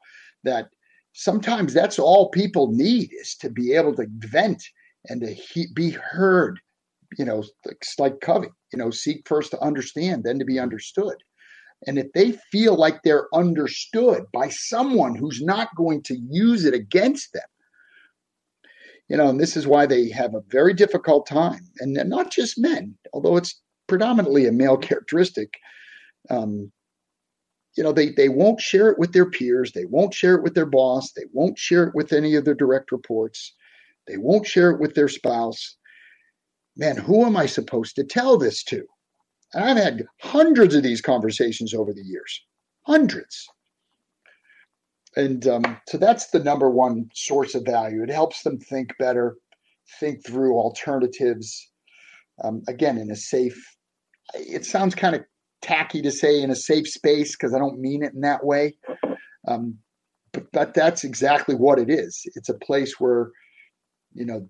that 0.43 0.69
sometimes 1.13 1.73
that's 1.73 1.99
all 1.99 2.29
people 2.29 2.71
need 2.71 3.11
is 3.13 3.35
to 3.41 3.49
be 3.51 3.73
able 3.73 3.95
to 3.95 4.07
vent 4.17 4.63
and 5.05 5.21
to 5.21 5.31
he, 5.31 5.67
be 5.75 5.91
heard. 5.91 6.59
You 7.19 7.25
know, 7.25 7.43
it's 7.65 7.99
like 7.99 8.21
Covey, 8.21 8.49
you 8.73 8.79
know, 8.79 8.89
seek 8.89 9.27
first 9.27 9.51
to 9.51 9.61
understand, 9.61 10.23
then 10.23 10.39
to 10.39 10.45
be 10.45 10.59
understood. 10.59 11.15
And 11.85 11.99
if 11.99 12.11
they 12.13 12.31
feel 12.51 12.75
like 12.75 13.03
they're 13.03 13.27
understood 13.35 14.23
by 14.33 14.49
someone 14.49 15.15
who's 15.15 15.41
not 15.43 15.75
going 15.75 16.01
to 16.03 16.17
use 16.29 16.65
it 16.65 16.73
against 16.73 17.33
them, 17.33 17.43
you 19.09 19.15
know, 19.15 19.29
and 19.29 19.39
this 19.39 19.55
is 19.55 19.65
why 19.65 19.85
they 19.85 20.09
have 20.09 20.35
a 20.35 20.43
very 20.49 20.73
difficult 20.73 21.25
time. 21.25 21.61
And 21.79 21.93
not 22.09 22.31
just 22.31 22.59
men, 22.59 22.95
although 23.13 23.37
it's 23.37 23.59
predominantly 23.87 24.45
a 24.45 24.51
male 24.51 24.77
characteristic. 24.89 25.53
Um, 26.29 26.71
you 27.75 27.83
know, 27.83 27.93
they, 27.93 28.09
they 28.09 28.27
won't 28.27 28.59
share 28.59 28.89
it 28.89 28.97
with 28.97 29.13
their 29.13 29.29
peers. 29.29 29.71
They 29.71 29.85
won't 29.85 30.13
share 30.13 30.35
it 30.35 30.43
with 30.43 30.55
their 30.55 30.65
boss. 30.65 31.11
They 31.13 31.25
won't 31.31 31.59
share 31.59 31.83
it 31.83 31.95
with 31.95 32.11
any 32.11 32.35
of 32.35 32.43
their 32.43 32.55
direct 32.55 32.91
reports. 32.91 33.53
They 34.07 34.17
won't 34.17 34.47
share 34.47 34.71
it 34.71 34.79
with 34.79 34.95
their 34.95 35.07
spouse. 35.07 35.77
Man, 36.75 36.97
who 36.97 37.25
am 37.25 37.37
I 37.37 37.45
supposed 37.45 37.95
to 37.95 38.03
tell 38.03 38.37
this 38.37 38.63
to? 38.65 38.83
And 39.53 39.63
I've 39.63 39.77
had 39.77 40.05
hundreds 40.21 40.75
of 40.75 40.83
these 40.83 41.01
conversations 41.01 41.73
over 41.73 41.93
the 41.93 42.03
years, 42.03 42.41
hundreds. 42.85 43.47
And 45.17 45.47
um, 45.47 45.63
so 45.87 45.97
that's 45.97 46.27
the 46.27 46.39
number 46.39 46.69
one 46.69 47.09
source 47.11 47.55
of 47.55 47.65
value. 47.65 48.03
It 48.03 48.11
helps 48.11 48.43
them 48.43 48.59
think 48.59 48.95
better, 48.99 49.35
think 49.99 50.23
through 50.23 50.53
alternatives, 50.53 51.71
um, 52.43 52.61
again, 52.67 52.99
in 52.99 53.09
a 53.09 53.15
safe, 53.15 53.59
it 54.35 54.63
sounds 54.63 54.93
kind 54.93 55.15
of 55.15 55.23
tacky 55.63 56.03
to 56.03 56.11
say 56.11 56.39
in 56.39 56.51
a 56.51 56.55
safe 56.55 56.87
space 56.87 57.35
because 57.35 57.55
I 57.55 57.57
don't 57.57 57.79
mean 57.79 58.03
it 58.03 58.13
in 58.13 58.21
that 58.21 58.45
way. 58.45 58.75
Um, 59.47 59.79
but, 60.33 60.51
but 60.51 60.73
that's 60.75 61.03
exactly 61.03 61.55
what 61.55 61.79
it 61.79 61.89
is. 61.89 62.21
It's 62.35 62.49
a 62.49 62.53
place 62.53 62.99
where, 62.99 63.31
you 64.13 64.23
know, 64.23 64.47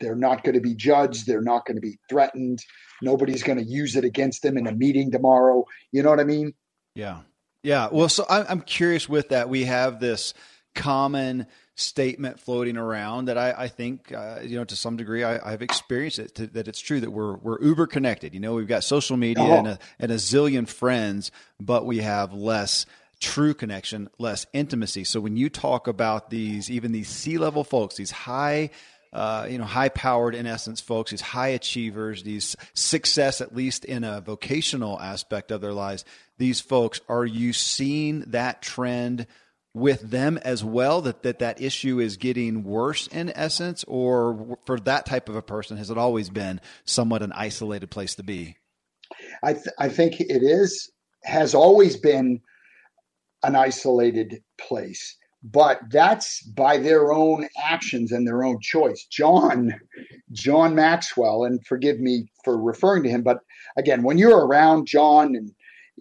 they're 0.00 0.14
not 0.14 0.44
going 0.44 0.54
to 0.54 0.60
be 0.60 0.74
judged. 0.74 1.26
They're 1.26 1.40
not 1.40 1.64
going 1.64 1.76
to 1.78 1.80
be 1.80 1.98
threatened. 2.10 2.62
Nobody's 3.00 3.42
going 3.42 3.58
to 3.58 3.64
use 3.64 3.96
it 3.96 4.04
against 4.04 4.42
them 4.42 4.58
in 4.58 4.66
a 4.66 4.72
meeting 4.72 5.10
tomorrow. 5.10 5.64
You 5.92 6.02
know 6.02 6.10
what 6.10 6.20
I 6.20 6.24
mean? 6.24 6.52
Yeah. 6.94 7.20
Yeah. 7.62 7.88
Well, 7.90 8.08
so 8.08 8.24
I'm 8.28 8.62
curious 8.62 9.08
with 9.08 9.30
that. 9.30 9.48
We 9.48 9.64
have 9.64 10.00
this 10.00 10.34
common 10.74 11.46
statement 11.74 12.38
floating 12.38 12.76
around 12.76 13.26
that 13.26 13.38
I, 13.38 13.52
I 13.52 13.68
think, 13.68 14.12
uh, 14.12 14.40
you 14.42 14.56
know, 14.56 14.64
to 14.64 14.76
some 14.76 14.96
degree, 14.96 15.24
I, 15.24 15.50
have 15.50 15.62
experienced 15.62 16.18
it 16.18 16.34
to, 16.36 16.46
that 16.48 16.68
it's 16.68 16.80
true 16.80 17.00
that 17.00 17.10
we're 17.10 17.36
we're 17.36 17.60
uber 17.62 17.86
connected. 17.86 18.34
You 18.34 18.40
know, 18.40 18.54
we've 18.54 18.68
got 18.68 18.84
social 18.84 19.16
media 19.16 19.44
oh. 19.44 19.58
and, 19.58 19.68
a, 19.68 19.78
and 19.98 20.12
a 20.12 20.16
zillion 20.16 20.68
friends, 20.68 21.30
but 21.58 21.86
we 21.86 21.98
have 21.98 22.32
less 22.32 22.86
true 23.18 23.54
connection, 23.54 24.08
less 24.18 24.46
intimacy. 24.52 25.04
So 25.04 25.20
when 25.20 25.36
you 25.36 25.48
talk 25.48 25.86
about 25.86 26.30
these, 26.30 26.70
even 26.70 26.92
these 26.92 27.08
C 27.08 27.38
level 27.38 27.64
folks, 27.64 27.96
these 27.96 28.10
high 28.10 28.70
uh, 29.12 29.46
you 29.50 29.58
know, 29.58 29.64
high 29.64 29.88
powered 29.88 30.36
in 30.36 30.46
essence 30.46 30.80
folks, 30.80 31.10
these 31.10 31.20
high 31.20 31.48
achievers, 31.48 32.22
these 32.22 32.54
success, 32.74 33.40
at 33.40 33.54
least 33.54 33.84
in 33.84 34.04
a 34.04 34.20
vocational 34.20 35.00
aspect 35.00 35.50
of 35.50 35.60
their 35.60 35.72
lives, 35.72 36.04
these 36.40 36.60
folks, 36.60 37.00
are 37.08 37.24
you 37.24 37.52
seeing 37.52 38.22
that 38.22 38.62
trend 38.62 39.26
with 39.72 40.00
them 40.10 40.36
as 40.38 40.64
well 40.64 41.00
that, 41.02 41.22
that 41.22 41.38
that 41.38 41.60
issue 41.60 42.00
is 42.00 42.16
getting 42.16 42.64
worse 42.64 43.06
in 43.06 43.30
essence? 43.36 43.84
Or 43.86 44.58
for 44.66 44.80
that 44.80 45.06
type 45.06 45.28
of 45.28 45.36
a 45.36 45.42
person 45.42 45.76
has 45.76 45.90
it 45.90 45.98
always 45.98 46.30
been 46.30 46.60
somewhat 46.84 47.22
an 47.22 47.32
isolated 47.32 47.90
place 47.90 48.16
to 48.16 48.24
be? 48.24 48.56
I 49.42 49.54
th- 49.54 49.66
i 49.78 49.88
think 49.88 50.20
it 50.20 50.42
is 50.42 50.90
has 51.24 51.54
always 51.54 51.96
been 51.96 52.40
an 53.42 53.54
isolated 53.54 54.42
place. 54.58 55.16
But 55.42 55.80
that's 55.90 56.42
by 56.42 56.76
their 56.76 57.12
own 57.12 57.48
actions 57.64 58.12
and 58.12 58.26
their 58.26 58.44
own 58.44 58.60
choice. 58.60 59.06
John 59.10 59.74
john 60.32 60.74
maxwell 60.74 61.44
and 61.44 61.64
forgive 61.66 61.98
me 61.98 62.30
for 62.44 62.60
referring 62.60 63.02
to 63.02 63.08
him 63.10 63.22
but 63.22 63.40
again 63.76 64.02
when 64.02 64.16
you're 64.16 64.46
around 64.46 64.86
john 64.86 65.34
and 65.34 65.50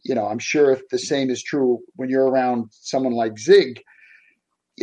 you 0.04 0.16
know, 0.16 0.28
I'm 0.28 0.40
sure 0.40 0.72
if 0.72 0.88
the 0.90 1.00
same 1.00 1.30
is 1.30 1.44
true 1.44 1.80
when 1.96 2.10
you're 2.10 2.30
around 2.30 2.70
someone 2.72 3.14
like 3.14 3.38
Zig, 3.38 3.82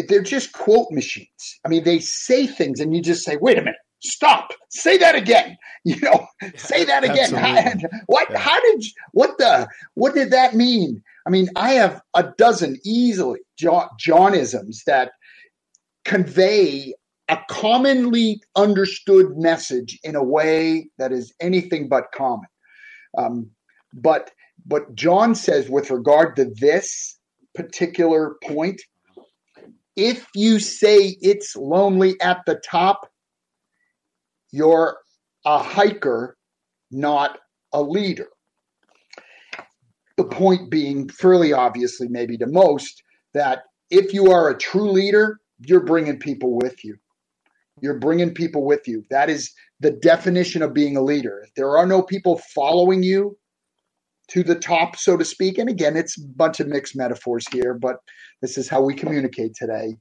they're 0.08 0.22
just 0.22 0.52
quote 0.52 0.88
machines. 0.90 1.58
I 1.64 1.68
mean, 1.68 1.84
they 1.84 1.98
say 1.98 2.46
things 2.46 2.80
and 2.80 2.94
you 2.94 3.02
just 3.02 3.24
say, 3.24 3.36
wait 3.36 3.58
a 3.58 3.62
minute, 3.62 3.80
stop, 4.00 4.52
say 4.70 4.96
that 4.98 5.14
again. 5.14 5.56
You 5.86 6.00
know, 6.00 6.26
say 6.56 6.84
that 6.84 7.04
again. 7.04 7.32
How, 7.32 7.88
what, 8.06 8.28
yeah. 8.28 8.38
how 8.38 8.60
did, 8.60 8.84
what 9.12 9.38
the, 9.38 9.68
what 9.94 10.16
did 10.16 10.32
that 10.32 10.56
mean? 10.56 11.00
I 11.24 11.30
mean, 11.30 11.48
I 11.54 11.74
have 11.74 12.02
a 12.16 12.24
dozen 12.36 12.76
easily 12.84 13.38
John, 13.56 13.88
Johnisms 14.04 14.82
that 14.88 15.12
convey 16.04 16.92
a 17.28 17.38
commonly 17.48 18.40
understood 18.56 19.36
message 19.36 19.96
in 20.02 20.16
a 20.16 20.24
way 20.24 20.88
that 20.98 21.12
is 21.12 21.32
anything 21.40 21.88
but 21.88 22.10
common. 22.12 22.48
Um, 23.16 23.50
but 23.92 24.32
but 24.66 24.94
John 24.94 25.34
says, 25.34 25.70
with 25.70 25.90
regard 25.90 26.36
to 26.36 26.52
this 26.58 27.18
particular 27.54 28.36
point, 28.42 28.82
if 29.94 30.26
you 30.34 30.58
say 30.58 31.16
it's 31.20 31.56
lonely 31.56 32.20
at 32.20 32.40
the 32.46 32.60
top, 32.68 33.08
you're 34.50 34.98
a 35.44 35.58
hiker, 35.58 36.36
not 36.90 37.38
a 37.72 37.80
leader. 37.80 38.28
The 40.16 40.24
point 40.24 40.70
being, 40.70 41.08
fairly 41.08 41.52
obviously, 41.52 42.08
maybe 42.08 42.36
to 42.38 42.46
most, 42.46 43.02
that 43.34 43.64
if 43.90 44.12
you 44.12 44.32
are 44.32 44.48
a 44.48 44.58
true 44.58 44.90
leader, 44.90 45.38
you're 45.60 45.84
bringing 45.84 46.18
people 46.18 46.56
with 46.56 46.84
you. 46.84 46.96
You're 47.80 47.98
bringing 47.98 48.34
people 48.34 48.64
with 48.64 48.88
you. 48.88 49.04
That 49.10 49.30
is 49.30 49.52
the 49.80 49.92
definition 49.92 50.62
of 50.62 50.74
being 50.74 50.96
a 50.96 51.02
leader. 51.02 51.42
If 51.44 51.54
there 51.54 51.76
are 51.76 51.86
no 51.86 52.02
people 52.02 52.40
following 52.54 53.02
you, 53.02 53.36
to 54.28 54.42
the 54.42 54.54
top, 54.56 54.96
so 54.96 55.16
to 55.16 55.24
speak. 55.24 55.58
And 55.58 55.68
again, 55.68 55.96
it's 55.96 56.18
a 56.18 56.26
bunch 56.26 56.60
of 56.60 56.68
mixed 56.68 56.96
metaphors 56.96 57.46
here, 57.52 57.74
but 57.74 57.96
this 58.42 58.58
is 58.58 58.68
how 58.68 58.82
we 58.82 58.94
communicate 58.94 59.54
today. 59.54 59.96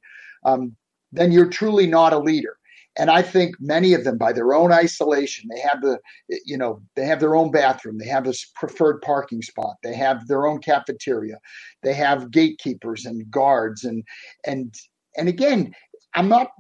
Um, 0.46 0.76
then 1.12 1.32
you're 1.32 1.50
truly 1.50 1.88
not 1.88 2.14
a 2.14 2.20
leader. 2.20 2.58
And 2.98 3.10
I 3.10 3.22
think 3.22 3.56
many 3.60 3.94
of 3.94 4.06
them, 4.06 4.18
by 4.18 4.32
their 4.32 4.54
own 4.54 4.72
isolation, 4.72 5.50
they 5.54 5.60
have 5.60 5.82
the, 5.82 6.00
you 6.46 6.58
know, 6.58 6.82
they 6.96 7.06
have 7.06 7.20
their 7.20 7.36
own 7.36 7.52
bathroom, 7.52 7.98
they 7.98 8.08
have 8.08 8.26
a 8.26 8.34
preferred 8.56 9.02
parking 9.02 9.42
spot, 9.42 9.76
they 9.84 9.94
have 9.94 10.28
their 10.28 10.48
own 10.48 10.60
cafeteria, 10.60 11.40
they 11.84 11.94
have 11.94 12.32
gatekeepers 12.32 13.06
and 13.06 13.30
guards, 13.30 13.84
and 13.84 14.04
and 14.46 14.74
and 15.18 15.28
again, 15.28 15.74
I'm 16.14 16.30
not, 16.30 16.52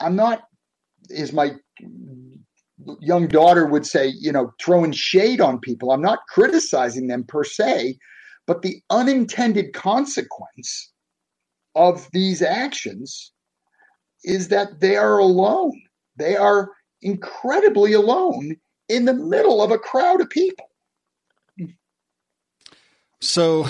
I'm 0.00 0.16
not, 0.16 0.42
is 1.08 1.32
my 1.32 1.52
young 3.00 3.28
daughter 3.28 3.66
would 3.66 3.86
say, 3.86 4.08
you 4.18 4.32
know, 4.32 4.52
throwing 4.60 4.92
shade 4.92 5.40
on 5.40 5.58
people. 5.58 5.90
I'm 5.92 6.02
not 6.02 6.26
criticizing 6.28 7.06
them 7.06 7.24
per 7.24 7.44
se, 7.44 7.98
but 8.46 8.62
the 8.62 8.82
unintended 8.90 9.72
consequence 9.72 10.92
of 11.74 12.08
these 12.12 12.42
actions 12.42 13.32
is 14.24 14.48
that 14.48 14.80
they 14.80 14.96
are 14.96 15.18
alone. 15.18 15.80
They 16.16 16.36
are 16.36 16.70
incredibly 17.00 17.92
alone 17.92 18.56
in 18.88 19.04
the 19.04 19.14
middle 19.14 19.62
of 19.62 19.70
a 19.70 19.78
crowd 19.78 20.20
of 20.20 20.30
people. 20.30 20.66
So, 23.20 23.68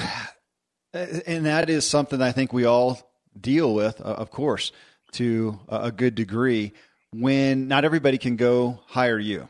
and 0.92 1.46
that 1.46 1.70
is 1.70 1.86
something 1.86 2.20
I 2.20 2.32
think 2.32 2.52
we 2.52 2.64
all 2.64 3.12
deal 3.38 3.74
with, 3.74 4.00
uh, 4.00 4.04
of 4.04 4.30
course, 4.30 4.72
to 5.12 5.60
a 5.68 5.92
good 5.92 6.14
degree 6.14 6.72
when 7.12 7.68
not 7.68 7.84
everybody 7.84 8.18
can 8.18 8.36
go 8.36 8.80
hire 8.86 9.18
you. 9.18 9.48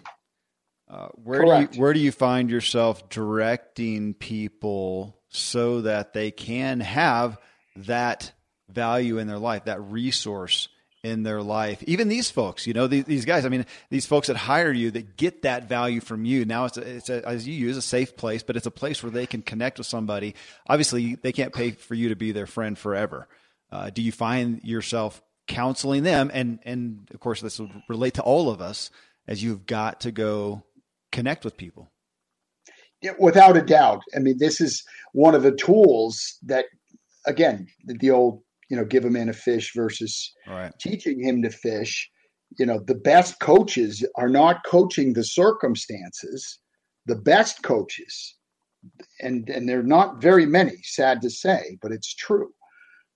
Uh, 0.90 1.08
where 1.14 1.40
Correct. 1.40 1.72
do 1.72 1.76
you 1.76 1.82
where 1.82 1.92
do 1.94 2.00
you 2.00 2.12
find 2.12 2.50
yourself 2.50 3.08
directing 3.08 4.12
people 4.12 5.18
so 5.30 5.82
that 5.82 6.12
they 6.12 6.30
can 6.30 6.80
have 6.80 7.38
that 7.76 8.32
value 8.68 9.16
in 9.16 9.26
their 9.26 9.38
life, 9.38 9.64
that 9.64 9.80
resource 9.80 10.68
in 11.02 11.22
their 11.22 11.40
life? 11.40 11.82
Even 11.84 12.08
these 12.08 12.30
folks, 12.30 12.66
you 12.66 12.74
know, 12.74 12.88
these, 12.88 13.04
these 13.04 13.24
guys. 13.24 13.46
I 13.46 13.48
mean, 13.48 13.64
these 13.88 14.04
folks 14.04 14.26
that 14.26 14.36
hire 14.36 14.70
you 14.70 14.90
that 14.90 15.16
get 15.16 15.42
that 15.42 15.66
value 15.66 16.02
from 16.02 16.26
you. 16.26 16.44
Now 16.44 16.66
it's 16.66 16.76
a, 16.76 16.96
it's 16.96 17.08
a, 17.08 17.26
as 17.26 17.48
you 17.48 17.54
use 17.54 17.78
a 17.78 17.82
safe 17.82 18.14
place, 18.14 18.42
but 18.42 18.56
it's 18.56 18.66
a 18.66 18.70
place 18.70 19.02
where 19.02 19.12
they 19.12 19.26
can 19.26 19.40
connect 19.40 19.78
with 19.78 19.86
somebody. 19.86 20.34
Obviously, 20.66 21.14
they 21.14 21.32
can't 21.32 21.54
pay 21.54 21.70
for 21.70 21.94
you 21.94 22.10
to 22.10 22.16
be 22.16 22.32
their 22.32 22.46
friend 22.46 22.76
forever. 22.76 23.28
Uh, 23.70 23.88
do 23.88 24.02
you 24.02 24.12
find 24.12 24.62
yourself 24.62 25.22
counseling 25.47 26.03
them. 26.03 26.30
And 26.32 26.59
and 26.64 27.09
of 27.12 27.20
course 27.20 27.40
this 27.40 27.59
will 27.59 27.70
relate 27.88 28.14
to 28.14 28.22
all 28.22 28.51
of 28.51 28.61
us 28.61 28.90
as 29.26 29.43
you've 29.43 29.66
got 29.66 30.01
to 30.03 30.12
go 30.12 30.62
connect 31.11 31.45
with 31.45 31.57
people. 31.57 31.90
Yeah, 33.01 33.12
without 33.18 33.57
a 33.57 33.62
doubt. 33.62 34.03
I 34.14 34.20
mean 34.20 34.36
this 34.38 34.61
is 34.61 34.84
one 35.12 35.34
of 35.34 35.43
the 35.43 35.53
tools 35.53 36.38
that 36.43 36.66
again 37.26 37.66
the 37.84 38.11
old 38.11 38.43
you 38.70 38.76
know 38.76 38.84
give 38.84 39.05
a 39.05 39.11
man 39.11 39.28
a 39.28 39.32
fish 39.32 39.72
versus 39.74 40.32
right. 40.47 40.72
teaching 40.78 41.22
him 41.22 41.43
to 41.43 41.51
fish. 41.51 42.11
You 42.59 42.66
know 42.66 42.80
the 42.86 42.95
best 42.95 43.40
coaches 43.40 44.07
are 44.16 44.28
not 44.28 44.64
coaching 44.64 45.12
the 45.12 45.24
circumstances. 45.24 46.59
The 47.07 47.16
best 47.16 47.62
coaches 47.62 48.36
and 49.20 49.49
and 49.49 49.68
they're 49.68 49.82
not 49.82 50.20
very 50.20 50.47
many 50.47 50.76
sad 50.82 51.20
to 51.22 51.30
say 51.30 51.78
but 51.82 51.93
it's 51.93 52.14
true. 52.14 52.53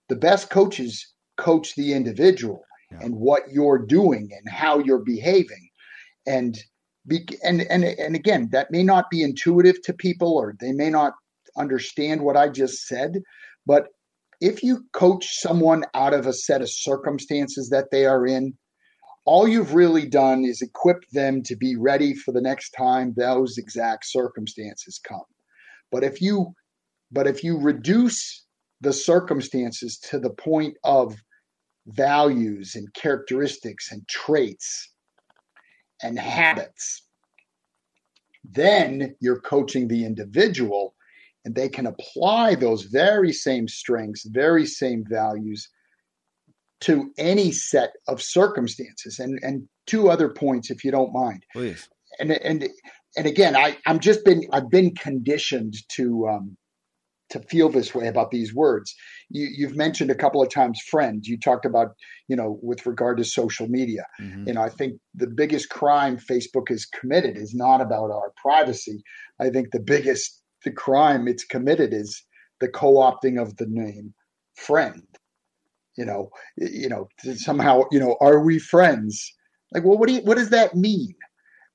The 0.09 0.16
best 0.16 0.51
coaches 0.51 1.14
coach 1.37 1.74
the 1.74 1.93
individual 1.93 2.62
yeah. 2.91 2.99
and 3.01 3.14
what 3.16 3.43
you're 3.51 3.78
doing 3.78 4.30
and 4.37 4.49
how 4.49 4.78
you're 4.78 5.05
behaving 5.05 5.68
and 6.26 6.59
be, 7.07 7.26
and 7.45 7.62
and 7.62 7.84
and 7.84 8.16
again 8.16 8.49
that 8.53 8.70
may 8.70 8.82
not 8.82 9.11
be 9.11 9.22
intuitive 9.22 9.80
to 9.82 9.93
people 9.93 10.37
or 10.37 10.55
they 10.61 10.72
may 10.72 10.91
not 10.91 11.14
understand 11.57 12.20
what 12.20 12.37
I 12.37 12.49
just 12.49 12.87
said 12.87 13.22
but 13.66 13.89
if 14.41 14.62
you 14.62 14.84
coach 14.93 15.39
someone 15.41 15.84
out 15.95 16.12
of 16.12 16.26
a 16.26 16.32
set 16.32 16.61
of 16.61 16.70
circumstances 16.70 17.70
that 17.70 17.91
they 17.91 18.07
are 18.07 18.26
in 18.26 18.55
all 19.24 19.49
you've 19.49 19.74
really 19.74 20.07
done 20.07 20.45
is 20.45 20.62
equip 20.62 21.09
them 21.11 21.43
to 21.43 21.57
be 21.57 21.74
ready 21.76 22.14
for 22.14 22.32
the 22.32 22.41
next 22.41 22.70
time 22.70 23.14
those 23.16 23.59
exact 23.59 24.07
circumstances 24.07 25.01
come 25.07 25.24
but 25.91 26.05
if 26.05 26.20
you 26.20 26.53
but 27.12 27.26
if 27.26 27.45
you 27.45 27.59
reduce 27.59 28.45
the 28.80 28.93
circumstances 28.93 29.99
to 29.99 30.18
the 30.18 30.30
point 30.30 30.76
of 30.84 31.16
values 31.87 32.74
and 32.74 32.93
characteristics 32.95 33.93
and 33.93 34.07
traits 34.09 34.93
and 36.03 36.18
habits, 36.18 37.07
then 38.45 39.14
you're 39.20 39.41
coaching 39.41 39.89
the 39.89 40.05
individual 40.05 40.95
and 41.45 41.55
they 41.55 41.68
can 41.68 41.87
apply 41.87 42.57
those 42.57 42.82
very 42.82 43.32
same 43.32 43.68
strengths, 43.68 44.26
very 44.26 44.66
same 44.66 45.05
values 45.09 45.68
to 46.80 47.11
any 47.18 47.53
set 47.53 47.93
of 48.09 48.20
circumstances. 48.20 49.18
And 49.18 49.39
and 49.43 49.68
two 49.87 50.11
other 50.11 50.28
points, 50.28 50.70
if 50.70 50.84
you 50.84 50.91
don't 50.91 51.12
mind. 51.12 51.45
Please. 51.53 51.89
And 52.18 52.32
and 52.32 52.68
and 53.16 53.26
again, 53.26 53.57
I 53.57 53.78
I'm 53.87 54.01
just 54.01 54.24
been 54.24 54.43
I've 54.53 54.70
been 54.70 54.95
conditioned 54.95 55.76
to 55.91 56.28
um, 56.28 56.57
to 57.31 57.41
feel 57.41 57.68
this 57.68 57.95
way 57.95 58.07
about 58.07 58.31
these 58.31 58.55
words. 58.55 58.95
You, 59.31 59.49
you've 59.57 59.77
mentioned 59.77 60.11
a 60.11 60.14
couple 60.14 60.43
of 60.43 60.51
times 60.51 60.81
friend. 60.81 61.24
You 61.27 61.39
talked 61.39 61.64
about, 61.64 61.89
you 62.29 62.37
know, 62.37 62.59
with 62.62 62.87
regard 62.87 63.18
to 63.18 63.24
social 63.24 63.66
media. 63.68 64.05
Mm-hmm. 64.20 64.49
You 64.49 64.55
know, 64.55 64.62
I 64.62 64.68
think 64.68 65.01
the 65.14 65.27
biggest 65.27 65.68
crime 65.70 66.18
Facebook 66.18 66.68
has 66.68 66.87
committed 66.87 67.37
is 67.37 67.55
not 67.55 67.81
about 67.81 68.11
our 68.11 68.33
privacy. 68.41 69.03
I 69.41 69.51
think 69.51 69.72
the 69.72 69.81
biggest 69.81 70.43
the 70.64 70.72
crime 70.72 71.29
it's 71.29 71.45
committed 71.45 71.93
is 71.93 72.22
the 72.61 72.68
co-opting 72.68 73.41
of 73.41 73.57
the 73.57 73.66
name 73.68 74.14
friend. 74.55 75.03
You 75.97 76.05
know, 76.05 76.31
you 76.57 76.89
know, 76.89 77.09
somehow, 77.37 77.83
you 77.91 77.99
know, 77.99 78.16
are 78.20 78.43
we 78.43 78.59
friends? 78.59 79.33
Like, 79.72 79.85
well, 79.85 79.99
what 79.99 80.09
do 80.09 80.14
you, 80.14 80.20
what 80.20 80.37
does 80.37 80.51
that 80.51 80.74
mean? 80.74 81.14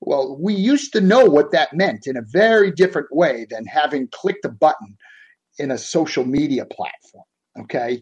Well, 0.00 0.36
we 0.40 0.54
used 0.54 0.92
to 0.94 1.00
know 1.00 1.24
what 1.24 1.52
that 1.52 1.74
meant 1.74 2.06
in 2.06 2.16
a 2.16 2.24
very 2.32 2.70
different 2.70 3.08
way 3.14 3.46
than 3.50 3.64
having 3.66 4.08
clicked 4.12 4.44
a 4.44 4.48
button 4.48 4.96
in 5.58 5.70
a 5.70 5.78
social 5.78 6.24
media 6.24 6.64
platform. 6.64 7.24
Okay. 7.60 8.00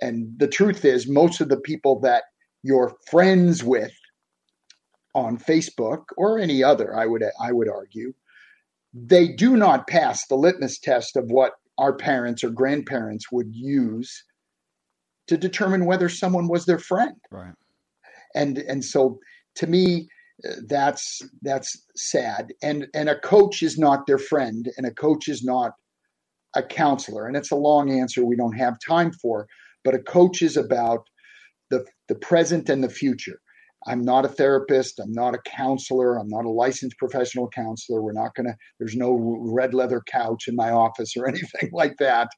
And 0.00 0.38
the 0.38 0.48
truth 0.48 0.84
is, 0.84 1.08
most 1.08 1.40
of 1.40 1.48
the 1.48 1.60
people 1.60 2.00
that 2.00 2.24
you're 2.62 2.96
friends 3.10 3.64
with 3.64 3.92
on 5.14 5.38
Facebook 5.38 6.04
or 6.16 6.38
any 6.38 6.62
other, 6.62 6.96
I 6.96 7.06
would 7.06 7.24
I 7.40 7.52
would 7.52 7.68
argue, 7.68 8.12
they 8.92 9.28
do 9.28 9.56
not 9.56 9.88
pass 9.88 10.26
the 10.26 10.36
litmus 10.36 10.78
test 10.78 11.16
of 11.16 11.24
what 11.30 11.52
our 11.78 11.94
parents 11.94 12.42
or 12.42 12.50
grandparents 12.50 13.30
would 13.30 13.54
use 13.54 14.24
to 15.28 15.36
determine 15.36 15.84
whether 15.84 16.08
someone 16.08 16.48
was 16.48 16.66
their 16.66 16.78
friend. 16.78 17.16
Right. 17.30 17.54
And 18.34 18.58
and 18.58 18.84
so 18.84 19.18
to 19.56 19.66
me, 19.66 20.08
that's 20.68 21.22
that's 21.42 21.84
sad. 21.96 22.52
And 22.62 22.86
and 22.94 23.08
a 23.08 23.18
coach 23.18 23.62
is 23.62 23.78
not 23.78 24.06
their 24.06 24.18
friend, 24.18 24.68
and 24.76 24.86
a 24.86 24.92
coach 24.92 25.28
is 25.28 25.44
not 25.44 25.72
a 26.54 26.62
counselor. 26.62 27.26
And 27.26 27.36
it's 27.36 27.50
a 27.50 27.56
long 27.56 27.90
answer 27.90 28.24
we 28.24 28.36
don't 28.36 28.56
have 28.56 28.78
time 28.86 29.12
for, 29.12 29.46
but 29.84 29.94
a 29.94 29.98
coach 29.98 30.42
is 30.42 30.56
about 30.56 31.06
the, 31.70 31.84
the 32.08 32.14
present 32.14 32.68
and 32.68 32.82
the 32.82 32.88
future. 32.88 33.40
I'm 33.86 34.02
not 34.02 34.24
a 34.24 34.28
therapist. 34.28 34.98
I'm 34.98 35.12
not 35.12 35.34
a 35.34 35.40
counselor. 35.46 36.18
I'm 36.18 36.28
not 36.28 36.44
a 36.44 36.50
licensed 36.50 36.98
professional 36.98 37.48
counselor. 37.48 38.02
We're 38.02 38.12
not 38.12 38.34
going 38.34 38.46
to, 38.46 38.54
there's 38.78 38.96
no 38.96 39.14
red 39.40 39.72
leather 39.72 40.02
couch 40.10 40.48
in 40.48 40.56
my 40.56 40.70
office 40.70 41.14
or 41.16 41.28
anything 41.28 41.70
like 41.72 41.96
that. 41.98 42.28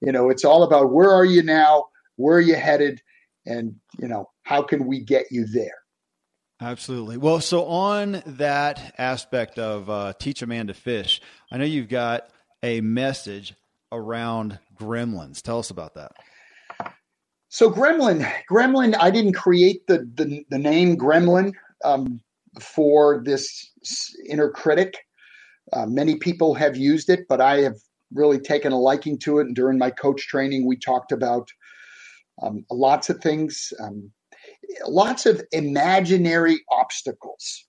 You 0.00 0.12
know, 0.12 0.30
it's 0.30 0.44
all 0.44 0.62
about 0.62 0.92
where 0.92 1.10
are 1.10 1.24
you 1.24 1.42
now? 1.42 1.84
Where 2.16 2.36
are 2.36 2.42
you 2.42 2.54
headed? 2.54 3.00
And, 3.46 3.74
you 3.98 4.08
know, 4.08 4.30
how 4.44 4.62
can 4.62 4.86
we 4.86 5.00
get 5.00 5.26
you 5.30 5.46
there? 5.46 5.74
Absolutely. 6.60 7.16
Well, 7.16 7.40
so 7.40 7.64
on 7.64 8.22
that 8.24 8.94
aspect 8.96 9.58
of 9.58 9.90
uh, 9.90 10.12
teach 10.18 10.40
a 10.40 10.46
man 10.46 10.68
to 10.68 10.74
fish, 10.74 11.20
I 11.50 11.58
know 11.58 11.64
you've 11.64 11.88
got 11.88 12.30
a 12.64 12.80
message 12.80 13.54
around 13.92 14.58
gremlins. 14.74 15.42
Tell 15.42 15.58
us 15.58 15.70
about 15.70 15.94
that. 15.94 16.12
So 17.50 17.70
gremlin, 17.70 18.28
gremlin, 18.50 18.96
I 18.98 19.10
didn't 19.10 19.34
create 19.34 19.86
the 19.86 19.98
the, 20.14 20.44
the 20.48 20.58
name 20.58 20.96
gremlin 20.96 21.52
um, 21.84 22.20
for 22.60 23.22
this 23.24 23.70
inner 24.28 24.50
critic. 24.50 24.96
Uh, 25.72 25.86
many 25.86 26.16
people 26.16 26.54
have 26.54 26.76
used 26.76 27.10
it, 27.10 27.28
but 27.28 27.40
I 27.40 27.60
have 27.60 27.76
really 28.12 28.38
taken 28.38 28.72
a 28.72 28.80
liking 28.80 29.18
to 29.20 29.38
it. 29.38 29.46
And 29.46 29.54
during 29.54 29.78
my 29.78 29.90
coach 29.90 30.26
training, 30.26 30.66
we 30.66 30.76
talked 30.76 31.12
about 31.12 31.48
um, 32.42 32.64
lots 32.70 33.10
of 33.10 33.18
things, 33.18 33.72
um, 33.80 34.10
lots 34.86 35.26
of 35.26 35.42
imaginary 35.52 36.58
obstacles 36.70 37.66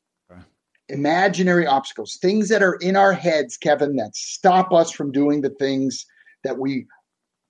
imaginary 0.89 1.65
obstacles, 1.65 2.17
things 2.21 2.49
that 2.49 2.63
are 2.63 2.75
in 2.75 2.95
our 2.95 3.13
heads, 3.13 3.57
Kevin, 3.57 3.95
that 3.95 4.15
stop 4.15 4.71
us 4.71 4.91
from 4.91 5.11
doing 5.11 5.41
the 5.41 5.49
things 5.49 6.05
that 6.43 6.57
we 6.57 6.85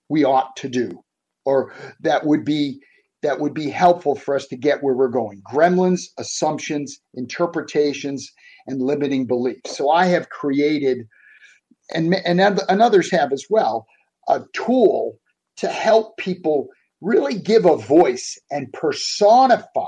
we 0.08 0.24
ought 0.24 0.54
to 0.56 0.68
do, 0.68 1.02
or 1.44 1.72
that 2.00 2.24
would 2.26 2.44
be 2.44 2.80
that 3.22 3.40
would 3.40 3.54
be 3.54 3.68
helpful 3.68 4.14
for 4.14 4.36
us 4.36 4.46
to 4.46 4.56
get 4.56 4.82
where 4.82 4.94
we're 4.94 5.08
going. 5.08 5.42
Gremlins, 5.52 6.02
assumptions, 6.18 7.00
interpretations, 7.14 8.30
and 8.66 8.80
limiting 8.80 9.26
beliefs. 9.26 9.76
So 9.76 9.90
I 9.90 10.06
have 10.06 10.30
created, 10.30 11.06
and 11.92 12.14
and, 12.14 12.40
and 12.40 12.82
others 12.82 13.10
have 13.10 13.32
as 13.32 13.46
well, 13.50 13.86
a 14.28 14.42
tool 14.52 15.18
to 15.58 15.68
help 15.68 16.16
people 16.16 16.68
really 17.00 17.38
give 17.38 17.66
a 17.66 17.76
voice 17.76 18.38
and 18.50 18.72
personify. 18.72 19.84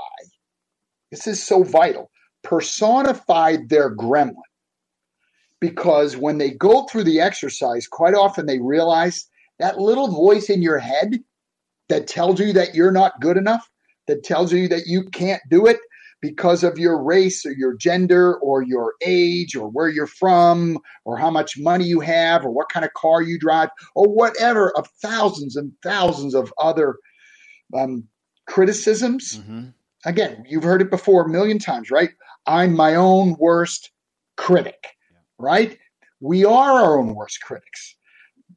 This 1.11 1.25
is 1.25 1.41
so 1.41 1.63
vital 1.63 2.11
personified 2.43 3.69
their 3.69 3.95
gremlin 3.95 4.35
because 5.59 6.15
when 6.15 6.37
they 6.37 6.51
go 6.51 6.85
through 6.85 7.03
the 7.03 7.19
exercise, 7.19 7.87
quite 7.87 8.13
often 8.13 8.45
they 8.45 8.59
realize 8.59 9.25
that 9.59 9.79
little 9.79 10.07
voice 10.07 10.49
in 10.49 10.61
your 10.61 10.79
head 10.79 11.21
that 11.89 12.07
tells 12.07 12.39
you 12.39 12.53
that 12.53 12.75
you're 12.75 12.91
not 12.91 13.19
good 13.19 13.35
enough, 13.35 13.69
that 14.07 14.23
tells 14.23 14.53
you 14.53 14.67
that 14.69 14.87
you 14.87 15.03
can't 15.09 15.41
do 15.49 15.65
it 15.65 15.79
because 16.21 16.63
of 16.63 16.77
your 16.77 17.01
race 17.01 17.45
or 17.45 17.51
your 17.51 17.75
gender 17.75 18.35
or 18.37 18.61
your 18.61 18.93
age 19.05 19.55
or 19.55 19.69
where 19.69 19.87
you're 19.87 20.07
from 20.07 20.77
or 21.05 21.17
how 21.17 21.29
much 21.29 21.57
money 21.57 21.85
you 21.85 21.99
have 21.99 22.45
or 22.45 22.51
what 22.51 22.69
kind 22.69 22.85
of 22.85 22.93
car 22.93 23.21
you 23.21 23.39
drive 23.39 23.69
or 23.95 24.07
whatever 24.07 24.77
of 24.77 24.87
thousands 25.01 25.55
and 25.55 25.71
thousands 25.81 26.35
of 26.35 26.53
other 26.57 26.97
um, 27.77 28.03
criticisms. 28.47 29.39
Mm-hmm. 29.39 29.69
Again, 30.05 30.43
you've 30.47 30.63
heard 30.63 30.81
it 30.81 30.89
before 30.89 31.25
a 31.25 31.29
million 31.29 31.59
times, 31.59 31.91
right? 31.91 32.09
I'm 32.45 32.75
my 32.75 32.95
own 32.95 33.35
worst 33.39 33.91
critic, 34.37 34.87
right? 35.37 35.77
We 36.19 36.45
are 36.45 36.71
our 36.71 36.99
own 36.99 37.15
worst 37.15 37.41
critics. 37.41 37.95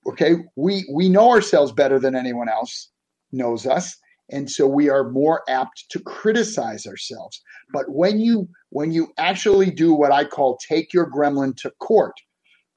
Okay, 0.07 0.37
we 0.57 0.85
we 0.93 1.09
know 1.09 1.31
ourselves 1.31 1.73
better 1.73 1.99
than 1.99 2.17
anyone 2.17 2.49
else 2.49 2.89
knows 3.31 3.67
us, 3.67 3.97
and 4.31 4.51
so 4.51 4.67
we 4.67 4.89
are 4.89 5.11
more 5.11 5.43
apt 5.49 5.85
to 5.91 6.01
criticize 6.01 6.87
ourselves. 6.87 7.41
But 7.73 7.89
when 7.89 8.19
you 8.19 8.49
when 8.71 8.93
you 8.93 9.13
actually 9.19 9.71
do 9.71 9.93
what 9.93 10.13
I 10.13 10.25
call 10.25 10.59
take 10.59 10.93
your 10.93 11.09
gremlin 11.09 11.57
to 11.59 11.71
court, 11.79 12.15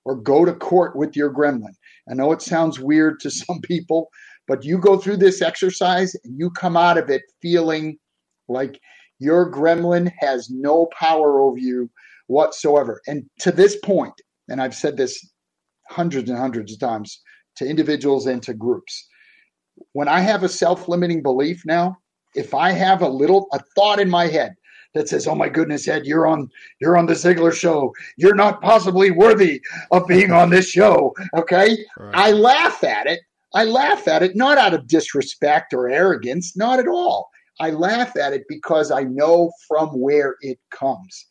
or 0.04 0.16
go 0.16 0.46
to 0.46 0.54
court 0.54 0.96
with 0.96 1.16
your 1.16 1.34
gremlin, 1.34 1.74
I 2.10 2.14
know 2.14 2.32
it 2.32 2.42
sounds 2.42 2.80
weird 2.80 3.20
to 3.22 3.32
some 3.32 3.62
people, 3.62 4.10
but 4.48 4.64
you 4.64 4.78
go 4.78 4.98
through 4.98 5.18
this 5.18 5.42
exercise 5.42 6.16
and 6.24 6.38
you 6.38 6.52
come 6.52 6.78
out 6.78 6.98
of 6.98 7.10
it 7.10 7.24
feeling 7.42 7.98
like 8.48 8.80
your 9.20 9.52
gremlin 9.52 10.12
has 10.20 10.50
no 10.50 10.88
power 10.98 11.42
over 11.42 11.58
you 11.58 11.90
whatsoever. 12.28 13.02
And 13.08 13.30
to 13.40 13.52
this 13.52 13.78
point, 13.78 14.14
and 14.50 14.62
I've 14.62 14.76
said 14.76 14.98
this 14.98 15.26
hundreds 15.90 16.30
and 16.30 16.40
hundreds 16.40 16.74
of 16.74 16.80
times 16.80 17.22
to 17.58 17.68
individuals 17.68 18.26
and 18.26 18.42
to 18.44 18.54
groups, 18.54 19.08
when 19.94 20.08
I 20.08 20.20
have 20.20 20.44
a 20.44 20.50
self 20.50 20.88
limiting 20.88 21.22
belief 21.22 21.64
now, 21.66 21.98
if 22.36 22.54
I 22.54 22.72
have 22.72 23.02
a 23.02 23.10
little, 23.10 23.48
a 23.54 23.60
thought 23.76 24.00
in 24.00 24.10
my 24.10 24.28
head 24.28 24.56
that 24.94 25.10
says, 25.10 25.28
"Oh 25.28 25.36
my 25.36 25.50
goodness, 25.50 25.88
Ed, 25.88 26.06
you're 26.06 26.28
on 26.28 26.50
you're 26.80 26.98
on 26.98 27.06
the 27.06 27.14
Ziglar 27.14 27.54
show. 27.54 27.94
You're 28.18 28.36
not 28.36 28.62
possibly 28.62 29.12
worthy 29.12 29.62
of 29.92 30.08
being 30.08 30.32
on 30.32 30.50
this 30.50 30.70
show." 30.70 31.14
Okay, 31.36 31.78
right. 31.98 32.12
I 32.14 32.32
laugh 32.32 32.84
at 32.84 33.08
it. 33.08 33.22
I 33.54 33.64
laugh 33.64 34.08
at 34.08 34.24
it 34.24 34.36
not 34.36 34.58
out 34.58 34.74
of 34.74 34.88
disrespect 34.88 35.74
or 35.74 35.90
arrogance, 35.90 36.58
not 36.58 36.80
at 36.80 36.88
all. 36.88 37.30
I 37.60 37.72
laugh 37.72 38.18
at 38.18 38.34
it 38.34 38.44
because 38.50 38.92
I 38.92 39.04
know 39.04 39.52
from 39.68 39.90
where 39.90 40.36
it 40.42 40.60
comes. 40.72 41.26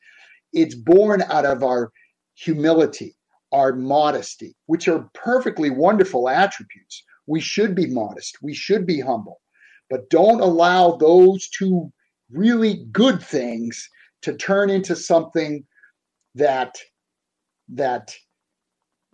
It's 0.52 0.74
born 0.74 1.22
out 1.22 1.44
of 1.44 1.62
our 1.62 1.90
humility, 2.34 3.14
our 3.52 3.74
modesty, 3.74 4.54
which 4.66 4.88
are 4.88 5.08
perfectly 5.14 5.70
wonderful 5.70 6.28
attributes. 6.28 7.02
We 7.26 7.40
should 7.40 7.74
be 7.74 7.86
modest, 7.86 8.38
we 8.42 8.54
should 8.54 8.86
be 8.86 9.00
humble, 9.00 9.40
but 9.90 10.10
don't 10.10 10.40
allow 10.40 10.96
those 10.96 11.48
two 11.48 11.92
really 12.30 12.86
good 12.92 13.22
things 13.22 13.88
to 14.22 14.34
turn 14.34 14.70
into 14.70 14.96
something 14.96 15.64
that 16.34 16.74
that 17.68 18.14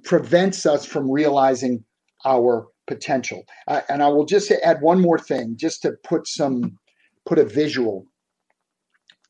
prevents 0.04 0.66
us 0.66 0.84
from 0.84 1.10
realizing 1.10 1.84
our 2.24 2.68
potential. 2.86 3.44
Uh, 3.68 3.80
and 3.88 4.02
I 4.02 4.08
will 4.08 4.24
just 4.24 4.50
add 4.50 4.80
one 4.80 5.00
more 5.00 5.18
thing, 5.18 5.56
just 5.56 5.82
to 5.82 5.92
put 6.04 6.26
some 6.26 6.76
put 7.26 7.38
a 7.38 7.44
visual. 7.44 8.06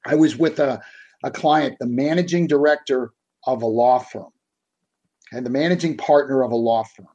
I 0.07 0.15
was 0.15 0.37
with 0.37 0.59
a, 0.59 0.81
a 1.25 1.31
client, 1.31 1.77
the 1.79 1.87
managing 1.87 2.47
director 2.47 3.13
of 3.47 3.63
a 3.63 3.67
law 3.67 3.99
firm, 3.99 4.33
and 5.33 5.45
the 5.45 5.51
managing 5.51 5.97
partner 5.97 6.43
of 6.43 6.53
a 6.53 6.57
law 6.57 6.85
firm, 6.85 7.09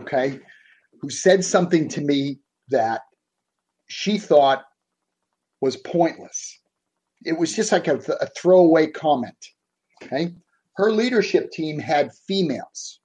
okay, 0.00 0.40
who 1.00 1.10
said 1.10 1.44
something 1.44 1.88
to 1.88 2.00
me 2.00 2.38
that 2.68 3.02
she 3.88 4.18
thought 4.18 4.64
was 5.60 5.76
pointless. 5.76 6.58
It 7.24 7.38
was 7.38 7.54
just 7.54 7.72
like 7.72 7.88
a, 7.88 7.96
a 8.20 8.26
throwaway 8.36 8.88
comment. 8.88 9.36
Okay. 10.02 10.34
Her 10.76 10.92
leadership 10.92 11.50
team 11.50 11.78
had 11.78 12.12
females. 12.28 13.00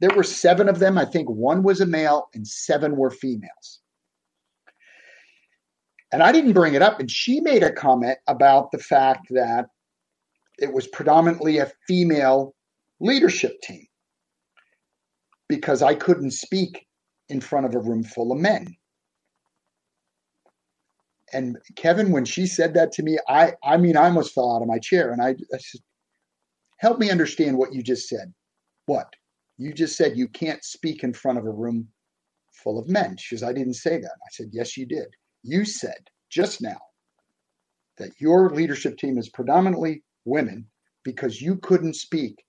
There 0.00 0.14
were 0.14 0.24
seven 0.24 0.68
of 0.68 0.78
them. 0.78 0.98
I 0.98 1.06
think 1.06 1.30
one 1.30 1.62
was 1.62 1.80
a 1.80 1.86
male 1.86 2.28
and 2.34 2.46
seven 2.46 2.96
were 2.96 3.10
females. 3.10 3.80
And 6.14 6.22
I 6.22 6.30
didn't 6.30 6.52
bring 6.52 6.74
it 6.74 6.82
up. 6.82 7.00
And 7.00 7.10
she 7.10 7.40
made 7.40 7.64
a 7.64 7.72
comment 7.72 8.18
about 8.28 8.70
the 8.70 8.78
fact 8.78 9.26
that 9.30 9.66
it 10.60 10.72
was 10.72 10.86
predominantly 10.86 11.58
a 11.58 11.72
female 11.88 12.54
leadership 13.00 13.60
team 13.62 13.84
because 15.48 15.82
I 15.82 15.96
couldn't 15.96 16.30
speak 16.30 16.86
in 17.30 17.40
front 17.40 17.66
of 17.66 17.74
a 17.74 17.80
room 17.80 18.04
full 18.04 18.30
of 18.30 18.38
men. 18.38 18.76
And 21.32 21.58
Kevin, 21.74 22.12
when 22.12 22.24
she 22.24 22.46
said 22.46 22.74
that 22.74 22.92
to 22.92 23.02
me, 23.02 23.18
I, 23.28 23.54
I 23.64 23.76
mean, 23.76 23.96
I 23.96 24.04
almost 24.04 24.34
fell 24.34 24.54
out 24.54 24.62
of 24.62 24.68
my 24.68 24.78
chair. 24.78 25.10
And 25.10 25.20
I, 25.20 25.30
I 25.30 25.58
said, 25.58 25.80
help 26.78 27.00
me 27.00 27.10
understand 27.10 27.58
what 27.58 27.74
you 27.74 27.82
just 27.82 28.08
said. 28.08 28.32
What? 28.86 29.12
You 29.58 29.72
just 29.72 29.96
said 29.96 30.16
you 30.16 30.28
can't 30.28 30.62
speak 30.62 31.02
in 31.02 31.12
front 31.12 31.38
of 31.38 31.44
a 31.44 31.50
room 31.50 31.88
full 32.62 32.78
of 32.78 32.88
men. 32.88 33.16
She 33.16 33.34
says, 33.34 33.42
I 33.42 33.52
didn't 33.52 33.74
say 33.74 33.98
that. 33.98 34.12
I 34.24 34.30
said, 34.30 34.50
Yes, 34.52 34.76
you 34.76 34.86
did. 34.86 35.08
You 35.44 35.66
said 35.66 36.10
just 36.30 36.62
now 36.62 36.80
that 37.98 38.10
your 38.18 38.50
leadership 38.50 38.96
team 38.96 39.18
is 39.18 39.28
predominantly 39.28 40.02
women 40.24 40.66
because 41.04 41.40
you 41.40 41.56
couldn't 41.56 41.94
speak 41.94 42.44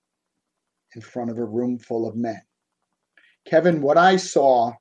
in 0.94 1.02
front 1.02 1.30
of 1.30 1.36
a 1.36 1.44
room 1.44 1.78
full 1.78 2.08
of 2.08 2.16
men. 2.16 2.40
Kevin, 3.44 3.82
what 3.82 3.98
I 3.98 4.16
saw, 4.16 4.72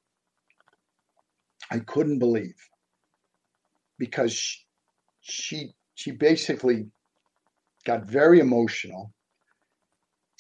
I 1.69 1.79
couldn't 1.79 2.19
believe 2.19 2.55
because 3.99 4.33
she, 4.33 4.59
she, 5.19 5.69
she 5.95 6.11
basically 6.11 6.87
got 7.83 8.05
very 8.05 8.39
emotional 8.39 9.13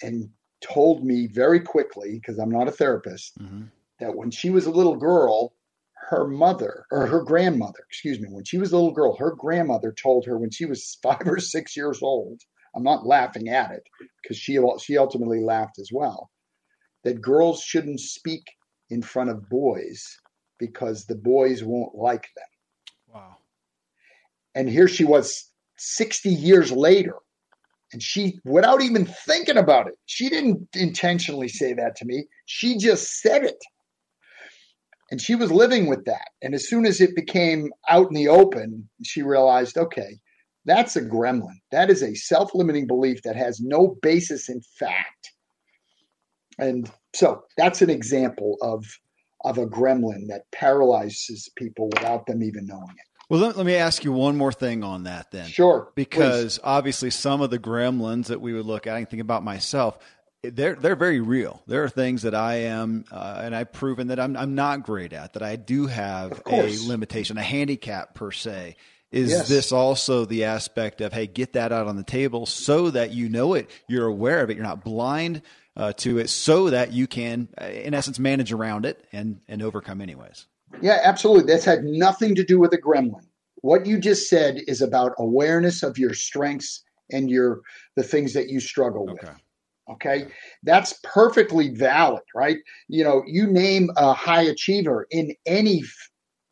and 0.01 0.29
told 0.61 1.03
me 1.03 1.27
very 1.27 1.59
quickly 1.59 2.15
because 2.15 2.39
I'm 2.39 2.49
not 2.51 2.69
a 2.69 2.71
therapist 2.71 3.37
mm-hmm. 3.37 3.63
that 3.99 4.15
when 4.15 4.31
she 4.31 4.49
was 4.49 4.65
a 4.65 4.71
little 4.71 4.95
girl 4.95 5.53
her 6.09 6.27
mother 6.27 6.85
or 6.91 7.07
her 7.07 7.23
grandmother, 7.23 7.79
excuse 7.87 8.19
me, 8.19 8.27
when 8.29 8.43
she 8.43 8.57
was 8.57 8.71
a 8.71 8.75
little 8.75 8.93
girl, 8.93 9.15
her 9.17 9.31
grandmother 9.31 9.91
told 9.91 10.25
her 10.25 10.37
when 10.37 10.51
she 10.51 10.65
was 10.65 10.97
five 11.03 11.25
or 11.25 11.39
six 11.39 11.75
years 11.75 12.01
old. 12.01 12.41
I'm 12.75 12.83
not 12.83 13.05
laughing 13.05 13.47
at 13.49 13.71
it 13.71 13.83
because 14.21 14.37
she 14.37 14.59
she 14.81 14.97
ultimately 14.97 15.39
laughed 15.41 15.79
as 15.79 15.89
well. 15.93 16.29
That 17.03 17.21
girls 17.21 17.61
shouldn't 17.61 18.01
speak 18.01 18.43
in 18.89 19.01
front 19.01 19.29
of 19.29 19.49
boys 19.49 20.03
because 20.59 21.05
the 21.05 21.15
boys 21.15 21.63
won't 21.63 21.95
like 21.95 22.27
them. 22.35 23.13
Wow. 23.13 23.37
And 24.55 24.69
here 24.69 24.87
she 24.87 25.05
was 25.05 25.51
60 25.77 26.29
years 26.29 26.71
later. 26.71 27.15
And 27.93 28.01
she, 28.01 28.39
without 28.43 28.81
even 28.81 29.05
thinking 29.05 29.57
about 29.57 29.87
it, 29.87 29.93
she 30.05 30.27
didn't 30.29 30.67
intentionally 30.73 31.47
say 31.47 31.73
that 31.73 31.95
to 31.97 32.05
me. 32.05 32.25
She 32.45 32.77
just 32.77 33.21
said 33.21 33.43
it. 33.43 33.63
And 35.11 35.21
she 35.21 35.35
was 35.35 35.51
living 35.51 35.87
with 35.87 36.05
that. 36.05 36.29
And 36.41 36.55
as 36.55 36.67
soon 36.67 36.85
as 36.85 36.99
it 36.99 37.15
became 37.15 37.71
out 37.89 38.07
in 38.07 38.15
the 38.15 38.27
open, 38.27 38.89
she 39.03 39.21
realized, 39.21 39.77
okay, 39.77 40.19
that's 40.65 40.95
a 40.95 41.01
gremlin. 41.01 41.59
That 41.71 41.89
is 41.89 42.01
a 42.01 42.15
self 42.15 42.55
limiting 42.55 42.87
belief 42.87 43.21
that 43.23 43.35
has 43.35 43.59
no 43.59 43.97
basis 44.01 44.49
in 44.49 44.61
fact. 44.79 45.31
And 46.57 46.89
so 47.13 47.43
that's 47.57 47.81
an 47.81 47.89
example 47.89 48.57
of, 48.61 48.83
of 49.43 49.57
a 49.57 49.67
gremlin 49.67 50.27
that 50.29 50.49
paralyzes 50.51 51.49
people 51.55 51.89
without 51.93 52.25
them 52.25 52.41
even 52.41 52.65
knowing 52.65 52.89
it. 52.89 53.05
Well, 53.29 53.39
let, 53.41 53.57
let 53.57 53.65
me 53.65 53.75
ask 53.75 54.03
you 54.03 54.11
one 54.11 54.37
more 54.37 54.51
thing 54.51 54.83
on 54.83 55.03
that 55.03 55.31
then. 55.31 55.47
Sure. 55.47 55.91
Because 55.95 56.59
please. 56.59 56.63
obviously, 56.63 57.09
some 57.09 57.41
of 57.41 57.49
the 57.49 57.59
gremlins 57.59 58.27
that 58.27 58.39
we 58.39 58.53
would 58.53 58.65
look 58.65 58.87
at, 58.87 58.95
I 58.95 59.03
think 59.05 59.21
about 59.21 59.43
myself, 59.43 59.97
they're 60.49 60.75
they're 60.75 60.95
very 60.95 61.19
real. 61.19 61.61
There 61.67 61.83
are 61.83 61.89
things 61.89 62.23
that 62.23 62.35
I 62.35 62.55
am, 62.55 63.05
uh, 63.11 63.41
and 63.43 63.55
I've 63.55 63.71
proven 63.71 64.07
that 64.07 64.19
I'm 64.19 64.35
I'm 64.35 64.55
not 64.55 64.83
great 64.83 65.13
at. 65.13 65.33
That 65.33 65.43
I 65.43 65.55
do 65.55 65.87
have 65.87 66.41
a 66.45 66.77
limitation, 66.87 67.37
a 67.37 67.43
handicap 67.43 68.13
per 68.15 68.31
se. 68.31 68.75
Is 69.11 69.29
yes. 69.29 69.47
this 69.47 69.71
also 69.71 70.25
the 70.25 70.45
aspect 70.45 70.99
of 71.01 71.13
hey, 71.13 71.27
get 71.27 71.53
that 71.53 71.71
out 71.71 71.87
on 71.87 71.95
the 71.95 72.03
table 72.03 72.45
so 72.45 72.89
that 72.89 73.11
you 73.11 73.29
know 73.29 73.53
it, 73.53 73.69
you're 73.87 74.07
aware 74.07 74.41
of 74.41 74.49
it, 74.49 74.57
you're 74.57 74.65
not 74.65 74.83
blind 74.83 75.41
uh, 75.77 75.93
to 75.93 76.17
it, 76.17 76.29
so 76.29 76.69
that 76.69 76.91
you 76.91 77.07
can, 77.07 77.47
uh, 77.61 77.65
in 77.65 77.93
essence, 77.93 78.19
manage 78.19 78.51
around 78.51 78.85
it 78.85 79.05
and 79.13 79.39
and 79.47 79.61
overcome 79.61 80.01
anyways. 80.01 80.47
Yeah, 80.81 80.99
absolutely. 81.03 81.51
That's 81.53 81.65
had 81.65 81.83
nothing 81.83 82.35
to 82.35 82.43
do 82.43 82.59
with 82.59 82.73
a 82.73 82.77
gremlin. 82.77 83.23
What 83.61 83.85
you 83.85 83.99
just 83.99 84.29
said 84.29 84.61
is 84.67 84.81
about 84.81 85.13
awareness 85.17 85.81
of 85.81 85.97
your 85.97 86.13
strengths 86.13 86.83
and 87.11 87.29
your 87.29 87.61
the 87.95 88.03
things 88.03 88.33
that 88.33 88.49
you 88.49 88.59
struggle 88.59 89.09
okay. 89.09 89.27
with. 89.27 89.41
Okay. 89.91 90.27
That's 90.63 90.99
perfectly 91.03 91.69
valid, 91.75 92.23
right? 92.35 92.57
You 92.87 93.03
know, 93.03 93.23
you 93.27 93.47
name 93.47 93.89
a 93.97 94.13
high 94.13 94.43
achiever 94.43 95.07
in 95.11 95.33
any 95.45 95.83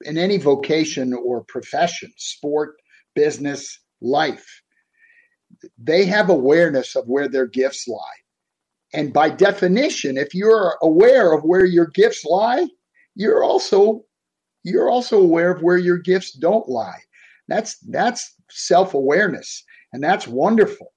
in 0.06 0.18
any 0.18 0.38
vocation 0.38 1.14
or 1.14 1.46
profession, 1.46 2.12
sport, 2.18 2.76
business, 3.16 3.80
life. 4.02 4.46
They 5.78 6.06
have 6.06 6.30
awareness 6.30 6.96
of 6.96 7.06
where 7.08 7.28
their 7.30 7.48
gifts 7.48 7.88
lie. 7.88 8.20
And 8.94 9.14
by 9.14 9.30
definition, 9.30 10.18
if 10.18 10.36
you're 10.36 10.78
aware 10.82 11.34
of 11.34 11.44
where 11.44 11.66
your 11.66 11.88
gifts 11.88 12.26
lie, 12.26 12.68
you're 13.16 13.44
also 13.44 14.04
you're 14.64 14.90
also 14.90 15.20
aware 15.20 15.52
of 15.52 15.62
where 15.64 15.78
your 15.78 15.98
gifts 15.98 16.34
don't 16.34 16.68
lie. 16.70 17.00
That's 17.48 17.78
that's 17.90 18.36
self-awareness 18.50 19.64
and 19.94 20.04
that's 20.04 20.28
wonderful. 20.28 20.94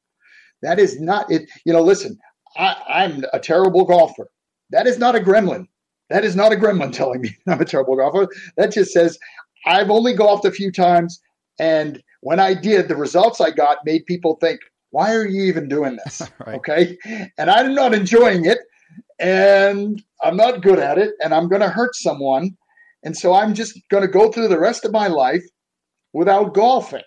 That 0.62 0.78
is 0.78 1.00
not 1.00 1.30
it. 1.30 1.48
You 1.64 1.72
know, 1.72 1.82
listen, 1.82 2.18
I, 2.58 2.76
I'm 2.88 3.24
a 3.32 3.40
terrible 3.40 3.84
golfer. 3.84 4.28
That 4.70 4.86
is 4.86 4.98
not 4.98 5.14
a 5.14 5.20
gremlin. 5.20 5.66
That 6.10 6.24
is 6.24 6.36
not 6.36 6.52
a 6.52 6.56
gremlin 6.56 6.92
telling 6.92 7.20
me 7.20 7.36
I'm 7.48 7.60
a 7.60 7.64
terrible 7.64 7.96
golfer. 7.96 8.28
That 8.56 8.72
just 8.72 8.92
says 8.92 9.18
I've 9.66 9.90
only 9.90 10.14
golfed 10.14 10.44
a 10.44 10.50
few 10.52 10.70
times. 10.70 11.20
And 11.58 12.02
when 12.20 12.40
I 12.40 12.54
did, 12.54 12.88
the 12.88 12.96
results 12.96 13.40
I 13.40 13.50
got 13.50 13.78
made 13.84 14.06
people 14.06 14.36
think, 14.40 14.60
why 14.90 15.14
are 15.14 15.26
you 15.26 15.44
even 15.44 15.68
doing 15.68 15.98
this? 16.04 16.22
right. 16.46 16.56
Okay. 16.56 16.96
And 17.38 17.50
I'm 17.50 17.74
not 17.74 17.94
enjoying 17.94 18.44
it. 18.46 18.58
And 19.18 20.02
I'm 20.22 20.36
not 20.36 20.62
good 20.62 20.78
at 20.78 20.98
it. 20.98 21.14
And 21.22 21.34
I'm 21.34 21.48
going 21.48 21.62
to 21.62 21.68
hurt 21.68 21.94
someone. 21.94 22.56
And 23.02 23.16
so 23.16 23.34
I'm 23.34 23.54
just 23.54 23.78
going 23.90 24.02
to 24.02 24.08
go 24.08 24.30
through 24.30 24.48
the 24.48 24.58
rest 24.58 24.84
of 24.84 24.92
my 24.92 25.06
life 25.06 25.44
without 26.12 26.54
golfing. 26.54 27.02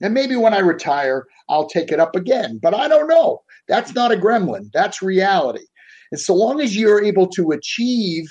And 0.00 0.14
maybe 0.14 0.36
when 0.36 0.52
I 0.52 0.58
retire, 0.58 1.26
I'll 1.48 1.68
take 1.68 1.92
it 1.92 2.00
up 2.00 2.16
again. 2.16 2.58
But 2.60 2.74
I 2.74 2.88
don't 2.88 3.08
know. 3.08 3.42
That's 3.68 3.94
not 3.94 4.12
a 4.12 4.16
gremlin, 4.16 4.70
that's 4.72 5.02
reality. 5.02 5.66
And 6.10 6.20
so 6.20 6.34
long 6.34 6.60
as 6.60 6.76
you're 6.76 7.02
able 7.02 7.26
to 7.28 7.52
achieve 7.52 8.26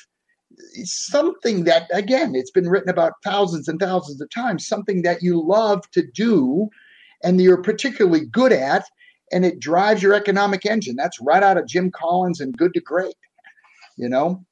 something 0.84 1.64
that, 1.64 1.88
again, 1.92 2.36
it's 2.36 2.52
been 2.52 2.70
written 2.70 2.90
about 2.90 3.14
thousands 3.24 3.68
and 3.68 3.80
thousands 3.80 4.22
of 4.22 4.30
times, 4.30 4.68
something 4.68 5.02
that 5.02 5.22
you 5.22 5.42
love 5.42 5.90
to 5.92 6.04
do 6.14 6.70
and 7.24 7.40
you're 7.42 7.62
particularly 7.62 8.26
good 8.26 8.52
at, 8.52 8.86
and 9.32 9.46
it 9.46 9.60
drives 9.60 10.04
your 10.04 10.14
economic 10.14 10.66
engine. 10.66 10.96
That's 10.96 11.20
right 11.22 11.42
out 11.42 11.58
of 11.58 11.68
Jim 11.68 11.92
Collins 11.92 12.40
and 12.40 12.56
Good 12.58 12.74
to 12.74 12.82
Great, 12.82 13.16
you 13.98 14.10
know? 14.10 14.46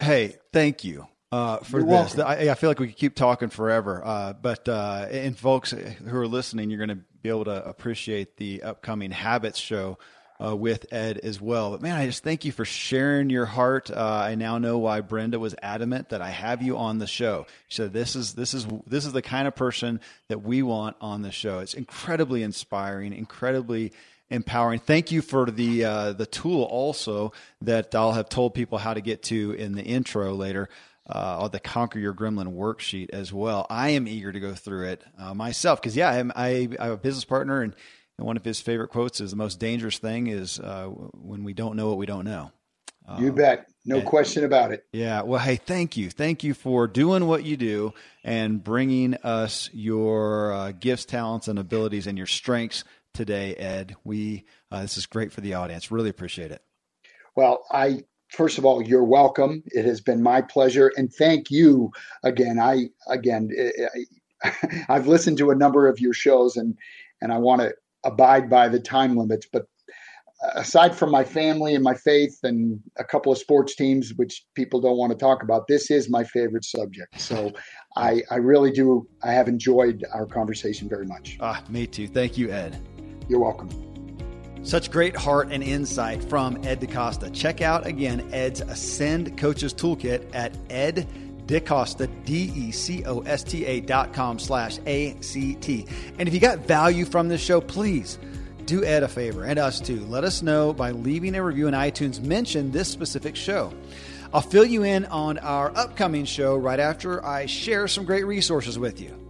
Hey, 0.00 0.36
thank 0.52 0.84
you 0.84 1.06
uh, 1.32 1.58
for 1.58 1.80
You're 1.80 2.04
this. 2.04 2.18
I, 2.18 2.50
I, 2.50 2.54
feel 2.54 2.70
like 2.70 2.78
we 2.78 2.88
could 2.88 2.96
keep 2.96 3.14
talking 3.14 3.48
forever, 3.48 4.02
uh, 4.04 4.32
but 4.34 4.68
uh, 4.68 5.06
and 5.10 5.36
folks 5.36 5.70
who 5.70 6.16
are 6.16 6.26
listening, 6.26 6.70
you're 6.70 6.84
going 6.84 6.98
to 6.98 7.04
be 7.24 7.30
able 7.30 7.46
to 7.46 7.66
appreciate 7.66 8.36
the 8.36 8.62
upcoming 8.62 9.10
Habits 9.10 9.58
show. 9.58 9.98
Uh, 10.44 10.54
with 10.54 10.92
Ed 10.92 11.18
as 11.18 11.40
well. 11.40 11.70
But 11.70 11.80
man, 11.80 11.94
I 11.94 12.06
just 12.06 12.24
thank 12.24 12.44
you 12.44 12.50
for 12.50 12.64
sharing 12.64 13.30
your 13.30 13.46
heart. 13.46 13.88
Uh, 13.88 14.04
I 14.04 14.34
now 14.34 14.58
know 14.58 14.78
why 14.78 15.00
Brenda 15.00 15.38
was 15.38 15.54
adamant 15.62 16.08
that 16.08 16.20
I 16.20 16.30
have 16.30 16.60
you 16.60 16.76
on 16.76 16.98
the 16.98 17.06
show. 17.06 17.46
She 17.68 17.76
said, 17.76 17.92
"This 17.92 18.16
is 18.16 18.34
this 18.34 18.52
is 18.52 18.66
this 18.84 19.06
is 19.06 19.12
the 19.12 19.22
kind 19.22 19.46
of 19.46 19.54
person 19.54 20.00
that 20.26 20.42
we 20.42 20.60
want 20.64 20.96
on 21.00 21.22
the 21.22 21.30
show." 21.30 21.60
It's 21.60 21.74
incredibly 21.74 22.42
inspiring, 22.42 23.12
incredibly 23.12 23.92
empowering. 24.28 24.80
Thank 24.80 25.12
you 25.12 25.22
for 25.22 25.48
the 25.48 25.84
uh, 25.84 26.12
the 26.14 26.26
tool 26.26 26.64
also 26.64 27.32
that 27.62 27.94
I'll 27.94 28.12
have 28.12 28.28
told 28.28 28.54
people 28.54 28.78
how 28.78 28.92
to 28.92 29.00
get 29.00 29.22
to 29.24 29.52
in 29.52 29.76
the 29.76 29.84
intro 29.84 30.34
later 30.34 30.68
uh, 31.06 31.48
the 31.48 31.60
Conquer 31.60 31.98
Your 31.98 32.14
Gremlin 32.14 32.54
worksheet 32.54 33.10
as 33.10 33.32
well. 33.32 33.66
I 33.68 33.90
am 33.90 34.08
eager 34.08 34.32
to 34.32 34.40
go 34.40 34.54
through 34.54 34.88
it 34.88 35.04
uh, 35.18 35.34
myself 35.34 35.80
because, 35.80 35.96
yeah, 35.96 36.10
I'm, 36.10 36.32
I, 36.34 36.68
I, 36.78 36.84
have 36.84 36.94
a 36.94 36.96
business 36.96 37.24
partner, 37.24 37.62
and, 37.62 37.74
and, 38.18 38.26
one 38.26 38.36
of 38.36 38.44
his 38.44 38.60
favorite 38.60 38.88
quotes 38.88 39.20
is 39.20 39.30
the 39.30 39.36
most 39.36 39.60
dangerous 39.60 39.98
thing 39.98 40.28
is 40.28 40.58
uh, 40.60 40.86
when 40.86 41.44
we 41.44 41.52
don't 41.52 41.76
know 41.76 41.88
what 41.88 41.98
we 41.98 42.06
don't 42.06 42.24
know. 42.24 42.52
you 43.18 43.32
bet. 43.32 43.68
No 43.84 43.96
and, 43.96 44.06
question 44.06 44.44
about 44.44 44.72
it. 44.72 44.86
Yeah. 44.92 45.22
Well, 45.22 45.40
hey, 45.40 45.56
thank 45.56 45.96
you. 45.96 46.08
Thank 46.08 46.42
you 46.42 46.54
for 46.54 46.86
doing 46.86 47.26
what 47.26 47.44
you 47.44 47.58
do 47.58 47.92
and 48.22 48.64
bringing 48.64 49.14
us 49.16 49.68
your 49.74 50.54
uh, 50.54 50.72
gifts, 50.72 51.04
talents, 51.04 51.48
and 51.48 51.58
abilities 51.58 52.06
and 52.06 52.16
your 52.16 52.26
strengths 52.26 52.84
today, 53.12 53.54
Ed. 53.56 53.96
We 54.04 54.44
uh, 54.70 54.80
This 54.82 54.96
is 54.96 55.04
great 55.04 55.32
for 55.32 55.42
the 55.42 55.54
audience. 55.54 55.90
Really 55.90 56.08
appreciate 56.08 56.50
it. 56.50 56.62
Well, 57.36 57.66
I 57.70 58.04
first 58.34 58.58
of 58.58 58.64
all, 58.64 58.82
you're 58.82 59.04
welcome. 59.04 59.62
It 59.66 59.84
has 59.84 60.00
been 60.00 60.22
my 60.22 60.42
pleasure, 60.42 60.92
and 60.96 61.12
thank 61.12 61.50
you 61.50 61.90
again. 62.22 62.58
I 62.58 62.88
again, 63.08 63.50
eh, 63.56 63.70
eh, 63.78 64.04
I, 64.44 64.84
I've 64.88 65.06
listened 65.06 65.38
to 65.38 65.50
a 65.50 65.54
number 65.54 65.88
of 65.88 66.00
your 66.00 66.12
shows, 66.12 66.56
and 66.56 66.76
and 67.22 67.32
I 67.32 67.38
want 67.38 67.62
to 67.62 67.72
abide 68.04 68.50
by 68.50 68.68
the 68.68 68.80
time 68.80 69.16
limits. 69.16 69.46
But 69.50 69.66
uh, 70.42 70.50
aside 70.56 70.94
from 70.94 71.10
my 71.10 71.24
family 71.24 71.74
and 71.74 71.82
my 71.82 71.94
faith 71.94 72.38
and 72.42 72.80
a 72.98 73.04
couple 73.04 73.32
of 73.32 73.38
sports 73.38 73.74
teams, 73.74 74.12
which 74.16 74.44
people 74.54 74.80
don't 74.80 74.98
want 74.98 75.12
to 75.12 75.18
talk 75.18 75.42
about, 75.42 75.66
this 75.68 75.90
is 75.90 76.10
my 76.10 76.24
favorite 76.24 76.64
subject. 76.64 77.20
So 77.20 77.52
I 77.96 78.22
I 78.30 78.36
really 78.36 78.72
do. 78.72 79.08
I 79.22 79.32
have 79.32 79.48
enjoyed 79.48 80.04
our 80.12 80.26
conversation 80.26 80.88
very 80.88 81.06
much. 81.06 81.38
Ah, 81.40 81.62
me 81.68 81.86
too. 81.86 82.08
Thank 82.08 82.36
you, 82.36 82.50
Ed. 82.50 82.78
You're 83.28 83.40
welcome. 83.40 83.93
Such 84.64 84.90
great 84.90 85.14
heart 85.14 85.48
and 85.50 85.62
insight 85.62 86.24
from 86.24 86.56
Ed 86.64 86.80
DeCosta. 86.80 87.32
Check 87.34 87.60
out 87.60 87.86
again 87.86 88.26
Ed's 88.32 88.62
Ascend 88.62 89.36
Coaches 89.36 89.74
Toolkit 89.74 90.34
at 90.34 90.56
ed 90.70 91.06
DeCosta, 91.46 92.08
D-E-C-O-S-T-A 92.24 93.80
dot 93.80 94.14
com 94.14 94.38
slash 94.38 94.78
A-C-T. 94.86 95.86
And 96.18 96.26
if 96.26 96.32
you 96.32 96.40
got 96.40 96.60
value 96.60 97.04
from 97.04 97.28
this 97.28 97.42
show, 97.42 97.60
please 97.60 98.18
do 98.64 98.82
Ed 98.82 99.02
a 99.02 99.08
favor 99.08 99.44
and 99.44 99.58
us 99.58 99.80
too. 99.80 100.00
Let 100.06 100.24
us 100.24 100.40
know 100.40 100.72
by 100.72 100.92
leaving 100.92 101.34
a 101.34 101.44
review 101.44 101.68
in 101.68 101.74
iTunes. 101.74 102.22
Mention 102.22 102.70
this 102.70 102.88
specific 102.88 103.36
show. 103.36 103.70
I'll 104.32 104.40
fill 104.40 104.64
you 104.64 104.82
in 104.82 105.04
on 105.04 105.36
our 105.38 105.76
upcoming 105.76 106.24
show 106.24 106.56
right 106.56 106.80
after 106.80 107.24
I 107.24 107.44
share 107.44 107.86
some 107.86 108.06
great 108.06 108.24
resources 108.24 108.78
with 108.78 108.98
you. 108.98 109.23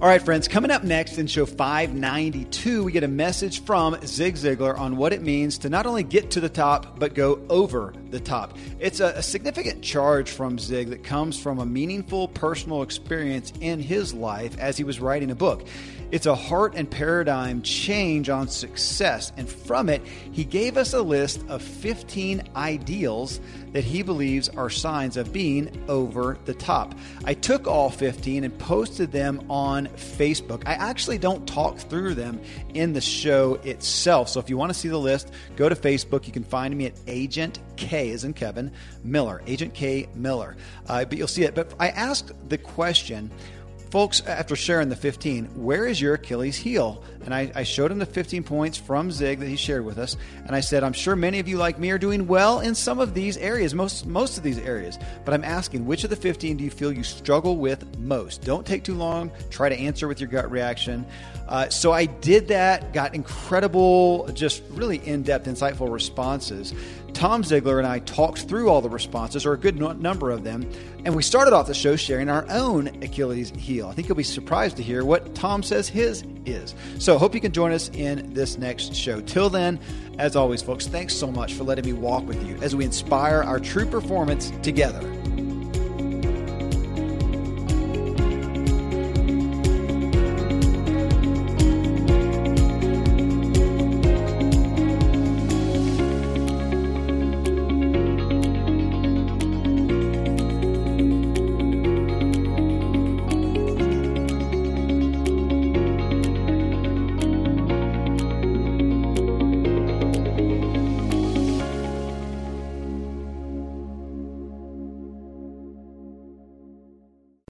All 0.00 0.06
right, 0.06 0.22
friends, 0.22 0.46
coming 0.46 0.70
up 0.70 0.84
next 0.84 1.18
in 1.18 1.26
show 1.26 1.44
592, 1.44 2.84
we 2.84 2.92
get 2.92 3.02
a 3.02 3.08
message 3.08 3.64
from 3.64 3.98
Zig 4.06 4.36
Ziglar 4.36 4.78
on 4.78 4.96
what 4.96 5.12
it 5.12 5.22
means 5.22 5.58
to 5.58 5.68
not 5.68 5.86
only 5.86 6.04
get 6.04 6.30
to 6.30 6.40
the 6.40 6.48
top, 6.48 7.00
but 7.00 7.14
go 7.14 7.40
over 7.50 7.92
the 8.10 8.20
top. 8.20 8.56
It's 8.78 9.00
a, 9.00 9.06
a, 9.06 9.22
significant 9.22 9.82
charge 9.82 10.30
from 10.30 10.56
Zig 10.56 10.90
that 10.90 11.02
comes 11.02 11.36
from 11.36 11.58
a 11.58 11.66
meaningful 11.66 12.28
personal 12.28 12.82
experience 12.82 13.52
in 13.60 13.80
his 13.80 14.14
life 14.14 14.56
as 14.60 14.76
he 14.76 14.84
was 14.84 15.00
writing 15.00 15.32
a 15.32 15.34
book. 15.34 15.66
It's 16.10 16.26
a 16.26 16.34
heart 16.34 16.74
and 16.74 16.90
paradigm 16.90 17.60
change 17.60 18.30
on 18.30 18.48
success. 18.48 19.30
And 19.36 19.46
from 19.48 19.90
it, 19.90 20.00
he 20.32 20.44
gave 20.44 20.78
us 20.78 20.94
a 20.94 21.02
list 21.02 21.44
of 21.48 21.60
15 21.60 22.44
ideals 22.56 23.40
that 23.72 23.84
he 23.84 24.02
believes 24.02 24.48
are 24.48 24.70
signs 24.70 25.18
of 25.18 25.32
being 25.32 25.70
over 25.88 26.38
the 26.46 26.54
top. 26.54 26.94
I 27.24 27.34
took 27.34 27.66
all 27.66 27.90
15 27.90 28.44
and 28.44 28.58
posted 28.58 29.12
them 29.12 29.44
on 29.50 29.87
Facebook. 29.96 30.62
I 30.66 30.72
actually 30.72 31.18
don't 31.18 31.46
talk 31.46 31.78
through 31.78 32.14
them 32.14 32.40
in 32.74 32.92
the 32.92 33.00
show 33.00 33.54
itself. 33.64 34.28
So 34.28 34.40
if 34.40 34.48
you 34.48 34.56
want 34.56 34.72
to 34.72 34.78
see 34.78 34.88
the 34.88 34.98
list, 34.98 35.32
go 35.56 35.68
to 35.68 35.74
Facebook. 35.74 36.26
You 36.26 36.32
can 36.32 36.44
find 36.44 36.76
me 36.76 36.86
at 36.86 36.94
Agent 37.06 37.58
K, 37.76 38.10
as 38.10 38.24
in 38.24 38.34
Kevin 38.34 38.72
Miller, 39.04 39.42
Agent 39.46 39.74
K 39.74 40.08
Miller. 40.14 40.56
Uh, 40.88 41.04
but 41.04 41.18
you'll 41.18 41.28
see 41.28 41.44
it. 41.44 41.54
But 41.54 41.72
I 41.78 41.88
asked 41.88 42.32
the 42.48 42.58
question 42.58 43.30
Folks, 43.90 44.20
after 44.26 44.54
sharing 44.54 44.90
the 44.90 44.96
15, 44.96 45.46
where 45.64 45.86
is 45.86 45.98
your 45.98 46.14
Achilles 46.14 46.56
heel? 46.56 47.02
And 47.24 47.34
I, 47.34 47.50
I, 47.54 47.62
showed 47.62 47.90
him 47.90 47.98
the 47.98 48.06
15 48.06 48.42
points 48.42 48.76
from 48.76 49.10
Zig 49.10 49.38
that 49.38 49.48
he 49.48 49.56
shared 49.56 49.84
with 49.84 49.96
us. 49.96 50.16
And 50.46 50.54
I 50.54 50.60
said, 50.60 50.84
I'm 50.84 50.92
sure 50.92 51.16
many 51.16 51.38
of 51.38 51.48
you, 51.48 51.56
like 51.56 51.78
me, 51.78 51.90
are 51.90 51.98
doing 51.98 52.26
well 52.26 52.60
in 52.60 52.74
some 52.74 52.98
of 53.00 53.14
these 53.14 53.38
areas, 53.38 53.74
most, 53.74 54.06
most 54.06 54.36
of 54.36 54.44
these 54.44 54.58
areas. 54.58 54.98
But 55.24 55.32
I'm 55.32 55.44
asking, 55.44 55.86
which 55.86 56.04
of 56.04 56.10
the 56.10 56.16
15 56.16 56.58
do 56.58 56.64
you 56.64 56.70
feel 56.70 56.92
you 56.92 57.02
struggle 57.02 57.56
with 57.56 57.98
most? 57.98 58.44
Don't 58.44 58.66
take 58.66 58.84
too 58.84 58.94
long. 58.94 59.30
Try 59.50 59.70
to 59.70 59.78
answer 59.78 60.06
with 60.06 60.20
your 60.20 60.28
gut 60.28 60.50
reaction. 60.50 61.06
Uh, 61.48 61.70
so 61.70 61.92
I 61.92 62.04
did 62.04 62.48
that, 62.48 62.92
got 62.92 63.14
incredible, 63.14 64.28
just 64.34 64.62
really 64.70 64.98
in 64.98 65.22
depth, 65.22 65.46
insightful 65.46 65.90
responses. 65.90 66.74
Tom 67.18 67.42
Ziglar 67.42 67.78
and 67.78 67.86
I 67.86 67.98
talked 67.98 68.42
through 68.42 68.68
all 68.68 68.80
the 68.80 68.88
responses, 68.88 69.44
or 69.44 69.52
a 69.52 69.58
good 69.58 69.76
number 69.76 70.30
of 70.30 70.44
them, 70.44 70.70
and 71.04 71.16
we 71.16 71.22
started 71.24 71.52
off 71.52 71.66
the 71.66 71.74
show 71.74 71.96
sharing 71.96 72.28
our 72.28 72.46
own 72.48 72.86
Achilles 73.02 73.50
heel. 73.50 73.88
I 73.88 73.92
think 73.92 74.06
you'll 74.06 74.16
be 74.16 74.22
surprised 74.22 74.76
to 74.76 74.84
hear 74.84 75.04
what 75.04 75.34
Tom 75.34 75.64
says 75.64 75.88
his 75.88 76.22
is. 76.46 76.76
So, 77.00 77.18
hope 77.18 77.34
you 77.34 77.40
can 77.40 77.50
join 77.50 77.72
us 77.72 77.88
in 77.88 78.32
this 78.34 78.56
next 78.56 78.94
show. 78.94 79.20
Till 79.20 79.50
then, 79.50 79.80
as 80.20 80.36
always, 80.36 80.62
folks, 80.62 80.86
thanks 80.86 81.12
so 81.12 81.28
much 81.28 81.54
for 81.54 81.64
letting 81.64 81.86
me 81.86 81.92
walk 81.92 82.24
with 82.24 82.40
you 82.46 82.56
as 82.62 82.76
we 82.76 82.84
inspire 82.84 83.42
our 83.42 83.58
true 83.58 83.86
performance 83.86 84.52
together. 84.62 85.02